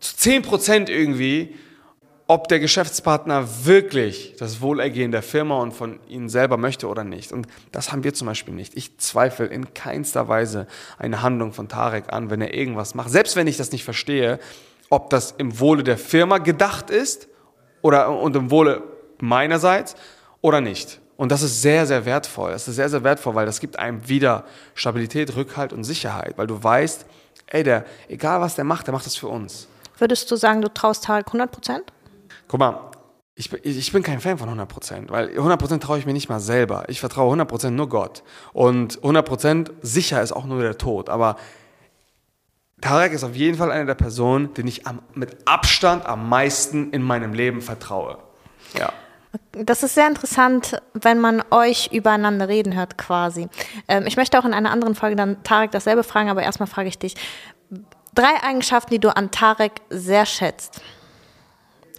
zu 0.00 0.16
zehn 0.16 0.42
Prozent 0.42 0.88
irgendwie, 0.88 1.54
ob 2.26 2.46
der 2.46 2.60
Geschäftspartner 2.60 3.64
wirklich 3.64 4.36
das 4.38 4.60
Wohlergehen 4.60 5.10
der 5.10 5.22
Firma 5.22 5.60
und 5.60 5.72
von 5.72 5.98
ihnen 6.08 6.28
selber 6.28 6.56
möchte 6.56 6.86
oder 6.86 7.02
nicht. 7.02 7.32
Und 7.32 7.48
das 7.72 7.90
haben 7.90 8.04
wir 8.04 8.14
zum 8.14 8.28
Beispiel 8.28 8.54
nicht. 8.54 8.76
Ich 8.76 8.98
zweifle 8.98 9.46
in 9.46 9.74
keinster 9.74 10.28
Weise 10.28 10.68
eine 10.96 11.22
Handlung 11.22 11.52
von 11.52 11.68
Tarek 11.68 12.12
an, 12.12 12.30
wenn 12.30 12.40
er 12.40 12.54
irgendwas 12.54 12.94
macht. 12.94 13.10
Selbst 13.10 13.34
wenn 13.34 13.48
ich 13.48 13.56
das 13.56 13.72
nicht 13.72 13.82
verstehe, 13.82 14.38
ob 14.90 15.10
das 15.10 15.34
im 15.38 15.58
Wohle 15.58 15.82
der 15.82 15.98
Firma 15.98 16.38
gedacht 16.38 16.90
ist 16.90 17.26
oder 17.82 18.16
und 18.16 18.36
im 18.36 18.52
Wohle 18.52 18.84
meinerseits 19.18 19.96
oder 20.40 20.60
nicht. 20.60 21.00
Und 21.16 21.32
das 21.32 21.42
ist 21.42 21.62
sehr, 21.62 21.84
sehr 21.84 22.04
wertvoll. 22.04 22.52
Das 22.52 22.68
ist 22.68 22.76
sehr, 22.76 22.88
sehr 22.88 23.02
wertvoll, 23.02 23.34
weil 23.34 23.46
das 23.46 23.58
gibt 23.58 23.76
einem 23.76 24.08
wieder 24.08 24.44
Stabilität, 24.74 25.34
Rückhalt 25.34 25.72
und 25.72 25.82
Sicherheit, 25.82 26.38
weil 26.38 26.46
du 26.46 26.62
weißt, 26.62 27.06
ey, 27.50 27.62
der, 27.62 27.84
egal 28.08 28.40
was 28.40 28.54
der 28.54 28.64
macht, 28.64 28.86
der 28.86 28.94
macht 28.94 29.06
das 29.06 29.16
für 29.16 29.28
uns. 29.28 29.68
Würdest 29.98 30.30
du 30.30 30.36
sagen, 30.36 30.62
du 30.62 30.72
traust 30.72 31.04
Tarek 31.04 31.26
100 31.26 31.50
Prozent? 31.50 31.92
Guck 32.48 32.60
mal, 32.60 32.90
ich, 33.34 33.52
ich 33.52 33.92
bin 33.92 34.02
kein 34.02 34.20
Fan 34.20 34.38
von 34.38 34.48
100%, 34.48 35.10
weil 35.10 35.28
100% 35.38 35.80
traue 35.80 35.98
ich 35.98 36.06
mir 36.06 36.12
nicht 36.12 36.28
mal 36.28 36.40
selber. 36.40 36.84
Ich 36.88 37.00
vertraue 37.00 37.34
100% 37.34 37.70
nur 37.70 37.88
Gott. 37.88 38.22
Und 38.52 39.00
100% 39.00 39.70
sicher 39.82 40.22
ist 40.22 40.32
auch 40.32 40.44
nur 40.44 40.62
der 40.62 40.78
Tod. 40.78 41.08
Aber 41.08 41.36
Tarek 42.80 43.12
ist 43.12 43.24
auf 43.24 43.34
jeden 43.34 43.56
Fall 43.56 43.70
eine 43.70 43.86
der 43.86 43.94
Personen, 43.94 44.52
den 44.54 44.66
ich 44.66 44.86
am, 44.86 45.00
mit 45.14 45.36
Abstand 45.46 46.06
am 46.06 46.28
meisten 46.28 46.90
in 46.92 47.02
meinem 47.02 47.32
Leben 47.32 47.62
vertraue. 47.62 48.18
Ja. 48.78 48.92
Das 49.52 49.82
ist 49.82 49.94
sehr 49.94 50.08
interessant, 50.08 50.80
wenn 50.92 51.20
man 51.20 51.42
euch 51.50 51.90
übereinander 51.92 52.48
reden 52.48 52.74
hört, 52.76 52.98
quasi. 52.98 53.48
Ähm, 53.86 54.06
ich 54.06 54.16
möchte 54.16 54.38
auch 54.38 54.44
in 54.44 54.54
einer 54.54 54.70
anderen 54.70 54.94
Folge 54.94 55.16
dann 55.16 55.42
Tarek 55.44 55.70
dasselbe 55.70 56.02
fragen, 56.02 56.30
aber 56.30 56.42
erstmal 56.42 56.66
frage 56.66 56.88
ich 56.88 56.98
dich. 56.98 57.14
Drei 58.14 58.42
Eigenschaften, 58.42 58.90
die 58.90 58.98
du 58.98 59.14
an 59.14 59.30
Tarek 59.30 59.80
sehr 59.88 60.26
schätzt. 60.26 60.80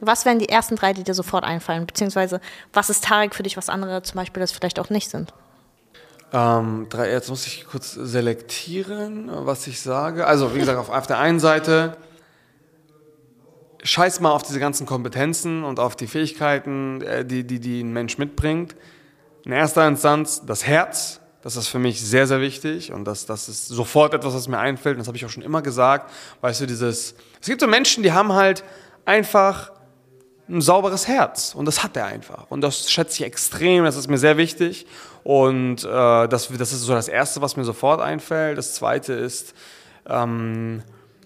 Was 0.01 0.25
wären 0.25 0.39
die 0.39 0.49
ersten 0.49 0.75
drei, 0.75 0.93
die 0.93 1.03
dir 1.03 1.13
sofort 1.13 1.43
einfallen? 1.43 1.85
Beziehungsweise, 1.85 2.41
was 2.73 2.89
ist 2.89 3.03
Tarek 3.03 3.35
für 3.35 3.43
dich, 3.43 3.55
was 3.55 3.69
andere 3.69 4.01
zum 4.01 4.15
Beispiel 4.15 4.41
das 4.41 4.51
vielleicht 4.51 4.79
auch 4.79 4.89
nicht 4.89 5.09
sind? 5.09 5.33
Ähm, 6.33 6.87
drei, 6.89 7.11
jetzt 7.11 7.29
muss 7.29 7.45
ich 7.45 7.65
kurz 7.65 7.93
selektieren, 7.93 9.29
was 9.31 9.67
ich 9.67 9.81
sage. 9.81 10.25
Also, 10.25 10.55
wie 10.55 10.59
gesagt, 10.59 10.79
auf, 10.79 10.89
auf 10.89 11.07
der 11.07 11.19
einen 11.19 11.39
Seite, 11.39 11.97
scheiß 13.83 14.19
mal 14.19 14.31
auf 14.31 14.43
diese 14.43 14.59
ganzen 14.59 14.85
Kompetenzen 14.85 15.63
und 15.63 15.79
auf 15.79 15.95
die 15.95 16.07
Fähigkeiten, 16.07 17.01
äh, 17.01 17.25
die, 17.25 17.45
die, 17.45 17.59
die 17.59 17.81
ein 17.81 17.93
Mensch 17.93 18.17
mitbringt. 18.17 18.75
In 19.43 19.51
erster 19.51 19.87
Instanz 19.87 20.43
das 20.45 20.65
Herz. 20.65 21.19
Das 21.41 21.55
ist 21.55 21.69
für 21.69 21.79
mich 21.79 21.99
sehr, 21.99 22.27
sehr 22.27 22.39
wichtig 22.39 22.91
und 22.91 23.05
das, 23.05 23.25
das 23.25 23.49
ist 23.49 23.67
sofort 23.67 24.13
etwas, 24.13 24.35
was 24.35 24.47
mir 24.47 24.59
einfällt. 24.59 24.95
Und 24.95 24.99
das 24.99 25.07
habe 25.07 25.17
ich 25.17 25.25
auch 25.25 25.29
schon 25.29 25.41
immer 25.41 25.63
gesagt. 25.63 26.11
Weißt 26.41 26.61
du, 26.61 26.67
dieses. 26.67 27.15
Es 27.41 27.47
gibt 27.47 27.61
so 27.61 27.67
Menschen, 27.67 28.03
die 28.03 28.11
haben 28.11 28.33
halt 28.33 28.63
einfach 29.05 29.71
ein 30.47 30.61
sauberes 30.61 31.07
Herz 31.07 31.55
und 31.55 31.65
das 31.65 31.81
hat 31.81 31.95
er 31.95 32.05
einfach 32.05 32.49
und 32.49 32.61
das 32.61 32.91
schätze 32.91 33.21
ich 33.21 33.23
extrem, 33.23 33.85
das 33.85 33.95
ist 33.95 34.09
mir 34.09 34.17
sehr 34.17 34.35
wichtig 34.37 34.85
und 35.23 35.83
äh, 35.83 36.27
das, 36.27 36.49
das 36.49 36.73
ist 36.73 36.81
so 36.81 36.93
das 36.93 37.07
Erste, 37.07 37.41
was 37.41 37.55
mir 37.55 37.63
sofort 37.63 38.01
einfällt. 38.01 38.57
Das 38.57 38.73
Zweite 38.73 39.13
ist 39.13 39.53
ähm, 40.09 40.83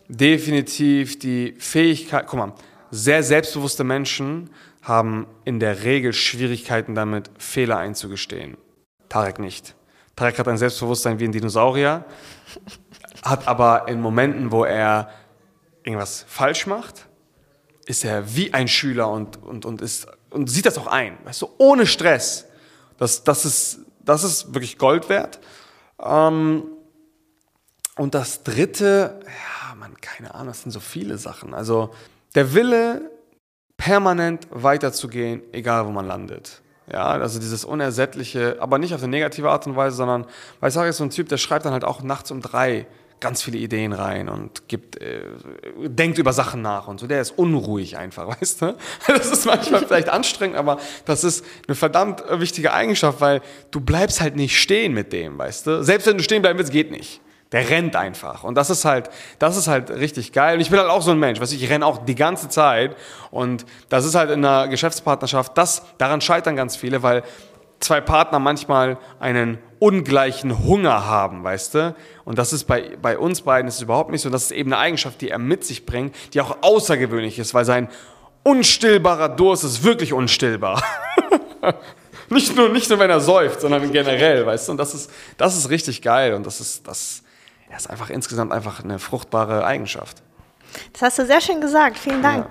definitiv 0.08 1.20
die 1.20 1.56
Fähigkeit, 1.58 2.28
guck 2.28 2.40
mal, 2.40 2.54
sehr 2.92 3.24
selbstbewusste 3.24 3.84
Menschen 3.84 4.50
haben 4.82 5.28
in 5.44 5.60
der 5.60 5.84
Regel 5.84 6.14
Schwierigkeiten 6.14 6.96
damit, 6.96 7.30
Fehler 7.38 7.78
einzugestehen. 7.78 8.58
Tarek 9.10 9.40
nicht. 9.40 9.76
Tarek 10.16 10.40
hat 10.40 10.48
ein 10.48 10.58
Selbstbewusstsein 10.58 11.20
wie 11.20 11.26
ein 11.26 11.32
Dinosaurier, 11.32 12.06
hat 13.24 13.48
aber 13.48 13.88
in 13.88 14.00
Momenten, 14.00 14.52
wo 14.52 14.64
er 14.64 15.10
irgendwas 15.84 16.26
falsch 16.28 16.68
macht, 16.68 17.08
ist 17.86 18.06
er 18.06 18.36
wie 18.36 18.54
ein 18.54 18.68
Schüler 18.68 19.10
und, 19.10 19.42
und, 19.44 19.66
und, 19.66 19.82
ist, 19.82 20.08
und 20.30 20.50
sieht 20.50 20.66
das 20.66 20.78
auch 20.78 20.88
ein. 20.88 21.18
Weißt 21.26 21.42
du, 21.42 21.50
ohne 21.58 21.86
Stress. 21.86 22.46
Das, 22.98 23.24
das, 23.24 23.46
ist, 23.46 23.80
das 24.04 24.24
ist 24.24 24.54
wirklich 24.54 24.78
Gold 24.78 25.10
wert. 25.10 25.40
Ähm, 26.02 26.64
und 27.98 28.16
das 28.16 28.44
dritte, 28.44 29.20
ja, 29.26 29.65
man, 29.86 30.02
keine 30.02 30.34
Ahnung, 30.34 30.48
das 30.48 30.62
sind 30.62 30.72
so 30.72 30.80
viele 30.80 31.18
Sachen. 31.18 31.54
Also 31.54 31.94
der 32.34 32.54
Wille, 32.54 33.12
permanent 33.78 34.48
weiterzugehen, 34.52 35.42
egal 35.52 35.86
wo 35.86 35.92
man 35.92 36.08
landet. 36.08 36.62
Ja, 36.92 37.08
also 37.08 37.40
dieses 37.40 37.66
Unersättliche, 37.66 38.58
aber 38.60 38.78
nicht 38.78 38.94
auf 38.94 39.02
eine 39.02 39.10
negative 39.10 39.50
Art 39.50 39.66
und 39.68 39.76
Weise, 39.76 39.98
sondern, 39.98 40.26
weil 40.60 40.70
ich 40.70 40.74
sage, 40.74 40.94
so 40.94 41.04
ein 41.04 41.10
Typ, 41.10 41.30
der 41.30 41.38
schreibt 41.38 41.66
dann 41.66 41.74
halt 41.74 41.84
auch 41.84 42.02
nachts 42.02 42.32
um 42.32 42.42
drei 42.42 42.86
ganz 43.20 43.42
viele 43.42 43.58
Ideen 43.58 43.94
rein 43.94 44.30
und 44.30 44.68
gibt, 44.68 45.02
äh, 45.02 45.22
denkt 45.78 46.20
über 46.20 46.32
Sachen 46.32 46.62
nach 46.62 46.88
und 46.88 47.00
so. 47.00 47.08
Der 47.08 47.22
ist 47.22 47.32
unruhig 47.32 47.98
einfach, 47.98 48.28
weißt 48.42 48.62
du? 48.62 48.76
Das 49.08 49.32
ist 49.32 49.46
manchmal 49.46 49.86
vielleicht 49.86 50.10
anstrengend, 50.10 50.58
aber 50.58 50.78
das 51.06 51.24
ist 51.24 51.44
eine 51.68 51.76
verdammt 51.76 52.24
wichtige 52.30 52.74
Eigenschaft, 52.74 53.22
weil 53.22 53.42
du 53.72 53.82
bleibst 53.82 54.22
halt 54.22 54.36
nicht 54.36 54.60
stehen 54.60 54.94
mit 54.94 55.12
dem, 55.12 55.38
weißt 55.38 55.68
du? 55.68 55.84
Selbst 55.84 56.08
wenn 56.08 56.18
du 56.18 56.24
stehen 56.24 56.42
bleiben 56.42 56.60
willst, 56.60 56.72
geht 56.72 56.92
nicht. 56.92 57.22
Der 57.52 57.70
rennt 57.70 57.96
einfach. 57.96 58.44
Und 58.44 58.56
das 58.56 58.70
ist 58.70 58.86
halt, 58.86 59.10
das 59.40 59.56
ist 59.56 59.68
halt 59.68 59.90
richtig 59.92 60.32
geil. 60.32 60.56
Und 60.56 60.62
ich 60.62 60.70
bin 60.70 60.80
halt 60.80 60.90
auch 60.90 61.02
so 61.02 61.12
ein 61.12 61.20
Mensch, 61.20 61.40
du, 61.40 61.46
ich 61.46 61.70
renne 61.70 61.86
auch 61.86 62.06
die 62.06 62.16
ganze 62.16 62.50
Zeit. 62.50 62.96
Und 63.32 63.66
das 63.90 64.06
ist 64.06 64.16
halt 64.16 64.32
in 64.32 64.44
einer 64.44 64.68
Geschäftspartnerschaft, 64.68 65.58
das, 65.58 65.84
daran 65.98 66.22
scheitern 66.22 66.56
ganz 66.56 66.76
viele, 66.76 67.04
weil 67.04 67.24
zwei 67.80 68.02
Partner 68.02 68.40
manchmal 68.40 68.98
einen 69.20 69.60
ungleichen 69.80 70.66
Hunger 70.66 71.06
haben, 71.06 71.44
weißt 71.44 71.76
du? 71.76 71.96
Und 72.24 72.40
das 72.40 72.54
ist 72.54 72.66
bei, 72.66 72.98
bei 73.02 73.18
uns 73.18 73.42
beiden 73.42 73.68
ist 73.68 73.82
überhaupt 73.82 74.12
nicht 74.12 74.22
so. 74.22 74.30
Das 74.30 74.44
ist 74.44 74.52
eben 74.52 74.74
eine 74.74 74.82
Eigenschaft, 74.82 75.22
die 75.22 75.30
er 75.30 75.38
mit 75.38 75.64
sich 75.64 75.86
bringt, 75.86 76.16
die 76.34 76.42
auch 76.42 76.58
außergewöhnlich 76.62 77.38
ist, 77.40 77.54
weil 77.54 77.66
sein 77.66 77.90
unstillbarer 78.44 79.30
Durst 79.30 79.64
ist 79.64 79.84
wirklich 79.84 80.14
unstillbar. 80.14 80.84
nicht, 82.30 82.56
nur, 82.56 82.70
nicht 82.70 82.90
nur, 82.90 83.00
wenn 83.00 83.10
er 83.10 83.20
säuft, 83.20 83.62
sondern 83.62 83.92
generell, 83.92 84.46
weißt 84.46 84.68
du? 84.68 84.72
Und 84.74 84.78
das 84.78 84.94
ist, 84.94 85.12
das 85.38 85.58
ist 85.58 85.70
richtig 85.70 86.02
geil 86.02 86.34
und 86.34 86.46
das 86.46 86.60
ist, 86.62 86.88
das 86.88 87.24
ja, 87.76 87.78
ist 87.78 87.90
einfach 87.90 88.10
insgesamt 88.10 88.54
einfach 88.54 88.84
eine 88.84 89.00
fruchtbare 89.00 89.66
Eigenschaft. 89.66 90.24
Das 90.94 91.02
hast 91.02 91.20
du 91.20 91.26
sehr 91.26 91.42
schön 91.42 91.62
gesagt. 91.62 91.98
Vielen 91.98 92.22
Dank. 92.22 92.48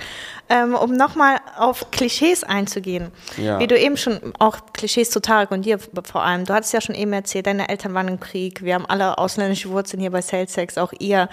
Ja. 0.51 0.64
Ähm, 0.64 0.75
um 0.75 0.93
nochmal 0.95 1.39
auf 1.57 1.91
Klischees 1.91 2.45
einzugehen. 2.45 3.11
Ja. 3.39 3.59
Wie 3.59 3.66
du 3.66 3.79
eben 3.79 3.97
schon, 3.97 4.35
auch 4.39 4.59
Klischees 4.75 5.11
zu 5.11 5.20
Tarek 5.20 5.51
und 5.51 5.64
dir 5.64 5.79
vor 5.79 6.22
allem. 6.22 6.45
Du 6.45 6.53
hattest 6.53 6.72
ja 6.75 6.83
schon 6.83 6.95
eben 6.95 7.12
erzählt, 7.14 7.47
deine 7.47 7.68
Eltern 7.70 7.95
waren 7.95 8.09
im 8.09 8.20
Krieg. 8.20 8.62
Wir 8.62 8.75
haben 8.75 8.87
alle 8.87 9.16
ausländische 9.16 9.70
Wurzeln 9.70 10.01
hier 10.01 10.11
bei 10.11 10.20
Salesex. 10.20 10.77
Auch 10.77 10.93
ihr 10.99 11.29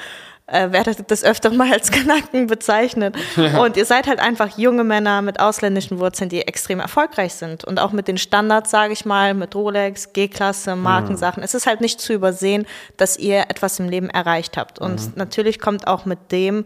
äh, 0.51 0.71
werdet 0.71 1.09
das 1.09 1.23
öfter 1.23 1.49
mal 1.51 1.71
als 1.71 1.91
Kanaken 1.91 2.47
bezeichnet. 2.47 3.15
Ja. 3.35 3.63
Und 3.63 3.77
ihr 3.77 3.85
seid 3.85 4.07
halt 4.07 4.19
einfach 4.19 4.57
junge 4.57 4.83
Männer 4.83 5.21
mit 5.21 5.39
ausländischen 5.39 5.99
Wurzeln, 5.99 6.29
die 6.29 6.41
extrem 6.41 6.79
erfolgreich 6.79 7.33
sind. 7.33 7.63
Und 7.63 7.79
auch 7.79 7.91
mit 7.91 8.07
den 8.07 8.17
Standards, 8.17 8.71
sage 8.71 8.93
ich 8.93 9.05
mal, 9.05 9.33
mit 9.33 9.55
Rolex, 9.55 10.13
G-Klasse, 10.13 10.75
Markensachen. 10.75 11.41
Mhm. 11.41 11.45
Es 11.45 11.53
ist 11.53 11.65
halt 11.65 11.81
nicht 11.81 12.01
zu 12.01 12.13
übersehen, 12.13 12.65
dass 12.97 13.17
ihr 13.17 13.41
etwas 13.49 13.79
im 13.79 13.89
Leben 13.89 14.09
erreicht 14.09 14.57
habt. 14.57 14.79
Und 14.79 15.01
mhm. 15.01 15.13
natürlich 15.15 15.59
kommt 15.59 15.87
auch 15.87 16.05
mit 16.05 16.31
dem 16.31 16.65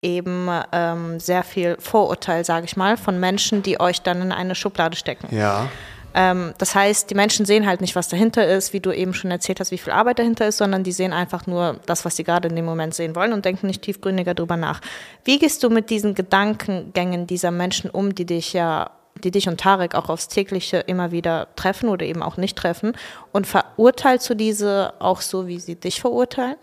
eben 0.00 0.48
ähm, 0.72 1.18
sehr 1.18 1.42
viel 1.42 1.76
Vorurteil, 1.80 2.44
sage 2.44 2.66
ich 2.66 2.76
mal, 2.76 2.96
von 2.96 3.18
Menschen, 3.18 3.62
die 3.62 3.80
euch 3.80 4.00
dann 4.02 4.22
in 4.22 4.32
eine 4.32 4.54
Schublade 4.54 4.96
stecken. 4.96 5.34
Ja. 5.34 5.68
Ähm, 6.14 6.54
das 6.58 6.74
heißt, 6.74 7.10
die 7.10 7.14
Menschen 7.14 7.46
sehen 7.46 7.66
halt 7.66 7.80
nicht, 7.80 7.94
was 7.94 8.08
dahinter 8.08 8.46
ist, 8.46 8.72
wie 8.72 8.80
du 8.80 8.92
eben 8.92 9.14
schon 9.14 9.30
erzählt 9.30 9.60
hast, 9.60 9.70
wie 9.70 9.78
viel 9.78 9.92
Arbeit 9.92 10.18
dahinter 10.18 10.48
ist, 10.48 10.58
sondern 10.58 10.82
die 10.82 10.92
sehen 10.92 11.12
einfach 11.12 11.46
nur 11.46 11.80
das, 11.86 12.04
was 12.04 12.16
sie 12.16 12.24
gerade 12.24 12.48
in 12.48 12.56
dem 12.56 12.64
Moment 12.64 12.94
sehen 12.94 13.14
wollen 13.14 13.32
und 13.32 13.44
denken 13.44 13.66
nicht 13.66 13.82
tiefgründiger 13.82 14.34
drüber 14.34 14.56
nach. 14.56 14.80
Wie 15.24 15.38
gehst 15.38 15.62
du 15.62 15.70
mit 15.70 15.90
diesen 15.90 16.14
Gedankengängen 16.14 17.26
dieser 17.26 17.50
Menschen 17.50 17.90
um, 17.90 18.14
die 18.14 18.26
dich 18.26 18.52
ja 18.52 18.90
die 19.24 19.32
dich 19.32 19.48
und 19.48 19.58
Tarek 19.58 19.96
auch 19.96 20.08
aufs 20.08 20.28
tägliche 20.28 20.78
immer 20.78 21.10
wieder 21.10 21.48
treffen 21.56 21.88
oder 21.88 22.06
eben 22.06 22.22
auch 22.22 22.36
nicht 22.36 22.56
treffen 22.56 22.92
und 23.32 23.48
verurteilst 23.48 24.30
du 24.30 24.34
diese 24.34 24.94
auch 25.00 25.20
so, 25.20 25.46
wie 25.48 25.58
sie 25.58 25.74
dich 25.74 26.00
verurteilen? 26.00 26.56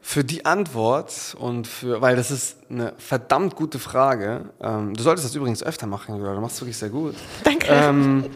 Für 0.00 0.22
die 0.22 0.44
Antwort 0.44 1.34
und 1.38 1.66
für, 1.66 2.02
weil 2.02 2.14
das 2.14 2.30
ist 2.30 2.58
eine 2.68 2.92
verdammt 2.98 3.56
gute 3.56 3.78
Frage. 3.78 4.50
Ähm, 4.60 4.92
du 4.92 5.02
solltest 5.02 5.26
das 5.26 5.34
übrigens 5.34 5.62
öfter 5.62 5.86
machen, 5.86 6.18
du 6.18 6.40
machst 6.40 6.56
es 6.56 6.60
wirklich 6.60 6.76
sehr 6.76 6.90
gut. 6.90 7.14
Danke. 7.44 7.68
Ähm, 7.70 8.26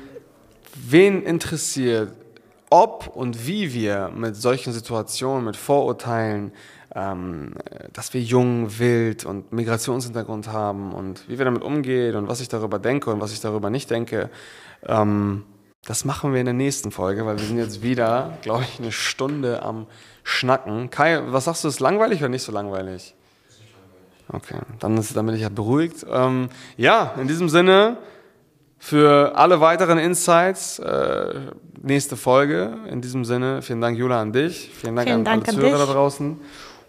wen 0.89 1.22
interessiert, 1.22 2.12
ob 2.70 3.09
und 3.14 3.47
wie 3.47 3.72
wir 3.72 4.11
mit 4.14 4.37
solchen 4.37 4.72
Situationen, 4.72 5.45
mit 5.45 5.57
Vorurteilen, 5.57 6.53
ähm, 6.95 7.55
dass 7.93 8.14
wir 8.14 8.20
jung, 8.20 8.79
wild 8.79 9.24
und 9.24 9.53
Migrationshintergrund 9.53 10.49
haben 10.49 10.93
und 10.93 11.29
wie 11.29 11.39
wir 11.39 11.45
damit 11.45 11.62
umgehen 11.62 12.16
und 12.16 12.29
was 12.29 12.41
ich 12.41 12.49
darüber 12.49 12.79
denke 12.79 13.11
und 13.11 13.20
was 13.20 13.33
ich 13.33 13.41
darüber 13.41 13.70
nicht 13.70 13.91
denke, 13.91 14.31
ähm, 14.87 15.45
das 15.85 16.05
machen 16.05 16.33
wir 16.33 16.41
in 16.41 16.47
der 16.47 16.55
nächsten 16.55 16.91
Folge, 16.91 17.24
weil 17.24 17.39
wir 17.39 17.47
sind 17.47 17.57
jetzt 17.57 17.83
wieder, 17.83 18.37
glaube 18.43 18.64
ich, 18.64 18.79
eine 18.79 18.93
Stunde 18.93 19.62
am 19.62 19.87
Schnacken. 20.22 20.91
Kai, 20.91 21.22
was 21.29 21.45
sagst 21.45 21.64
du, 21.64 21.68
ist 21.68 21.81
langweilig 21.81 22.20
oder 22.20 22.29
nicht 22.29 22.43
so 22.43 22.53
langweilig? 22.53 23.14
Okay, 24.31 24.59
dann, 24.81 24.99
ist, 24.99 25.16
dann 25.16 25.24
bin 25.24 25.35
ich 25.35 25.41
ja 25.41 25.49
beruhigt. 25.49 26.05
Ähm, 26.11 26.51
ja, 26.76 27.14
in 27.18 27.29
diesem 27.29 27.49
Sinne, 27.49 27.97
für 28.79 29.37
alle 29.37 29.61
weiteren 29.61 29.99
Insights, 29.99 30.79
äh, 30.79 31.35
nächste 31.83 32.16
Folge. 32.16 32.76
In 32.91 33.01
diesem 33.01 33.24
Sinne, 33.24 33.62
vielen 33.62 33.81
Dank, 33.81 33.99
Jula, 33.99 34.20
an 34.20 34.33
dich. 34.33 34.70
Vielen 34.74 34.97
Dank 34.97 35.09
vielen 35.09 35.20
an 35.20 35.24
Dank 35.24 35.49
alle 35.49 35.57
an 35.57 35.61
Zuhörer 35.62 35.79
dich. 35.79 35.87
da 35.87 35.93
draußen. 35.93 36.41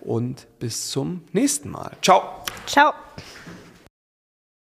Und 0.01 0.47
bis 0.59 0.89
zum 0.89 1.23
nächsten 1.33 1.69
Mal. 1.69 1.91
Ciao. 2.01 2.23
Ciao. 2.65 2.93